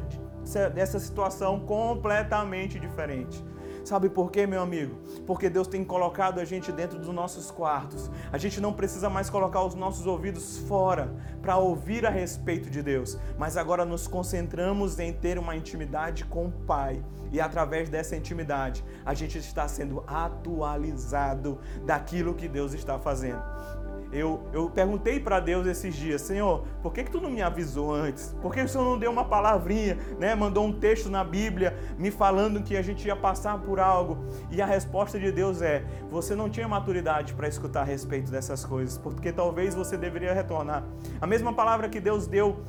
dessa 0.73 0.99
situação 0.99 1.59
completamente 1.65 2.79
diferente. 2.79 3.43
Sabe 3.85 4.09
por 4.09 4.31
quê, 4.31 4.47
meu 4.47 4.63
amigo? 4.63 4.95
Porque 5.27 5.47
Deus 5.47 5.67
tem 5.67 5.83
colocado 5.85 6.39
a 6.39 6.43
gente 6.43 6.71
dentro 6.71 6.97
dos 6.97 7.13
nossos 7.13 7.51
quartos. 7.51 8.09
A 8.31 8.37
gente 8.39 8.59
não 8.59 8.73
precisa 8.73 9.11
mais 9.11 9.29
colocar 9.29 9.61
os 9.63 9.75
nossos 9.75 10.07
ouvidos 10.07 10.57
fora 10.67 11.13
para 11.39 11.57
ouvir 11.57 12.03
a 12.03 12.09
respeito 12.09 12.67
de 12.67 12.81
Deus, 12.81 13.15
mas 13.37 13.57
agora 13.57 13.85
nos 13.85 14.07
concentramos 14.07 14.97
em 14.97 15.13
ter 15.13 15.37
uma 15.37 15.55
intimidade 15.55 16.25
com 16.25 16.47
o 16.47 16.51
Pai. 16.51 16.99
E 17.31 17.39
através 17.39 17.87
dessa 17.87 18.15
intimidade, 18.15 18.83
a 19.05 19.13
gente 19.13 19.37
está 19.37 19.67
sendo 19.67 20.03
atualizado 20.07 21.59
daquilo 21.85 22.33
que 22.33 22.47
Deus 22.47 22.73
está 22.73 22.97
fazendo. 22.97 23.43
Eu, 24.15 24.47
eu 24.53 24.69
perguntei 24.69 25.19
para 25.19 25.41
Deus 25.41 25.67
esses 25.67 25.93
dias, 25.93 26.21
Senhor, 26.21 26.65
por 26.81 26.93
que, 26.93 27.03
que 27.03 27.11
tu 27.11 27.19
não 27.19 27.29
me 27.29 27.41
avisou 27.41 27.93
antes? 27.93 28.33
Por 28.41 28.53
que 28.53 28.61
o 28.61 28.69
Senhor 28.69 28.85
não 28.85 28.97
deu 28.97 29.11
uma 29.11 29.25
palavrinha, 29.25 29.97
né? 30.17 30.33
mandou 30.33 30.65
um 30.65 30.71
texto 30.71 31.09
na 31.09 31.21
Bíblia 31.21 31.77
me 31.97 32.09
falando 32.09 32.63
que 32.63 32.77
a 32.77 32.81
gente 32.81 33.05
ia 33.05 33.15
passar 33.15 33.59
por 33.59 33.77
algo? 33.77 34.25
E 34.49 34.61
a 34.61 34.65
resposta 34.65 35.19
de 35.19 35.33
Deus 35.33 35.61
é: 35.61 35.83
você 36.09 36.33
não 36.33 36.49
tinha 36.49 36.65
maturidade 36.65 37.33
para 37.33 37.47
escutar 37.49 37.81
a 37.81 37.83
respeito 37.83 38.31
dessas 38.31 38.63
coisas, 38.63 38.97
porque 38.97 39.33
talvez 39.33 39.75
você 39.75 39.97
deveria 39.97 40.33
retornar. 40.33 40.85
A 41.19 41.27
mesma 41.27 41.51
palavra 41.51 41.89
que 41.89 41.99
Deus 41.99 42.25
deu 42.25 42.63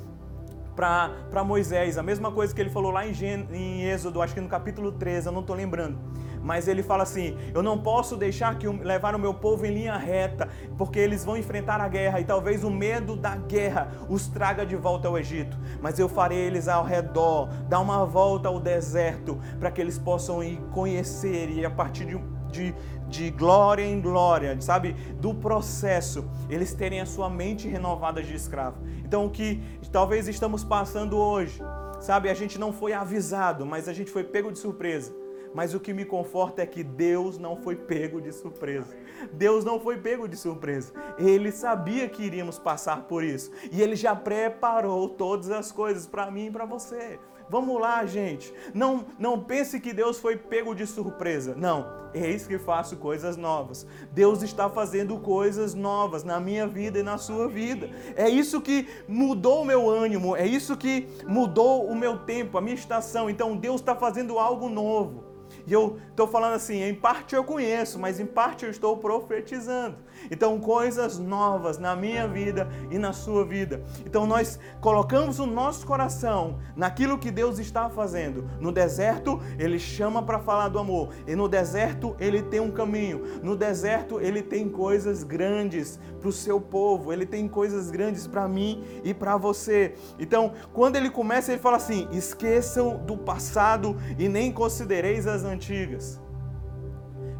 para 0.76 1.42
Moisés, 1.42 1.98
a 1.98 2.02
mesma 2.02 2.30
coisa 2.30 2.54
que 2.54 2.60
ele 2.60 2.70
falou 2.70 2.92
lá 2.92 3.06
em, 3.06 3.12
em 3.52 3.84
Êxodo, 3.84 4.20
acho 4.22 4.34
que 4.34 4.40
no 4.40 4.48
capítulo 4.48 4.92
13, 4.92 5.26
eu 5.26 5.32
não 5.32 5.40
estou 5.40 5.56
lembrando 5.56 5.98
mas 6.46 6.68
ele 6.68 6.82
fala 6.82 7.02
assim: 7.02 7.36
Eu 7.52 7.60
não 7.60 7.76
posso 7.76 8.16
deixar 8.16 8.56
que 8.56 8.68
levar 8.68 9.16
o 9.16 9.18
meu 9.18 9.34
povo 9.34 9.66
em 9.66 9.74
linha 9.74 9.96
reta, 9.96 10.48
porque 10.78 11.00
eles 11.00 11.24
vão 11.24 11.36
enfrentar 11.36 11.80
a 11.80 11.88
guerra 11.88 12.20
e 12.20 12.24
talvez 12.24 12.62
o 12.62 12.70
medo 12.70 13.16
da 13.16 13.34
guerra 13.34 13.90
os 14.08 14.28
traga 14.28 14.64
de 14.64 14.76
volta 14.76 15.08
ao 15.08 15.18
Egito. 15.18 15.58
Mas 15.82 15.98
eu 15.98 16.08
farei 16.08 16.38
eles 16.38 16.68
ao 16.68 16.84
redor, 16.84 17.48
dar 17.68 17.80
uma 17.80 18.06
volta 18.06 18.48
ao 18.48 18.60
deserto, 18.60 19.40
para 19.58 19.72
que 19.72 19.80
eles 19.80 19.98
possam 19.98 20.42
ir 20.42 20.58
conhecer 20.70 21.50
e 21.50 21.66
a 21.66 21.70
partir 21.70 22.04
de, 22.04 22.16
de, 22.52 22.74
de 23.08 23.30
glória 23.30 23.84
em 23.84 24.00
glória, 24.00 24.60
sabe, 24.60 24.92
do 25.20 25.34
processo, 25.34 26.24
eles 26.48 26.74
terem 26.74 27.00
a 27.00 27.06
sua 27.06 27.30
mente 27.30 27.68
renovada 27.68 28.22
de 28.22 28.34
escravo. 28.34 28.78
Então, 29.04 29.26
o 29.26 29.30
que 29.30 29.60
talvez 29.92 30.28
estamos 30.28 30.64
passando 30.64 31.16
hoje, 31.16 31.62
sabe, 32.00 32.28
a 32.28 32.34
gente 32.34 32.58
não 32.58 32.72
foi 32.72 32.92
avisado, 32.92 33.64
mas 33.64 33.88
a 33.88 33.92
gente 33.92 34.10
foi 34.10 34.24
pego 34.24 34.50
de 34.50 34.58
surpresa 34.58 35.14
mas 35.56 35.72
o 35.72 35.80
que 35.80 35.94
me 35.94 36.04
conforta 36.04 36.60
é 36.60 36.66
que 36.66 36.84
Deus 36.84 37.38
não 37.38 37.56
foi 37.56 37.74
pego 37.74 38.20
de 38.20 38.30
surpresa. 38.30 38.94
Deus 39.32 39.64
não 39.64 39.80
foi 39.80 39.96
pego 39.96 40.28
de 40.28 40.36
surpresa. 40.36 40.92
Ele 41.16 41.50
sabia 41.50 42.06
que 42.10 42.22
iríamos 42.22 42.58
passar 42.58 43.04
por 43.04 43.24
isso. 43.24 43.50
E 43.72 43.80
ele 43.80 43.96
já 43.96 44.14
preparou 44.14 45.08
todas 45.08 45.50
as 45.50 45.72
coisas 45.72 46.06
para 46.06 46.30
mim 46.30 46.48
e 46.48 46.50
para 46.50 46.66
você. 46.66 47.18
Vamos 47.48 47.80
lá, 47.80 48.04
gente. 48.04 48.52
Não, 48.74 49.06
não 49.18 49.40
pense 49.40 49.78
que 49.78 49.92
Deus 49.92 50.18
foi 50.18 50.36
pego 50.36 50.74
de 50.74 50.86
surpresa. 50.86 51.54
Não. 51.56 51.86
Eis 52.12 52.46
que 52.46 52.58
faço 52.58 52.96
coisas 52.96 53.36
novas. 53.36 53.86
Deus 54.10 54.42
está 54.42 54.70
fazendo 54.70 55.18
coisas 55.18 55.74
novas 55.74 56.24
na 56.24 56.40
minha 56.40 56.66
vida 56.66 56.98
e 56.98 57.02
na 57.02 57.18
sua 57.18 57.46
vida. 57.46 57.90
É 58.16 58.28
isso 58.28 58.60
que 58.60 58.88
mudou 59.06 59.62
o 59.62 59.64
meu 59.64 59.88
ânimo. 59.88 60.34
É 60.34 60.46
isso 60.46 60.76
que 60.76 61.08
mudou 61.26 61.86
o 61.86 61.94
meu 61.94 62.18
tempo, 62.18 62.56
a 62.56 62.60
minha 62.60 62.74
estação. 62.74 63.28
Então 63.28 63.56
Deus 63.56 63.80
está 63.80 63.94
fazendo 63.94 64.38
algo 64.38 64.68
novo. 64.68 65.24
E 65.66 65.72
eu 65.72 65.98
estou 66.10 66.26
falando 66.26 66.54
assim, 66.54 66.82
em 66.82 66.94
parte 66.94 67.34
eu 67.34 67.44
conheço, 67.44 67.98
mas 67.98 68.20
em 68.20 68.26
parte 68.26 68.64
eu 68.64 68.70
estou 68.70 68.96
profetizando. 68.96 69.96
Então, 70.30 70.58
coisas 70.60 71.18
novas 71.18 71.78
na 71.78 71.94
minha 71.94 72.26
vida 72.26 72.68
e 72.90 72.98
na 72.98 73.12
sua 73.12 73.44
vida. 73.44 73.82
Então, 74.04 74.26
nós 74.26 74.58
colocamos 74.80 75.38
o 75.38 75.46
nosso 75.46 75.86
coração 75.86 76.58
naquilo 76.74 77.18
que 77.18 77.30
Deus 77.30 77.58
está 77.58 77.88
fazendo. 77.88 78.48
No 78.60 78.72
deserto, 78.72 79.40
Ele 79.58 79.78
chama 79.78 80.22
para 80.22 80.38
falar 80.38 80.68
do 80.68 80.78
amor. 80.78 81.10
E 81.26 81.34
no 81.34 81.48
deserto, 81.48 82.16
Ele 82.18 82.42
tem 82.42 82.60
um 82.60 82.70
caminho. 82.70 83.22
No 83.42 83.56
deserto, 83.56 84.20
Ele 84.20 84.42
tem 84.42 84.68
coisas 84.68 85.22
grandes 85.22 85.98
para 86.20 86.28
o 86.28 86.32
seu 86.32 86.60
povo. 86.60 87.12
Ele 87.12 87.26
tem 87.26 87.48
coisas 87.48 87.90
grandes 87.90 88.26
para 88.26 88.48
mim 88.48 88.84
e 89.04 89.14
para 89.14 89.36
você. 89.36 89.94
Então, 90.18 90.52
quando 90.72 90.96
Ele 90.96 91.10
começa, 91.10 91.52
Ele 91.52 91.60
fala 91.60 91.76
assim: 91.76 92.08
esqueçam 92.12 92.98
do 92.98 93.16
passado 93.16 93.96
e 94.18 94.28
nem 94.28 94.52
considereis 94.52 95.26
as 95.26 95.44
antigas. 95.44 96.20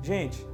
Gente, 0.02 0.46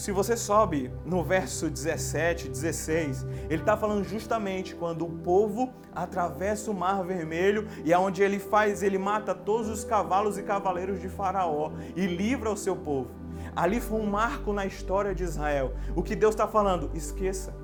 se 0.00 0.12
você 0.12 0.34
sobe 0.34 0.90
no 1.04 1.22
verso 1.22 1.68
17, 1.68 2.48
16, 2.48 3.26
ele 3.50 3.60
está 3.60 3.76
falando 3.76 4.02
justamente 4.02 4.74
quando 4.74 5.04
o 5.04 5.10
povo 5.10 5.74
atravessa 5.94 6.70
o 6.70 6.74
Mar 6.74 7.04
Vermelho 7.04 7.68
e 7.84 7.92
aonde 7.92 8.22
é 8.22 8.24
ele 8.24 8.38
faz, 8.38 8.82
ele 8.82 8.96
mata 8.96 9.34
todos 9.34 9.68
os 9.68 9.84
cavalos 9.84 10.38
e 10.38 10.42
cavaleiros 10.42 11.02
de 11.02 11.08
Faraó 11.10 11.72
e 11.94 12.06
livra 12.06 12.50
o 12.50 12.56
seu 12.56 12.74
povo. 12.74 13.10
Ali 13.54 13.78
foi 13.78 14.00
um 14.00 14.06
marco 14.06 14.54
na 14.54 14.64
história 14.64 15.14
de 15.14 15.22
Israel. 15.22 15.74
O 15.94 16.02
que 16.02 16.16
Deus 16.16 16.34
está 16.34 16.48
falando? 16.48 16.90
Esqueça. 16.94 17.54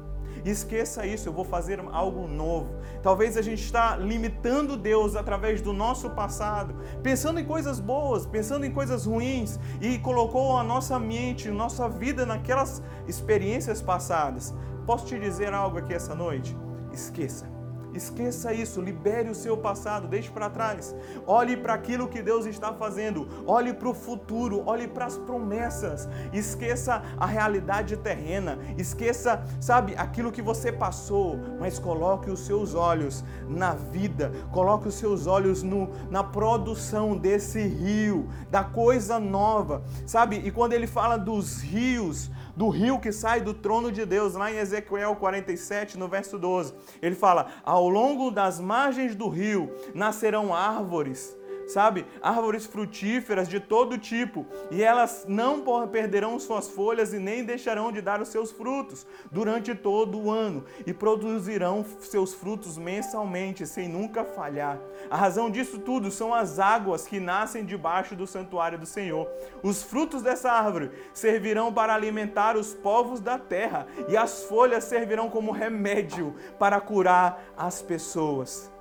Esqueça 0.47 1.05
isso, 1.05 1.28
eu 1.28 1.32
vou 1.32 1.44
fazer 1.44 1.80
algo 1.90 2.28
novo. 2.28 2.76
Talvez 3.03 3.36
a 3.36 3.42
gente 3.42 3.64
está 3.64 3.97
limitando 3.97 4.76
Deus 4.76 5.16
através 5.16 5.61
do 5.61 5.72
nosso 5.72 6.11
passado, 6.11 6.72
pensando 7.03 7.40
em 7.40 7.44
coisas 7.44 7.80
boas, 7.80 8.26
pensando 8.26 8.64
em 8.64 8.70
coisas 8.70 9.07
ruins 9.07 9.59
e 9.80 9.99
colocou 9.99 10.57
a 10.57 10.62
nossa 10.62 11.01
mente, 11.01 11.49
a 11.49 11.53
nossa 11.53 11.88
vida 11.88 12.24
naquelas 12.24 12.80
experiências 13.09 13.82
passadas. 13.82 14.55
Posso 14.86 15.07
te 15.07 15.18
dizer 15.18 15.53
algo 15.53 15.78
aqui 15.78 15.92
essa 15.92 16.14
noite? 16.14 16.57
Esqueça. 16.92 17.56
Esqueça 17.97 18.53
isso, 18.53 18.80
libere 18.80 19.30
o 19.30 19.34
seu 19.34 19.57
passado, 19.57 20.07
deixe 20.07 20.30
para 20.30 20.51
trás. 20.51 20.94
Olhe 21.26 21.57
para 21.57 21.74
aquilo 21.74 22.09
que 22.09 22.20
Deus 22.22 22.44
está 22.44 22.72
fazendo, 22.72 23.26
olhe 23.47 23.72
para 23.72 23.88
o 23.88 23.94
futuro, 23.94 24.62
olhe 24.66 24.86
para 24.86 25.07
as 25.07 25.16
promessas. 25.16 26.09
Esqueça 26.32 27.03
a 27.16 27.26
realidade 27.26 27.97
terrena, 27.97 28.59
esqueça, 28.76 29.42
sabe, 29.61 29.94
aquilo 29.97 30.30
que 30.30 30.42
você 30.42 30.70
passou, 30.70 31.38
mas 31.59 31.78
coloque 31.78 32.30
os 32.30 32.40
seus 32.40 32.74
olhos 32.74 33.24
na 33.49 33.72
vida, 33.72 34.30
coloque 34.53 34.88
os 34.88 34.94
seus 34.94 35.26
olhos 35.26 35.62
no, 35.62 35.90
na 36.11 36.22
produção 36.22 37.16
desse 37.16 37.62
rio, 37.62 38.28
da 38.51 38.62
coisa 38.62 39.18
nova, 39.18 39.82
sabe? 40.07 40.36
E 40.36 40.51
quando 40.51 40.74
ele 40.74 40.86
fala 40.86 41.16
dos 41.16 41.62
rios, 41.62 42.30
do 42.57 42.70
rio 42.70 42.99
que 42.99 43.12
sai 43.12 43.42
do 43.42 43.53
trono 43.53 43.92
de 43.92 44.07
Deus, 44.07 44.34
lá 44.34 44.51
em 44.51 44.57
Ezequiel 44.57 45.14
47, 45.16 45.99
no 45.99 46.09
verso 46.09 46.38
12. 46.38 46.74
Ele 47.03 47.14
fala: 47.14 47.49
Ao 47.62 47.86
longo 47.89 48.30
das 48.30 48.61
margens 48.61 49.14
do 49.14 49.28
rio 49.28 49.70
nascerão 49.95 50.55
árvores 50.55 51.36
sabe? 51.67 52.07
Árvores 52.23 52.67
frutíferas 52.67 53.49
de 53.49 53.61
todo 53.61 53.99
tipo, 53.99 54.47
e 54.71 54.83
elas 54.83 55.25
não 55.29 55.64
perderão 55.89 56.39
suas 56.39 56.69
folhas 56.69 57.12
e 57.12 57.19
nem 57.19 57.45
deixarão 57.45 57.91
de 57.91 58.01
dar 58.01 58.21
os 58.21 58.29
seus 58.29 58.51
frutos 58.51 59.07
durante 59.31 59.75
todo 59.75 60.19
o 60.19 60.31
ano, 60.31 60.64
e 60.87 60.93
produzirão 60.93 61.85
seus 62.01 62.35
frutos 62.35 62.79
mensalmente, 62.79 63.67
sem 63.67 63.89
nunca 63.89 64.25
falhar. 64.25 64.79
A 65.11 65.17
razão 65.17 65.51
disso 65.51 65.79
tudo 65.79 66.11
são 66.11 66.33
as 66.33 66.59
águas 66.59 67.07
que 67.07 67.19
nascem 67.21 67.64
debaixo 67.64 68.14
do 68.14 68.27
santuário 68.27 68.79
do 68.79 68.87
Senhor. 68.87 69.29
Os 69.62 69.83
frutos 69.83 70.23
dessa 70.23 70.51
árvore 70.51 70.91
servirão 71.12 71.73
para 71.73 71.95
alimentar 71.95 72.57
os 72.57 72.75
povos 72.75 73.21
da 73.21 73.39
terra, 73.39 73.87
e 74.09 74.17
as 74.17 74.45
folhas 74.45 74.85
servirão 74.85 75.29
como 75.29 75.53
remédio 75.53 76.35
para 76.59 76.81
curar 76.81 77.43
as 77.57 77.83
pessoas. 77.83 78.76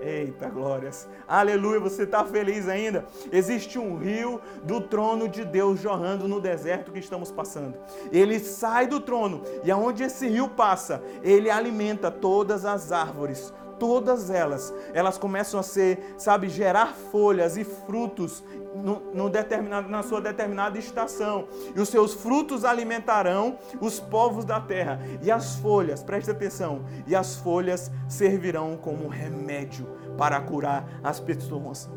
Eita 0.00 0.48
glórias, 0.48 1.08
aleluia, 1.26 1.80
você 1.80 2.04
está 2.04 2.24
feliz 2.24 2.68
ainda? 2.68 3.04
Existe 3.32 3.78
um 3.78 3.96
rio 3.98 4.40
do 4.62 4.80
trono 4.80 5.28
de 5.28 5.44
Deus 5.44 5.80
jorrando 5.80 6.28
no 6.28 6.40
deserto 6.40 6.92
que 6.92 6.98
estamos 6.98 7.30
passando. 7.30 7.76
Ele 8.12 8.38
sai 8.38 8.86
do 8.86 9.00
trono 9.00 9.42
e 9.64 9.70
aonde 9.70 10.02
esse 10.02 10.28
rio 10.28 10.48
passa, 10.48 11.02
ele 11.22 11.50
alimenta 11.50 12.10
todas 12.10 12.64
as 12.64 12.92
árvores, 12.92 13.52
todas 13.78 14.30
elas, 14.30 14.74
elas 14.92 15.16
começam 15.16 15.58
a 15.58 15.62
ser, 15.62 16.14
sabe, 16.18 16.48
gerar 16.48 16.94
folhas 17.10 17.56
e 17.56 17.64
frutos 17.64 18.42
no, 18.74 19.00
no 19.14 19.30
determinado, 19.30 19.88
na 19.88 20.02
sua 20.02 20.20
determinada 20.20 20.78
estação. 20.78 21.48
E 21.74 21.80
os 21.80 21.88
seus 21.88 22.14
frutos 22.14 22.64
alimentarão 22.64 23.58
os 23.80 23.98
povos 24.00 24.44
da 24.44 24.60
terra. 24.60 25.00
E 25.22 25.30
as 25.30 25.56
folhas, 25.56 26.02
preste 26.02 26.30
atenção, 26.30 26.84
e 27.06 27.14
as 27.14 27.36
folhas 27.36 27.90
servirão 28.08 28.76
como 28.76 29.08
remédio 29.08 29.86
para 30.16 30.40
curar 30.40 30.88
as 31.02 31.20
pessoas 31.20 31.88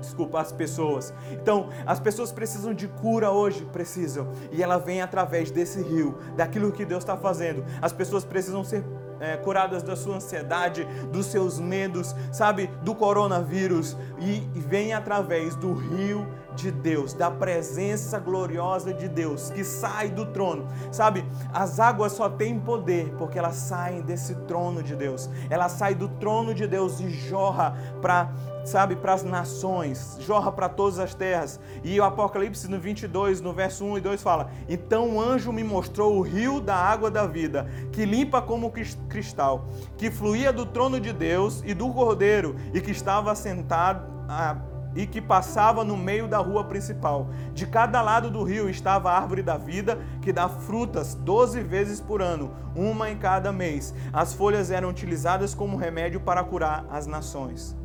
desculpa, 0.00 0.40
as 0.40 0.50
pessoas. 0.50 1.12
Então, 1.30 1.68
as 1.86 2.00
pessoas 2.00 2.32
precisam 2.32 2.74
de 2.74 2.88
cura 2.88 3.30
hoje, 3.30 3.64
precisam. 3.66 4.28
E 4.50 4.62
ela 4.62 4.78
vem 4.78 5.00
através 5.00 5.50
desse 5.50 5.80
rio, 5.82 6.18
daquilo 6.36 6.72
que 6.72 6.84
Deus 6.84 7.02
está 7.02 7.16
fazendo. 7.16 7.64
As 7.80 7.92
pessoas 7.92 8.24
precisam 8.24 8.64
ser 8.64 8.82
é, 9.20 9.36
curadas 9.36 9.82
da 9.82 9.94
sua 9.94 10.16
ansiedade, 10.16 10.84
dos 11.12 11.26
seus 11.26 11.60
medos, 11.60 12.14
sabe, 12.32 12.68
do 12.82 12.94
coronavírus. 12.94 13.96
E, 14.18 14.40
vem 14.56 14.92
através 14.92 15.54
do 15.56 15.72
rio 15.72 16.26
de 16.54 16.70
Deus, 16.70 17.12
da 17.12 17.30
presença 17.30 18.18
gloriosa 18.18 18.92
de 18.92 19.08
Deus 19.08 19.50
que 19.50 19.64
sai 19.64 20.10
do 20.10 20.26
trono. 20.26 20.66
Sabe, 20.90 21.24
as 21.52 21.78
águas 21.78 22.12
só 22.12 22.28
têm 22.28 22.58
poder 22.58 23.14
porque 23.18 23.38
elas 23.38 23.56
saem 23.56 24.02
desse 24.02 24.34
trono 24.46 24.82
de 24.82 24.94
Deus. 24.96 25.30
Ela 25.48 25.68
sai 25.68 25.94
do 25.94 26.08
trono 26.08 26.54
de 26.54 26.66
Deus 26.66 27.00
e 27.00 27.08
jorra 27.08 27.76
para 28.00 28.30
sabe, 28.64 28.96
para 28.96 29.14
as 29.14 29.22
nações, 29.22 30.16
jorra 30.20 30.52
para 30.52 30.68
todas 30.68 30.98
as 30.98 31.14
terras. 31.14 31.60
E 31.82 31.98
o 31.98 32.04
Apocalipse 32.04 32.68
no 32.68 32.78
22, 32.78 33.40
no 33.40 33.52
verso 33.52 33.84
1 33.84 33.98
e 33.98 34.00
2 34.00 34.22
fala: 34.22 34.50
Então 34.68 35.16
o 35.16 35.20
anjo 35.20 35.52
me 35.52 35.64
mostrou 35.64 36.16
o 36.16 36.22
rio 36.22 36.60
da 36.60 36.76
água 36.76 37.10
da 37.10 37.26
vida, 37.26 37.68
que 37.92 38.04
limpa 38.04 38.40
como 38.42 38.72
cristal, 39.08 39.68
que 39.96 40.10
fluía 40.10 40.52
do 40.52 40.66
trono 40.66 41.00
de 41.00 41.12
Deus 41.12 41.62
e 41.64 41.74
do 41.74 41.92
Cordeiro, 41.92 42.56
e 42.72 42.80
que 42.80 42.90
estava 42.90 43.34
sentado 43.34 44.08
a 44.28 44.56
e 44.94 45.06
que 45.06 45.20
passava 45.20 45.84
no 45.84 45.96
meio 45.96 46.26
da 46.26 46.38
rua 46.38 46.64
principal. 46.64 47.28
De 47.54 47.66
cada 47.66 48.02
lado 48.02 48.30
do 48.30 48.42
rio 48.42 48.68
estava 48.68 49.10
a 49.10 49.16
árvore 49.16 49.42
da 49.42 49.56
vida, 49.56 49.98
que 50.20 50.32
dá 50.32 50.48
frutas 50.48 51.14
doze 51.14 51.62
vezes 51.62 52.00
por 52.00 52.20
ano, 52.20 52.52
uma 52.74 53.10
em 53.10 53.16
cada 53.16 53.52
mês. 53.52 53.94
As 54.12 54.34
folhas 54.34 54.70
eram 54.70 54.88
utilizadas 54.88 55.54
como 55.54 55.76
remédio 55.76 56.20
para 56.20 56.42
curar 56.42 56.84
as 56.90 57.06
nações. 57.06 57.76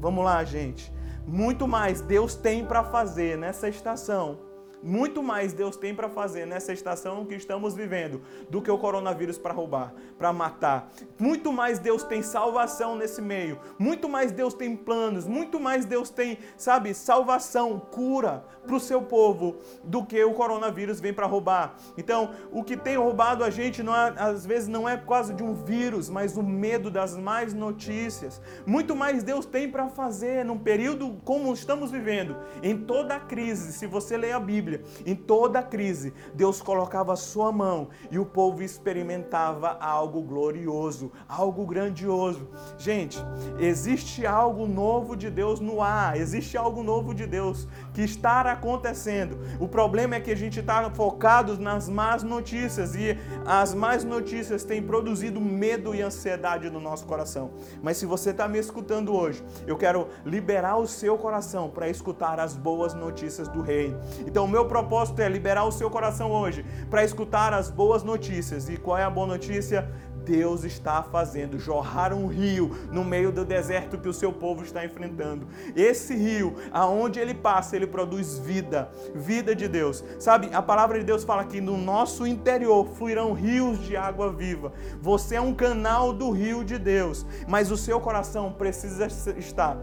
Vamos 0.00 0.24
lá, 0.24 0.42
gente. 0.42 0.92
Muito 1.26 1.68
mais 1.68 2.00
Deus 2.00 2.34
tem 2.34 2.64
para 2.64 2.82
fazer 2.82 3.36
nessa 3.36 3.68
estação 3.68 4.50
muito 4.82 5.22
mais 5.22 5.52
Deus 5.52 5.76
tem 5.76 5.94
para 5.94 6.08
fazer 6.08 6.46
nessa 6.46 6.72
estação 6.72 7.24
que 7.26 7.34
estamos 7.34 7.74
vivendo 7.74 8.22
do 8.48 8.62
que 8.62 8.70
o 8.70 8.78
coronavírus 8.78 9.36
para 9.36 9.52
roubar, 9.52 9.92
para 10.18 10.32
matar. 10.32 10.90
Muito 11.18 11.52
mais 11.52 11.78
Deus 11.78 12.02
tem 12.02 12.22
salvação 12.22 12.96
nesse 12.96 13.20
meio. 13.20 13.58
Muito 13.78 14.08
mais 14.08 14.32
Deus 14.32 14.54
tem 14.54 14.74
planos. 14.74 15.26
Muito 15.26 15.60
mais 15.60 15.84
Deus 15.84 16.08
tem, 16.08 16.38
sabe, 16.56 16.94
salvação, 16.94 17.78
cura 17.78 18.42
para 18.66 18.76
o 18.76 18.80
seu 18.80 19.02
povo 19.02 19.56
do 19.82 20.04
que 20.04 20.22
o 20.22 20.34
coronavírus 20.34 21.00
vem 21.00 21.12
para 21.12 21.26
roubar. 21.26 21.76
Então, 21.96 22.30
o 22.52 22.62
que 22.62 22.76
tem 22.76 22.96
roubado 22.96 23.42
a 23.44 23.50
gente 23.50 23.82
não 23.82 23.94
é, 23.94 24.14
às 24.16 24.44
vezes 24.46 24.68
não 24.68 24.88
é 24.88 24.96
por 24.96 25.08
causa 25.08 25.34
de 25.34 25.42
um 25.42 25.54
vírus, 25.54 26.08
mas 26.08 26.36
o 26.36 26.42
medo 26.42 26.90
das 26.90 27.16
mais 27.16 27.54
notícias. 27.54 28.40
Muito 28.66 28.94
mais 28.94 29.22
Deus 29.22 29.46
tem 29.46 29.70
para 29.70 29.88
fazer 29.88 30.44
num 30.44 30.58
período 30.58 31.20
como 31.24 31.52
estamos 31.52 31.90
vivendo, 31.90 32.36
em 32.62 32.76
toda 32.76 33.16
a 33.16 33.20
crise. 33.20 33.72
Se 33.72 33.86
você 33.86 34.16
ler 34.16 34.32
a 34.32 34.40
Bíblia 34.40 34.82
em 35.04 35.14
toda 35.14 35.62
crise, 35.62 36.12
Deus 36.34 36.60
colocava 36.60 37.12
a 37.12 37.16
sua 37.16 37.50
mão 37.50 37.88
e 38.10 38.18
o 38.18 38.26
povo 38.26 38.62
experimentava 38.62 39.76
algo 39.80 40.22
glorioso, 40.22 41.10
algo 41.28 41.66
grandioso. 41.66 42.48
Gente, 42.78 43.18
existe 43.58 44.26
algo 44.26 44.66
novo 44.66 45.16
de 45.16 45.30
Deus 45.30 45.60
no 45.60 45.82
ar, 45.82 46.16
existe 46.16 46.56
algo 46.56 46.82
novo 46.82 47.14
de 47.14 47.26
Deus 47.26 47.68
que 47.92 48.02
está 48.02 48.40
acontecendo. 48.42 49.38
O 49.58 49.68
problema 49.68 50.16
é 50.16 50.20
que 50.20 50.30
a 50.30 50.36
gente 50.36 50.60
está 50.60 50.90
focado 50.90 51.58
nas 51.58 51.88
más 51.88 52.22
notícias 52.22 52.94
e 52.94 53.18
as 53.46 53.74
más 53.74 54.04
notícias 54.04 54.64
têm 54.64 54.82
produzido 54.82 55.40
medo 55.40 55.94
e 55.94 56.02
ansiedade 56.02 56.70
no 56.70 56.80
nosso 56.80 57.06
coração. 57.06 57.50
Mas 57.82 57.96
se 57.96 58.06
você 58.06 58.30
está 58.30 58.46
me 58.48 58.58
escutando 58.58 59.14
hoje, 59.14 59.42
eu 59.66 59.76
quero 59.76 60.08
liberar 60.24 60.76
o 60.76 60.86
seu 60.86 61.18
coração 61.18 61.70
para 61.70 61.88
escutar 61.88 62.38
as 62.38 62.56
boas 62.56 62.94
notícias 62.94 63.48
do 63.48 63.60
Rei. 63.60 63.94
Então, 64.26 64.44
o 64.44 64.48
meu 64.48 64.66
propósito 64.66 65.20
é 65.20 65.28
liberar 65.28 65.64
o 65.64 65.72
seu 65.72 65.90
coração 65.90 66.30
hoje 66.30 66.64
para 66.88 67.04
escutar 67.04 67.52
as 67.52 67.70
boas 67.70 68.02
notícias. 68.02 68.68
E 68.68 68.76
qual 68.76 68.98
é 68.98 69.04
a 69.04 69.10
boa 69.10 69.26
notícia? 69.26 69.88
Deus 70.30 70.62
está 70.62 71.02
fazendo 71.02 71.58
jorrar 71.58 72.14
um 72.14 72.28
rio 72.28 72.70
no 72.92 73.04
meio 73.04 73.32
do 73.32 73.44
deserto 73.44 73.98
que 73.98 74.08
o 74.08 74.12
seu 74.12 74.32
povo 74.32 74.62
está 74.62 74.84
enfrentando. 74.84 75.48
Esse 75.74 76.14
rio, 76.14 76.54
aonde 76.70 77.18
ele 77.18 77.34
passa, 77.34 77.74
ele 77.74 77.86
produz 77.88 78.38
vida, 78.38 78.88
vida 79.12 79.56
de 79.56 79.66
Deus. 79.66 80.04
Sabe, 80.20 80.48
a 80.52 80.62
palavra 80.62 81.00
de 81.00 81.04
Deus 81.04 81.24
fala 81.24 81.44
que 81.44 81.60
no 81.60 81.76
nosso 81.76 82.24
interior 82.24 82.86
fluirão 82.94 83.32
rios 83.32 83.80
de 83.80 83.96
água 83.96 84.32
viva. 84.32 84.72
Você 85.02 85.34
é 85.34 85.40
um 85.40 85.52
canal 85.52 86.12
do 86.12 86.30
rio 86.30 86.64
de 86.64 86.78
Deus, 86.78 87.26
mas 87.48 87.72
o 87.72 87.76
seu 87.76 87.98
coração 87.98 88.52
precisa 88.52 89.08
estar 89.36 89.76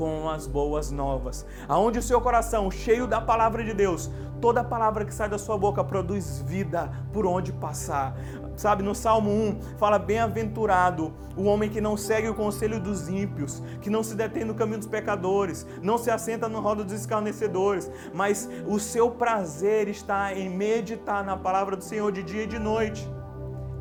com 0.00 0.30
as 0.30 0.46
boas 0.46 0.90
novas. 0.90 1.44
Aonde 1.68 1.98
o 1.98 2.02
seu 2.02 2.18
coração, 2.22 2.70
cheio 2.70 3.06
da 3.06 3.20
palavra 3.20 3.62
de 3.62 3.74
Deus, 3.74 4.10
toda 4.40 4.64
palavra 4.64 5.04
que 5.04 5.12
sai 5.12 5.28
da 5.28 5.36
sua 5.36 5.58
boca 5.58 5.84
produz 5.84 6.40
vida 6.40 6.90
por 7.12 7.26
onde 7.26 7.52
passar. 7.52 8.16
Sabe, 8.56 8.82
no 8.82 8.94
Salmo 8.94 9.30
1 9.30 9.78
fala: 9.78 9.98
Bem-aventurado 9.98 11.12
o 11.36 11.44
homem 11.44 11.70
que 11.70 11.80
não 11.80 11.96
segue 11.96 12.28
o 12.28 12.34
conselho 12.34 12.80
dos 12.80 13.08
ímpios, 13.08 13.62
que 13.80 13.88
não 13.88 14.02
se 14.02 14.14
detém 14.14 14.44
no 14.44 14.54
caminho 14.54 14.78
dos 14.78 14.86
pecadores, 14.86 15.66
não 15.82 15.96
se 15.96 16.10
assenta 16.10 16.48
no 16.48 16.60
roda 16.60 16.84
dos 16.84 16.92
escarnecedores, 16.92 17.90
mas 18.12 18.48
o 18.66 18.78
seu 18.78 19.10
prazer 19.10 19.88
está 19.88 20.34
em 20.34 20.50
meditar 20.50 21.24
na 21.24 21.36
palavra 21.36 21.76
do 21.76 21.84
Senhor 21.84 22.12
de 22.12 22.22
dia 22.22 22.42
e 22.42 22.46
de 22.46 22.58
noite. 22.58 23.08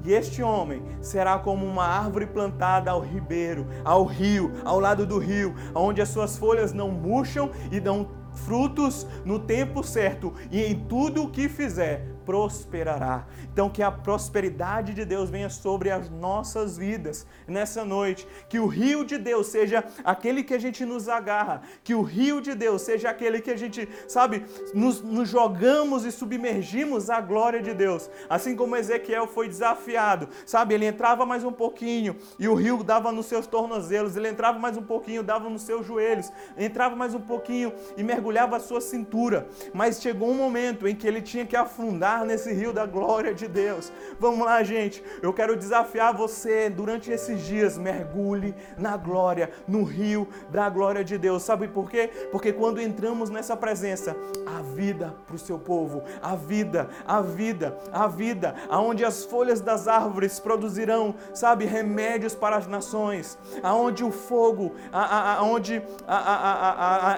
E 0.05 0.13
este 0.13 0.41
homem 0.41 0.81
será 1.01 1.37
como 1.37 1.65
uma 1.65 1.85
árvore 1.85 2.25
plantada 2.25 2.91
ao 2.91 3.01
ribeiro, 3.01 3.67
ao 3.83 4.05
rio, 4.05 4.53
ao 4.63 4.79
lado 4.79 5.05
do 5.05 5.17
rio, 5.17 5.53
onde 5.75 6.01
as 6.01 6.09
suas 6.09 6.37
folhas 6.37 6.71
não 6.71 6.89
murcham 6.89 7.51
e 7.69 7.79
dão 7.79 8.07
frutos 8.33 9.05
no 9.25 9.39
tempo 9.39 9.83
certo, 9.83 10.33
e 10.49 10.63
em 10.63 10.85
tudo 10.85 11.23
o 11.23 11.29
que 11.29 11.49
fizer 11.49 12.18
prosperará. 12.29 13.25
Então, 13.51 13.71
que 13.71 13.81
a 13.81 13.91
prosperidade 13.91 14.93
de 14.93 15.03
Deus 15.03 15.31
venha 15.31 15.49
sobre 15.49 15.89
as 15.89 16.11
nossas 16.11 16.77
vidas 16.77 17.25
nessa 17.47 17.83
noite. 17.83 18.27
Que 18.47 18.59
o 18.59 18.67
rio 18.67 19.03
de 19.03 19.17
Deus 19.17 19.47
seja 19.47 19.83
aquele 20.03 20.43
que 20.43 20.53
a 20.53 20.59
gente 20.59 20.85
nos 20.85 21.09
agarra. 21.09 21.63
Que 21.83 21.95
o 21.95 22.03
rio 22.03 22.39
de 22.39 22.53
Deus 22.53 22.83
seja 22.83 23.09
aquele 23.09 23.41
que 23.41 23.49
a 23.49 23.57
gente, 23.57 23.89
sabe, 24.07 24.45
nos, 24.75 25.01
nos 25.01 25.27
jogamos 25.27 26.05
e 26.05 26.11
submergimos 26.11 27.09
à 27.09 27.19
glória 27.19 27.63
de 27.63 27.73
Deus. 27.73 28.11
Assim 28.29 28.55
como 28.55 28.75
Ezequiel 28.75 29.25
foi 29.25 29.47
desafiado, 29.47 30.29
sabe? 30.45 30.75
Ele 30.75 30.85
entrava 30.85 31.25
mais 31.25 31.43
um 31.43 31.51
pouquinho 31.51 32.15
e 32.37 32.47
o 32.47 32.53
rio 32.53 32.83
dava 32.83 33.11
nos 33.11 33.25
seus 33.25 33.47
tornozelos. 33.47 34.15
Ele 34.15 34.29
entrava 34.29 34.59
mais 34.59 34.77
um 34.77 34.83
pouquinho, 34.83 35.23
dava 35.23 35.49
nos 35.49 35.63
seus 35.63 35.83
joelhos. 35.83 36.31
Entrava 36.55 36.95
mais 36.95 37.15
um 37.15 37.21
pouquinho 37.21 37.73
e 37.97 38.03
mergulhava 38.03 38.57
a 38.57 38.59
sua 38.59 38.81
cintura. 38.81 39.47
Mas 39.73 39.99
chegou 39.99 40.29
um 40.29 40.35
momento 40.35 40.87
em 40.87 40.93
que 40.93 41.07
ele 41.07 41.23
tinha 41.23 41.43
que 41.43 41.55
afundar 41.55 42.18
nesse 42.25 42.53
rio 42.53 42.71
da 42.73 42.85
glória 42.85 43.33
de 43.33 43.47
Deus. 43.47 43.91
Vamos 44.19 44.45
lá, 44.45 44.61
gente. 44.63 45.03
Eu 45.21 45.33
quero 45.33 45.55
desafiar 45.55 46.13
você 46.13 46.69
durante 46.69 47.11
esses 47.11 47.41
dias, 47.41 47.77
mergulhe 47.77 48.55
na 48.77 48.97
glória, 48.97 49.51
no 49.67 49.83
rio 49.83 50.27
da 50.49 50.69
glória 50.69 51.03
de 51.03 51.17
Deus. 51.17 51.43
Sabe 51.43 51.67
por 51.67 51.89
quê? 51.89 52.09
Porque 52.31 52.53
quando 52.53 52.81
entramos 52.81 53.29
nessa 53.29 53.55
presença, 53.55 54.15
a 54.45 54.61
vida 54.61 55.15
para 55.25 55.35
o 55.35 55.39
seu 55.39 55.57
povo, 55.57 56.03
a 56.21 56.35
vida, 56.35 56.89
a 57.05 57.21
vida, 57.21 57.77
a 57.91 58.07
vida, 58.07 58.55
aonde 58.69 59.05
as 59.05 59.23
folhas 59.23 59.61
das 59.61 59.87
árvores 59.87 60.39
produzirão, 60.39 61.15
sabe, 61.33 61.65
remédios 61.65 62.35
para 62.35 62.57
as 62.57 62.67
nações, 62.67 63.37
aonde 63.61 64.03
o 64.03 64.11
fogo, 64.11 64.75
aonde 64.91 65.81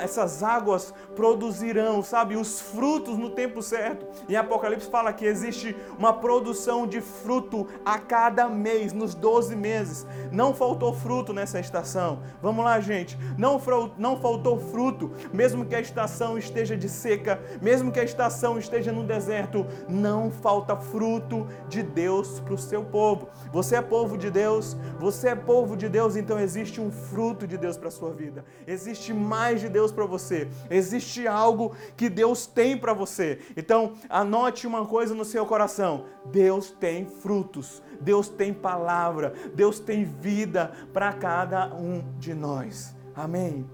essas 0.02 0.44
águas 0.44 0.94
produzirão, 1.16 2.04
sabe, 2.04 2.36
os 2.36 2.60
frutos 2.60 3.18
no 3.18 3.30
tempo 3.30 3.62
certo. 3.62 4.06
Em 4.28 4.36
Apocalipse 4.36 4.90
fala 4.92 5.14
que 5.14 5.26
existe 5.26 5.76
uma 5.98 6.14
produção 6.14 6.86
de 6.86 7.00
fruto 7.00 7.68
a 7.86 7.98
cada 7.98 8.50
mês, 8.50 8.92
nos 8.92 9.16
12 9.16 9.56
meses. 9.56 10.06
Não 10.32 10.54
faltou 10.54 10.94
fruto 10.94 11.34
nessa 11.34 11.60
estação. 11.60 12.22
Vamos 12.42 12.64
lá, 12.64 12.80
gente. 12.80 13.18
Não, 13.38 13.60
não 13.98 14.20
faltou 14.20 14.60
fruto, 14.60 15.12
mesmo 15.34 15.66
que 15.66 15.74
a 15.74 15.80
estação 15.80 16.38
esteja 16.38 16.76
de 16.76 16.90
seca, 16.90 17.42
mesmo 17.62 17.92
que 17.92 18.00
a 18.00 18.04
estação 18.04 18.60
esteja 18.60 18.92
no 18.92 19.04
deserto, 19.04 19.66
não 19.88 20.30
falta 20.30 20.76
fruto 20.76 21.48
de 21.70 21.82
Deus 21.82 22.40
para 22.42 22.54
o 22.54 22.58
seu 22.58 22.84
povo. 22.84 23.30
Você 23.52 23.78
é 23.78 23.82
povo 23.82 24.18
de 24.18 24.30
Deus, 24.30 24.76
você 25.00 25.30
é 25.30 25.36
povo 25.36 25.78
de 25.78 25.88
Deus, 25.88 26.16
então 26.16 26.40
existe 26.40 26.82
um 26.82 26.92
fruto 26.92 27.48
de 27.48 27.58
Deus 27.58 27.78
para 27.78 27.88
a 27.88 27.92
sua 27.92 28.12
vida. 28.12 28.44
Existe 28.68 29.14
mais 29.14 29.62
de 29.62 29.70
Deus 29.70 29.92
para 29.92 30.06
você. 30.06 30.50
Existe 30.70 31.28
algo 31.28 31.76
que 31.96 32.10
Deus 32.10 32.46
tem 32.46 32.78
para 32.78 32.94
você. 32.94 33.40
Então, 33.56 33.94
anote 34.10 34.68
uma 34.72 34.86
coisa 34.86 35.14
no 35.14 35.26
seu 35.26 35.46
coração: 35.46 36.06
Deus 36.26 36.72
tem 36.72 37.06
frutos, 37.06 37.84
Deus 38.00 38.30
tem 38.30 38.54
palavra, 38.54 39.34
Deus 39.54 39.80
tem 39.80 40.06
vida 40.06 40.72
para 40.94 41.12
cada 41.14 41.74
um 41.74 42.04
de 42.18 42.34
nós. 42.34 42.96
Amém. 43.14 43.70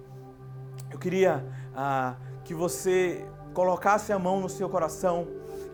Eu 0.92 0.98
queria 0.98 1.46
ah, 1.76 2.16
que 2.44 2.54
você 2.54 3.26
colocasse 3.54 4.12
a 4.12 4.20
mão 4.20 4.40
no 4.40 4.50
seu 4.50 4.68
coração. 4.68 5.28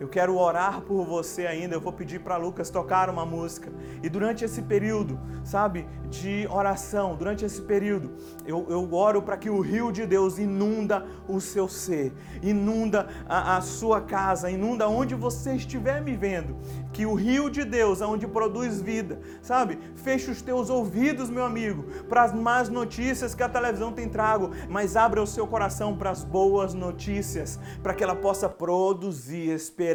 Eu 0.04 0.08
quero 0.08 0.36
orar 0.36 0.82
por 0.82 1.04
você 1.06 1.46
ainda. 1.46 1.74
Eu 1.74 1.80
vou 1.80 1.92
pedir 1.92 2.20
para 2.20 2.36
Lucas 2.36 2.68
tocar 2.68 3.08
uma 3.08 3.24
música. 3.24 3.72
E 4.02 4.08
durante 4.08 4.44
esse 4.44 4.60
período, 4.60 5.18
sabe, 5.42 5.86
de 6.10 6.46
oração, 6.50 7.16
durante 7.16 7.44
esse 7.44 7.62
período, 7.62 8.12
eu, 8.46 8.66
eu 8.68 8.92
oro 8.92 9.22
para 9.22 9.38
que 9.38 9.48
o 9.48 9.60
rio 9.60 9.90
de 9.90 10.06
Deus 10.06 10.38
inunda 10.38 11.06
o 11.26 11.40
seu 11.40 11.66
ser, 11.68 12.12
inunda 12.42 13.08
a, 13.26 13.56
a 13.56 13.60
sua 13.62 14.02
casa, 14.02 14.50
inunda 14.50 14.86
onde 14.88 15.14
você 15.14 15.54
estiver 15.54 16.02
me 16.02 16.14
vendo. 16.14 16.58
Que 16.92 17.06
o 17.06 17.14
rio 17.14 17.48
de 17.48 17.64
Deus, 17.64 18.02
aonde 18.02 18.26
produz 18.26 18.82
vida, 18.82 19.18
sabe? 19.40 19.78
Feche 19.96 20.30
os 20.30 20.42
teus 20.42 20.68
ouvidos, 20.68 21.30
meu 21.30 21.44
amigo, 21.44 21.84
para 22.08 22.24
as 22.24 22.34
más 22.34 22.68
notícias 22.68 23.34
que 23.34 23.42
a 23.42 23.48
televisão 23.48 23.90
tem 23.90 24.08
trago, 24.08 24.50
mas 24.68 24.96
abra 24.96 25.22
o 25.22 25.26
seu 25.26 25.46
coração 25.46 25.96
para 25.96 26.10
as 26.10 26.22
boas 26.22 26.74
notícias, 26.74 27.58
para 27.82 27.94
que 27.94 28.04
ela 28.04 28.14
possa 28.14 28.48
produzir 28.50 29.48
esperança 29.48 29.93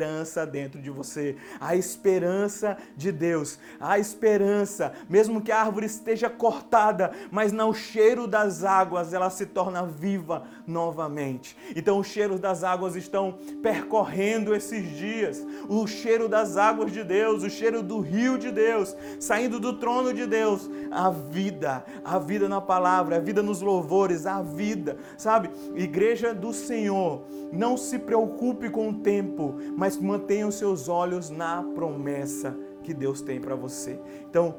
dentro 0.52 0.82
de 0.82 0.90
você. 0.90 1.36
A 1.60 1.76
esperança 1.76 2.78
de 2.96 3.12
Deus, 3.12 3.60
a 3.80 4.00
esperança, 4.00 4.94
mesmo 5.10 5.42
que 5.42 5.52
a 5.52 5.62
árvore 5.62 5.86
esteja 5.86 6.30
cortada, 6.30 7.12
mas 7.32 7.52
no 7.52 7.74
cheiro 7.74 8.28
das 8.28 8.64
águas 8.64 9.14
ela 9.14 9.30
se 9.30 9.46
torna 9.46 9.86
viva 9.86 10.44
novamente. 10.66 11.56
Então, 11.76 12.00
os 12.00 12.08
cheiros 12.08 12.40
das 12.40 12.64
águas 12.64 12.96
estão 12.96 13.38
percorrendo 13.62 14.56
esses 14.56 14.98
dias, 14.98 15.46
o 15.68 15.86
cheiro 15.88 16.28
das 16.28 16.58
águas 16.58 16.92
de 16.92 17.04
Deus, 17.04 17.44
o 17.44 17.50
cheiro 17.50 17.82
do 17.82 18.00
rio 18.00 18.38
de 18.38 18.52
Deus, 18.52 18.96
saindo 19.20 19.60
do 19.60 19.74
trono 19.74 20.14
de 20.14 20.26
Deus, 20.26 20.70
a 20.92 21.10
vida, 21.10 21.84
a 22.04 22.20
vida 22.20 22.48
na 22.48 22.62
palavra, 22.62 23.18
a 23.18 23.20
vida 23.20 23.42
nos 23.42 23.62
louvores, 23.62 24.26
a 24.26 24.42
vida, 24.42 24.98
sabe? 25.18 25.50
Igreja 25.76 26.34
do 26.34 26.54
Senhor, 26.54 27.24
não 27.52 27.78
se 27.78 27.98
preocupe 28.00 28.70
com 28.70 28.90
o 28.90 28.94
tempo, 28.94 29.56
mas 29.80 29.98
mantenha 29.98 30.46
os 30.46 30.56
seus 30.56 30.90
olhos 30.90 31.30
na 31.30 31.64
promessa 31.64 32.54
que 32.84 32.94
Deus 32.94 33.22
tem 33.22 33.40
para 33.40 33.56
você. 33.56 33.98
Então, 34.30 34.56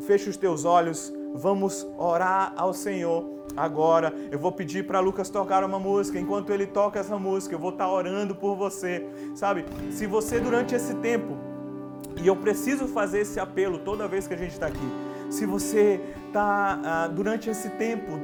feche 0.00 0.28
os 0.28 0.36
teus 0.36 0.64
olhos, 0.64 1.14
vamos 1.32 1.86
orar 1.96 2.52
ao 2.56 2.74
Senhor 2.74 3.24
agora. 3.56 4.12
Eu 4.32 4.40
vou 4.40 4.50
pedir 4.50 4.84
para 4.84 4.98
Lucas 4.98 5.30
tocar 5.30 5.62
uma 5.62 5.78
música. 5.78 6.18
Enquanto 6.18 6.50
ele 6.50 6.66
toca 6.66 6.98
essa 6.98 7.16
música, 7.16 7.54
eu 7.54 7.58
vou 7.60 7.70
estar 7.70 7.88
orando 7.88 8.34
por 8.34 8.56
você. 8.56 9.06
Sabe? 9.36 9.64
Se 9.92 10.08
você 10.08 10.40
durante 10.40 10.74
esse 10.74 10.96
tempo, 10.96 11.38
e 12.20 12.26
eu 12.26 12.34
preciso 12.34 12.88
fazer 12.88 13.20
esse 13.20 13.38
apelo 13.38 13.78
toda 13.78 14.08
vez 14.08 14.26
que 14.26 14.34
a 14.34 14.36
gente 14.36 14.54
está 14.54 14.66
aqui. 14.66 14.90
Se 15.30 15.46
você 15.46 16.00
está 16.26 16.80
ah, 16.84 17.06
durante 17.06 17.48
esse 17.48 17.70
tempo 17.70 18.18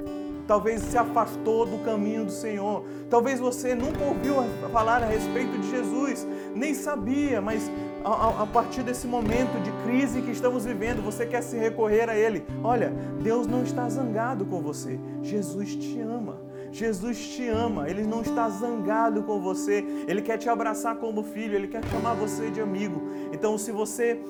talvez 0.49 0.81
se 0.81 0.97
afastou 0.97 1.67
do 1.67 1.79
caminho 1.85 2.25
do 2.25 2.33
Senhor. 2.33 2.83
Talvez 3.11 3.39
você 3.39 3.75
nunca 3.75 4.03
ouviu 4.03 4.37
falar 4.73 5.03
a 5.03 5.07
respeito 5.07 5.59
de 5.59 5.71
Jesus, 5.71 6.27
nem 6.55 6.73
sabia, 6.73 7.41
mas 7.41 7.71
a, 8.03 8.43
a, 8.43 8.47
partir 8.47 8.83
desse 8.83 9.07
momento 9.07 9.63
de 9.63 9.71
crise 9.85 10.23
que 10.23 10.31
estamos 10.31 10.65
vivendo, 10.65 11.03
você 11.03 11.27
quer 11.27 11.43
se 11.43 11.59
recorrer 11.59 12.09
a 12.09 12.17
Ele. 12.17 12.45
Olha, 12.65 12.91
Deus 13.23 13.47
não 13.47 13.63
está 13.63 13.87
zangado 13.91 14.47
com 14.47 14.63
você, 14.63 14.99
Jesus 15.23 15.77
te 15.77 16.01
ama. 16.01 16.48
Jesus 16.71 17.19
te 17.29 17.49
ama, 17.49 17.89
Ele 17.89 18.03
não 18.03 18.21
está 18.23 18.49
zangado 18.49 19.23
com 19.23 19.41
você, 19.41 19.85
Ele 20.07 20.23
quer 20.23 20.39
te 20.39 20.49
abraçar 20.49 20.97
como 20.97 21.23
filho, 21.23 21.55
Ele 21.55 21.69
quer 21.69 21.85
chamar 21.85 22.15
você 22.15 22.51
de 22.51 22.61
amigo. 22.61 23.01
Então, 23.33 23.57
se 23.59 23.73
você 23.73 24.21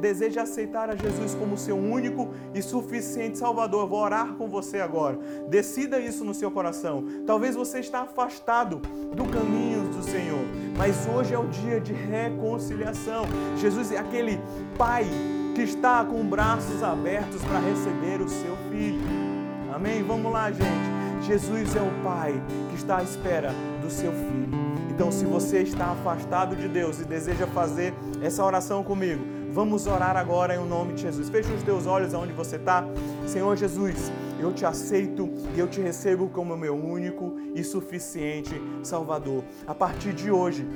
deseja 0.00 0.42
aceitar 0.42 0.90
a 0.90 0.96
Jesus 0.96 1.34
como 1.34 1.56
seu 1.56 1.76
único 1.76 2.30
e 2.54 2.62
suficiente 2.62 3.38
Salvador, 3.38 3.88
vou 3.88 4.00
orar 4.00 4.34
com 4.34 4.48
você 4.48 4.80
agora. 4.80 5.18
Decida 5.48 5.98
isso 5.98 6.24
no 6.24 6.34
seu 6.34 6.50
coração. 6.50 7.04
Talvez 7.26 7.54
você 7.54 7.80
está 7.80 8.02
afastado 8.02 8.80
do 9.14 9.24
caminho 9.24 9.88
do 9.88 10.02
Senhor, 10.02 10.44
mas 10.76 11.06
hoje 11.06 11.34
é 11.34 11.38
o 11.38 11.46
dia 11.46 11.80
de 11.80 11.92
reconciliação. 11.92 13.24
Jesus 13.56 13.92
é 13.92 13.98
aquele 13.98 14.40
Pai 14.76 15.06
que 15.54 15.62
está 15.62 16.04
com 16.04 16.24
braços 16.24 16.82
abertos 16.82 17.42
para 17.42 17.58
receber 17.58 18.20
o 18.22 18.28
seu 18.28 18.56
filho. 18.70 19.00
Amém? 19.74 20.02
Vamos 20.02 20.32
lá, 20.32 20.50
gente. 20.50 21.01
Jesus 21.26 21.76
é 21.76 21.80
o 21.80 22.02
Pai 22.02 22.34
que 22.70 22.76
está 22.76 22.98
à 22.98 23.02
espera 23.02 23.54
do 23.80 23.88
seu 23.88 24.12
filho. 24.12 24.48
Então, 24.90 25.12
se 25.12 25.24
você 25.24 25.62
está 25.62 25.92
afastado 25.92 26.56
de 26.56 26.66
Deus 26.66 27.00
e 27.00 27.04
deseja 27.04 27.46
fazer 27.46 27.94
essa 28.20 28.44
oração 28.44 28.82
comigo, 28.82 29.24
vamos 29.52 29.86
orar 29.86 30.16
agora 30.16 30.56
em 30.56 30.66
nome 30.66 30.94
de 30.94 31.02
Jesus. 31.02 31.30
Feche 31.30 31.52
os 31.52 31.62
teus 31.62 31.86
olhos 31.86 32.12
aonde 32.12 32.32
você 32.32 32.56
está. 32.56 32.84
Senhor 33.26 33.56
Jesus, 33.56 34.10
eu 34.40 34.52
te 34.52 34.66
aceito 34.66 35.30
e 35.54 35.60
eu 35.60 35.68
te 35.68 35.80
recebo 35.80 36.28
como 36.28 36.56
meu 36.56 36.74
único 36.74 37.36
e 37.54 37.62
suficiente 37.62 38.60
Salvador. 38.82 39.44
A 39.66 39.74
partir 39.74 40.12
de 40.12 40.30
hoje, 40.30 40.66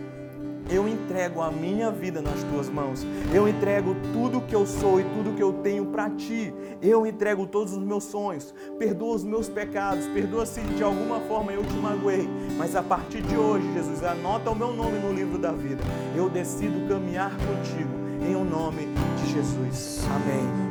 eu 0.68 0.88
entrego 0.88 1.40
a 1.40 1.50
minha 1.50 1.90
vida 1.90 2.20
nas 2.20 2.42
tuas 2.44 2.68
mãos. 2.68 3.06
Eu 3.32 3.48
entrego 3.48 3.96
tudo 4.12 4.40
que 4.40 4.54
eu 4.54 4.66
sou 4.66 5.00
e 5.00 5.04
tudo 5.04 5.34
que 5.34 5.42
eu 5.42 5.52
tenho 5.54 5.86
para 5.86 6.10
ti. 6.10 6.52
Eu 6.82 7.06
entrego 7.06 7.46
todos 7.46 7.72
os 7.72 7.82
meus 7.82 8.04
sonhos. 8.04 8.54
Perdoa 8.78 9.14
os 9.14 9.24
meus 9.24 9.48
pecados. 9.48 10.06
Perdoa 10.06 10.44
se 10.44 10.60
de 10.60 10.82
alguma 10.82 11.20
forma 11.20 11.52
eu 11.52 11.62
te 11.62 11.74
magoei. 11.74 12.28
Mas 12.56 12.74
a 12.74 12.82
partir 12.82 13.22
de 13.22 13.36
hoje, 13.36 13.72
Jesus, 13.74 14.02
anota 14.02 14.50
o 14.50 14.56
meu 14.56 14.72
nome 14.72 14.98
no 14.98 15.12
livro 15.12 15.38
da 15.38 15.52
vida. 15.52 15.82
Eu 16.16 16.28
decido 16.28 16.88
caminhar 16.88 17.30
contigo 17.30 17.90
em 18.28 18.34
o 18.34 18.44
nome 18.44 18.88
de 19.22 19.32
Jesus. 19.32 20.04
Amém. 20.10 20.66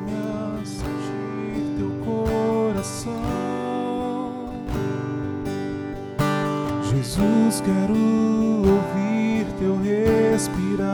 Jesus, 6.91 7.61
quero 7.61 7.93
ouvir 7.93 9.04
teu 9.59 9.77
respirar, 9.81 10.85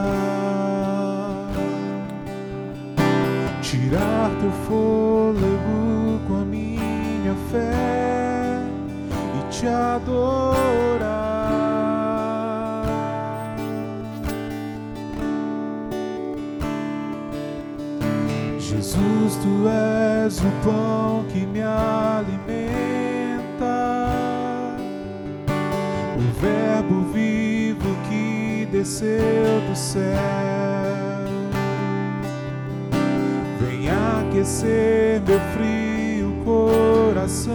tirar 3.60 4.30
teu 4.40 4.50
fôlego 4.66 6.20
com 6.26 6.40
a 6.40 6.44
minha 6.44 7.34
fé 7.50 8.62
e 9.38 9.50
te 9.50 9.66
adorar. 9.66 11.32
Jesus, 18.58 19.36
tu 19.42 19.68
és 19.68 20.38
o 20.38 20.50
pão 20.64 21.24
que 21.32 21.46
me 21.46 21.62
alimenta, 21.62 22.72
o 26.16 26.20
Verbo 26.40 27.01
desceu 28.82 29.60
do 29.68 29.76
céu. 29.76 30.02
Vem 33.60 33.88
aquecer 33.88 35.22
meu 35.24 35.38
frio 35.54 36.34
coração 36.44 37.52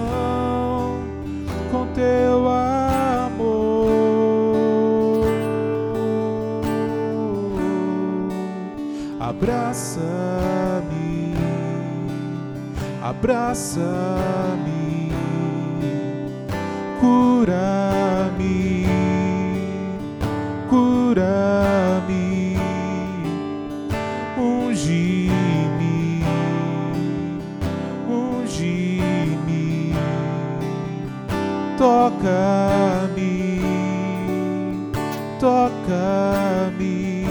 com 1.69 1.86
teu 1.88 2.47
amor. 2.47 3.67
Abraça-me, 9.19 10.05
abraça-me, 13.03 13.82
cura-me 17.01 17.87
cura-me, 21.18 22.55
ungi-me, 24.38 26.24
ungi-me, 28.07 29.95
toca-me, 31.76 33.32
toca-me, 35.39 37.26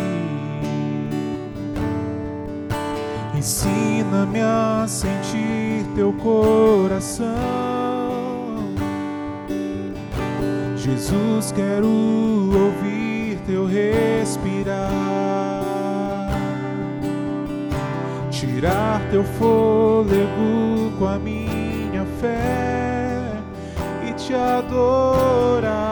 ensina-me 3.37 4.41
a 4.41 4.85
sentir 4.89 5.85
teu 5.95 6.13
coração. 6.15 7.37
Jesus, 10.77 11.53
quero 11.53 11.87
ouvir 11.87 12.96
teu 13.47 13.65
respirar, 13.65 14.83
tirar 18.31 19.01
teu 19.11 19.23
fôlego 19.23 20.93
com 20.99 21.07
a 21.07 21.19
minha 21.19 22.05
fé 22.21 23.33
e 24.09 24.13
te 24.15 24.35
adorar. 24.35 25.87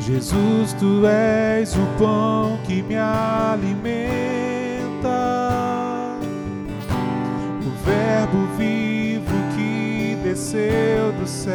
Jesus, 0.00 0.74
tu 0.74 1.06
és 1.06 1.74
o 1.74 1.86
pão 1.98 2.58
que 2.66 2.82
me 2.82 2.96
alimenta, 2.96 3.78
o 7.62 7.70
Verbo 7.84 8.46
vivo 8.58 8.77
desceu 10.38 11.10
do 11.18 11.26
céu, 11.26 11.52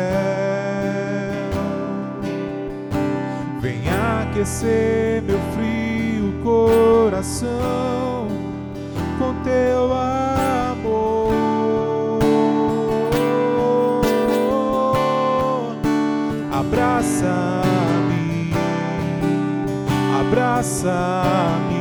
vem 3.62 3.80
aquecer 4.20 5.22
meu 5.22 5.40
frio 5.54 6.34
coração 6.44 8.28
com 9.18 9.34
teu 9.42 9.94
amor. 9.94 11.32
Abraça-me, 16.52 18.52
abraça-me, 20.20 21.73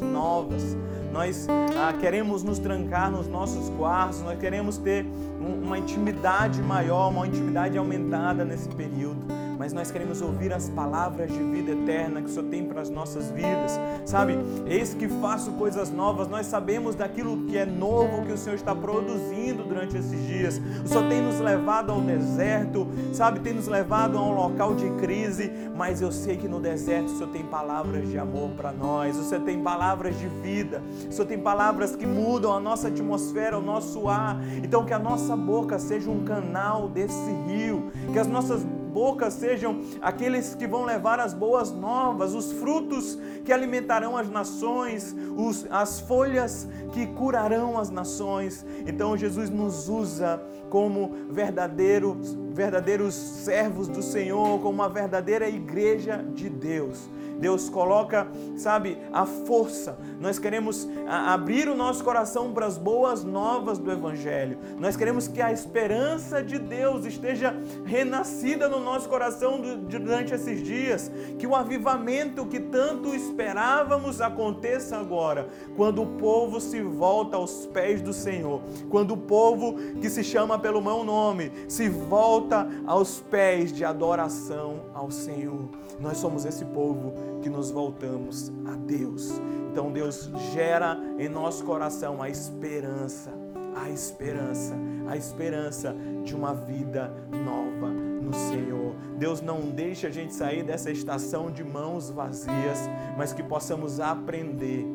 boas 0.00 0.12
novas. 0.12 0.76
Nós 1.12 1.46
ah, 1.48 1.92
queremos 1.98 2.42
nos 2.42 2.58
trancar 2.58 3.10
nos 3.10 3.26
nossos 3.26 3.70
quartos, 3.70 4.20
nós 4.22 4.38
queremos 4.38 4.76
ter 4.78 5.04
um- 5.40 5.64
uma 5.64 5.78
intimidade 5.78 6.60
maior, 6.62 7.08
uma 7.10 7.26
intimidade 7.26 7.76
aumentada 7.78 8.44
nesse 8.44 8.68
período 8.68 9.26
mas 9.58 9.72
nós 9.72 9.90
queremos 9.90 10.22
ouvir 10.22 10.52
as 10.52 10.68
palavras 10.68 11.30
de 11.32 11.42
vida 11.42 11.72
eterna 11.72 12.22
que 12.22 12.28
o 12.28 12.32
Senhor 12.32 12.48
tem 12.48 12.64
para 12.64 12.80
as 12.80 12.88
nossas 12.88 13.30
vidas, 13.30 13.78
sabe? 14.04 14.38
Eis 14.66 14.94
que 14.94 15.08
faço 15.08 15.52
coisas 15.52 15.90
novas, 15.90 16.28
nós 16.28 16.46
sabemos 16.46 16.94
daquilo 16.94 17.44
que 17.46 17.58
é 17.58 17.66
novo 17.66 18.24
que 18.24 18.32
o 18.32 18.38
Senhor 18.38 18.54
está 18.54 18.74
produzindo 18.74 19.64
durante 19.64 19.96
esses 19.96 20.26
dias. 20.26 20.60
O 20.84 20.88
Senhor 20.88 21.08
tem 21.08 21.20
nos 21.20 21.40
levado 21.40 21.90
ao 21.90 22.00
deserto, 22.00 22.86
sabe? 23.12 23.40
Tem 23.40 23.52
nos 23.52 23.66
levado 23.66 24.16
a 24.16 24.22
um 24.22 24.32
local 24.32 24.74
de 24.74 24.88
crise, 24.90 25.50
mas 25.74 26.00
eu 26.00 26.12
sei 26.12 26.36
que 26.36 26.46
no 26.46 26.60
deserto 26.60 27.06
o 27.06 27.16
Senhor 27.16 27.30
tem 27.30 27.44
palavras 27.44 28.08
de 28.08 28.16
amor 28.16 28.50
para 28.50 28.70
nós, 28.70 29.16
o 29.16 29.24
Senhor 29.24 29.42
tem 29.42 29.60
palavras 29.60 30.16
de 30.18 30.28
vida, 30.28 30.80
o 31.08 31.12
Senhor 31.12 31.26
tem 31.26 31.38
palavras 31.38 31.96
que 31.96 32.06
mudam 32.06 32.52
a 32.52 32.60
nossa 32.60 32.88
atmosfera, 32.88 33.58
o 33.58 33.62
nosso 33.62 34.08
ar. 34.08 34.40
Então 34.62 34.84
que 34.84 34.92
a 34.92 34.98
nossa 34.98 35.36
boca 35.36 35.78
seja 35.78 36.08
um 36.10 36.22
canal 36.24 36.88
desse 36.88 37.30
rio, 37.46 37.90
que 38.12 38.18
as 38.18 38.26
nossas 38.26 38.64
bocas 38.88 39.34
sejam 39.34 39.80
aqueles 40.00 40.54
que 40.54 40.66
vão 40.66 40.84
levar 40.84 41.20
as 41.20 41.34
boas 41.34 41.70
novas, 41.70 42.34
os 42.34 42.52
frutos 42.52 43.18
que 43.44 43.52
alimentarão 43.52 44.16
as 44.16 44.28
nações, 44.28 45.14
os, 45.36 45.66
as 45.70 46.00
folhas 46.00 46.66
que 46.92 47.06
curarão 47.06 47.78
as 47.78 47.90
nações. 47.90 48.64
Então 48.86 49.16
Jesus 49.16 49.50
nos 49.50 49.88
usa 49.88 50.42
como 50.70 51.12
verdadeiros, 51.30 52.34
verdadeiros 52.50 53.14
servos 53.14 53.88
do 53.88 54.02
Senhor, 54.02 54.60
como 54.60 54.74
uma 54.74 54.88
verdadeira 54.88 55.48
igreja 55.48 56.24
de 56.34 56.48
Deus. 56.48 57.08
Deus 57.38 57.68
coloca, 57.70 58.26
sabe, 58.56 58.98
a 59.12 59.24
força. 59.24 59.98
Nós 60.20 60.38
queremos 60.38 60.88
abrir 61.06 61.68
o 61.68 61.76
nosso 61.76 62.02
coração 62.02 62.52
para 62.52 62.66
as 62.66 62.76
boas 62.76 63.24
novas 63.24 63.78
do 63.78 63.90
Evangelho. 63.92 64.58
Nós 64.78 64.96
queremos 64.96 65.28
que 65.28 65.40
a 65.40 65.52
esperança 65.52 66.42
de 66.42 66.58
Deus 66.58 67.04
esteja 67.04 67.54
renascida 67.84 68.68
no 68.68 68.80
nosso 68.80 69.08
coração 69.08 69.60
du- 69.60 69.76
durante 69.76 70.34
esses 70.34 70.62
dias. 70.62 71.10
Que 71.38 71.46
o 71.46 71.54
avivamento 71.54 72.44
que 72.46 72.60
tanto 72.60 73.14
esperávamos 73.14 74.20
aconteça 74.20 74.96
agora, 74.98 75.48
quando 75.76 76.02
o 76.02 76.06
povo 76.06 76.60
se 76.60 76.82
volta 76.82 77.36
aos 77.36 77.66
pés 77.66 78.02
do 78.02 78.12
Senhor. 78.12 78.60
Quando 78.90 79.12
o 79.12 79.16
povo 79.16 79.74
que 80.00 80.10
se 80.10 80.24
chama 80.24 80.58
pelo 80.58 80.80
meu 80.82 81.04
nome 81.04 81.52
se 81.68 81.88
volta 81.88 82.68
aos 82.86 83.20
pés 83.20 83.72
de 83.72 83.84
adoração 83.84 84.80
ao 84.94 85.10
Senhor. 85.10 85.68
Nós 86.00 86.18
somos 86.18 86.44
esse 86.44 86.64
povo 86.64 87.12
que 87.42 87.50
nos 87.50 87.70
voltamos 87.70 88.52
a 88.66 88.74
Deus. 88.76 89.32
Então 89.70 89.90
Deus 89.92 90.30
gera 90.52 90.98
em 91.18 91.28
nosso 91.28 91.64
coração 91.64 92.22
a 92.22 92.28
esperança, 92.28 93.32
a 93.74 93.90
esperança, 93.90 94.74
a 95.08 95.16
esperança 95.16 95.94
de 96.24 96.34
uma 96.34 96.54
vida 96.54 97.12
nova 97.44 97.88
no 97.88 98.32
Senhor. 98.32 98.94
Deus 99.16 99.40
não 99.40 99.70
deixa 99.70 100.08
a 100.08 100.10
gente 100.10 100.34
sair 100.34 100.62
dessa 100.62 100.90
estação 100.90 101.50
de 101.50 101.64
mãos 101.64 102.10
vazias, 102.10 102.78
mas 103.16 103.32
que 103.32 103.42
possamos 103.42 104.00
aprender 104.00 104.86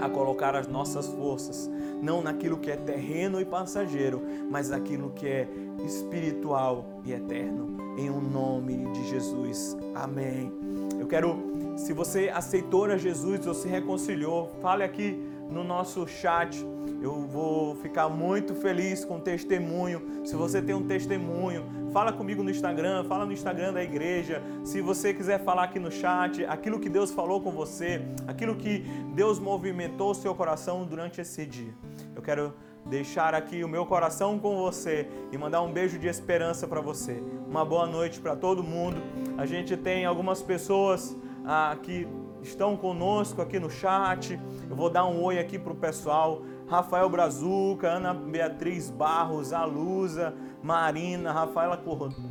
a 0.00 0.08
colocar 0.08 0.54
as 0.54 0.66
nossas 0.66 1.06
forças 1.06 1.70
não 2.02 2.22
naquilo 2.22 2.58
que 2.58 2.70
é 2.70 2.76
terreno 2.76 3.40
e 3.40 3.44
passageiro, 3.44 4.22
mas 4.50 4.70
naquilo 4.70 5.10
que 5.10 5.26
é 5.26 5.48
espiritual 5.84 6.84
e 7.04 7.12
eterno. 7.12 7.76
Em 7.98 8.08
o 8.10 8.20
nome 8.20 8.90
de 8.92 9.08
Jesus. 9.08 9.76
Amém. 9.94 10.52
Eu 10.98 11.06
quero, 11.06 11.74
se 11.76 11.92
você 11.92 12.30
aceitou 12.32 12.84
a 12.84 12.96
Jesus 12.96 13.46
ou 13.46 13.54
se 13.54 13.68
reconciliou, 13.68 14.50
fale 14.60 14.82
aqui 14.82 15.18
no 15.50 15.64
nosso 15.64 16.06
chat. 16.06 16.64
Eu 17.02 17.26
vou 17.26 17.74
ficar 17.76 18.08
muito 18.08 18.54
feliz 18.54 19.04
com 19.04 19.16
o 19.16 19.20
testemunho. 19.20 20.02
Se 20.24 20.36
você 20.36 20.62
tem 20.62 20.74
um 20.74 20.86
testemunho, 20.86 21.64
fala 21.92 22.12
comigo 22.12 22.42
no 22.42 22.50
Instagram, 22.50 23.04
fala 23.04 23.26
no 23.26 23.32
Instagram 23.32 23.72
da 23.72 23.82
igreja. 23.82 24.42
Se 24.64 24.80
você 24.80 25.12
quiser 25.12 25.42
falar 25.42 25.64
aqui 25.64 25.78
no 25.78 25.90
chat, 25.90 26.44
aquilo 26.44 26.78
que 26.78 26.88
Deus 26.88 27.10
falou 27.10 27.40
com 27.40 27.50
você, 27.50 28.02
aquilo 28.26 28.54
que 28.54 28.84
Deus 29.14 29.38
movimentou 29.38 30.10
o 30.10 30.14
seu 30.14 30.34
coração 30.34 30.84
durante 30.84 31.20
esse 31.20 31.44
dia. 31.46 31.74
Eu 32.14 32.22
quero 32.22 32.54
deixar 32.86 33.34
aqui 33.34 33.62
o 33.62 33.68
meu 33.68 33.86
coração 33.86 34.38
com 34.38 34.56
você 34.56 35.08
e 35.30 35.38
mandar 35.38 35.62
um 35.62 35.72
beijo 35.72 35.98
de 35.98 36.08
esperança 36.08 36.66
para 36.66 36.80
você. 36.80 37.22
Uma 37.48 37.64
boa 37.64 37.86
noite 37.86 38.20
para 38.20 38.34
todo 38.34 38.62
mundo. 38.62 39.00
A 39.36 39.46
gente 39.46 39.76
tem 39.76 40.04
algumas 40.04 40.42
pessoas 40.42 41.16
ah, 41.44 41.76
que 41.82 42.06
estão 42.42 42.76
conosco 42.76 43.42
aqui 43.42 43.58
no 43.58 43.70
chat. 43.70 44.38
Eu 44.68 44.76
vou 44.76 44.90
dar 44.90 45.06
um 45.06 45.22
oi 45.22 45.38
aqui 45.38 45.58
pro 45.58 45.74
pessoal. 45.74 46.42
Rafael 46.68 47.08
Brazuca, 47.08 47.88
Ana 47.88 48.14
Beatriz 48.14 48.90
Barros, 48.90 49.52
Alusa, 49.52 50.32
Marina, 50.62 51.32
Rafaela 51.32 51.82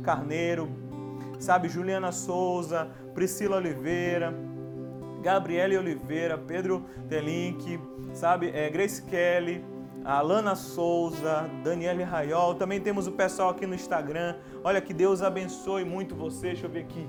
Carneiro, 0.02 0.68
sabe, 1.38 1.68
Juliana 1.68 2.10
Souza, 2.10 2.90
Priscila 3.12 3.56
Oliveira, 3.56 4.34
Gabriele 5.22 5.76
Oliveira, 5.76 6.38
Pedro 6.38 6.86
Telink, 7.08 7.78
sabe, 8.14 8.50
é, 8.54 8.70
Grace 8.70 9.02
Kelly, 9.02 9.62
a 10.10 10.20
Lana 10.20 10.56
Souza, 10.56 11.48
Daniele 11.62 12.02
Raiol. 12.02 12.56
Também 12.56 12.80
temos 12.80 13.06
o 13.06 13.12
pessoal 13.12 13.50
aqui 13.50 13.64
no 13.64 13.76
Instagram. 13.76 14.34
Olha 14.64 14.80
que 14.80 14.92
Deus 14.92 15.22
abençoe 15.22 15.84
muito 15.84 16.16
você. 16.16 16.48
Deixa 16.48 16.66
eu 16.66 16.70
ver 16.70 16.80
aqui. 16.80 17.08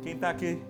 Quem 0.00 0.16
tá 0.16 0.30
aqui 0.30 0.62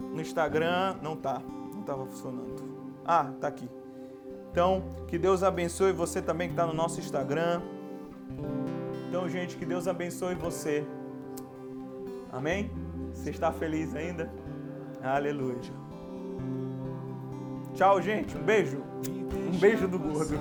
no 0.00 0.18
Instagram 0.22 0.96
não 1.02 1.14
tá, 1.14 1.42
não 1.70 1.80
estava 1.82 2.06
funcionando. 2.06 2.56
Ah, 3.04 3.30
tá 3.38 3.48
aqui. 3.48 3.68
Então, 4.50 4.84
que 5.06 5.18
Deus 5.18 5.42
abençoe 5.42 5.92
você 5.92 6.22
também 6.22 6.48
que 6.48 6.54
está 6.54 6.66
no 6.66 6.72
nosso 6.72 6.98
Instagram. 6.98 7.60
Então, 9.06 9.28
gente, 9.28 9.54
que 9.54 9.66
Deus 9.66 9.86
abençoe 9.86 10.34
você. 10.34 10.82
Amém? 12.32 12.70
Você 13.12 13.28
está 13.28 13.52
feliz 13.52 13.94
ainda? 13.94 14.32
Aleluia. 15.02 15.58
Tchau, 17.74 18.00
gente. 18.00 18.34
Um 18.34 18.42
beijo. 18.42 18.82
Um 19.34 19.58
beijo 19.58 19.88
do 19.88 19.98
gordo. 19.98 20.40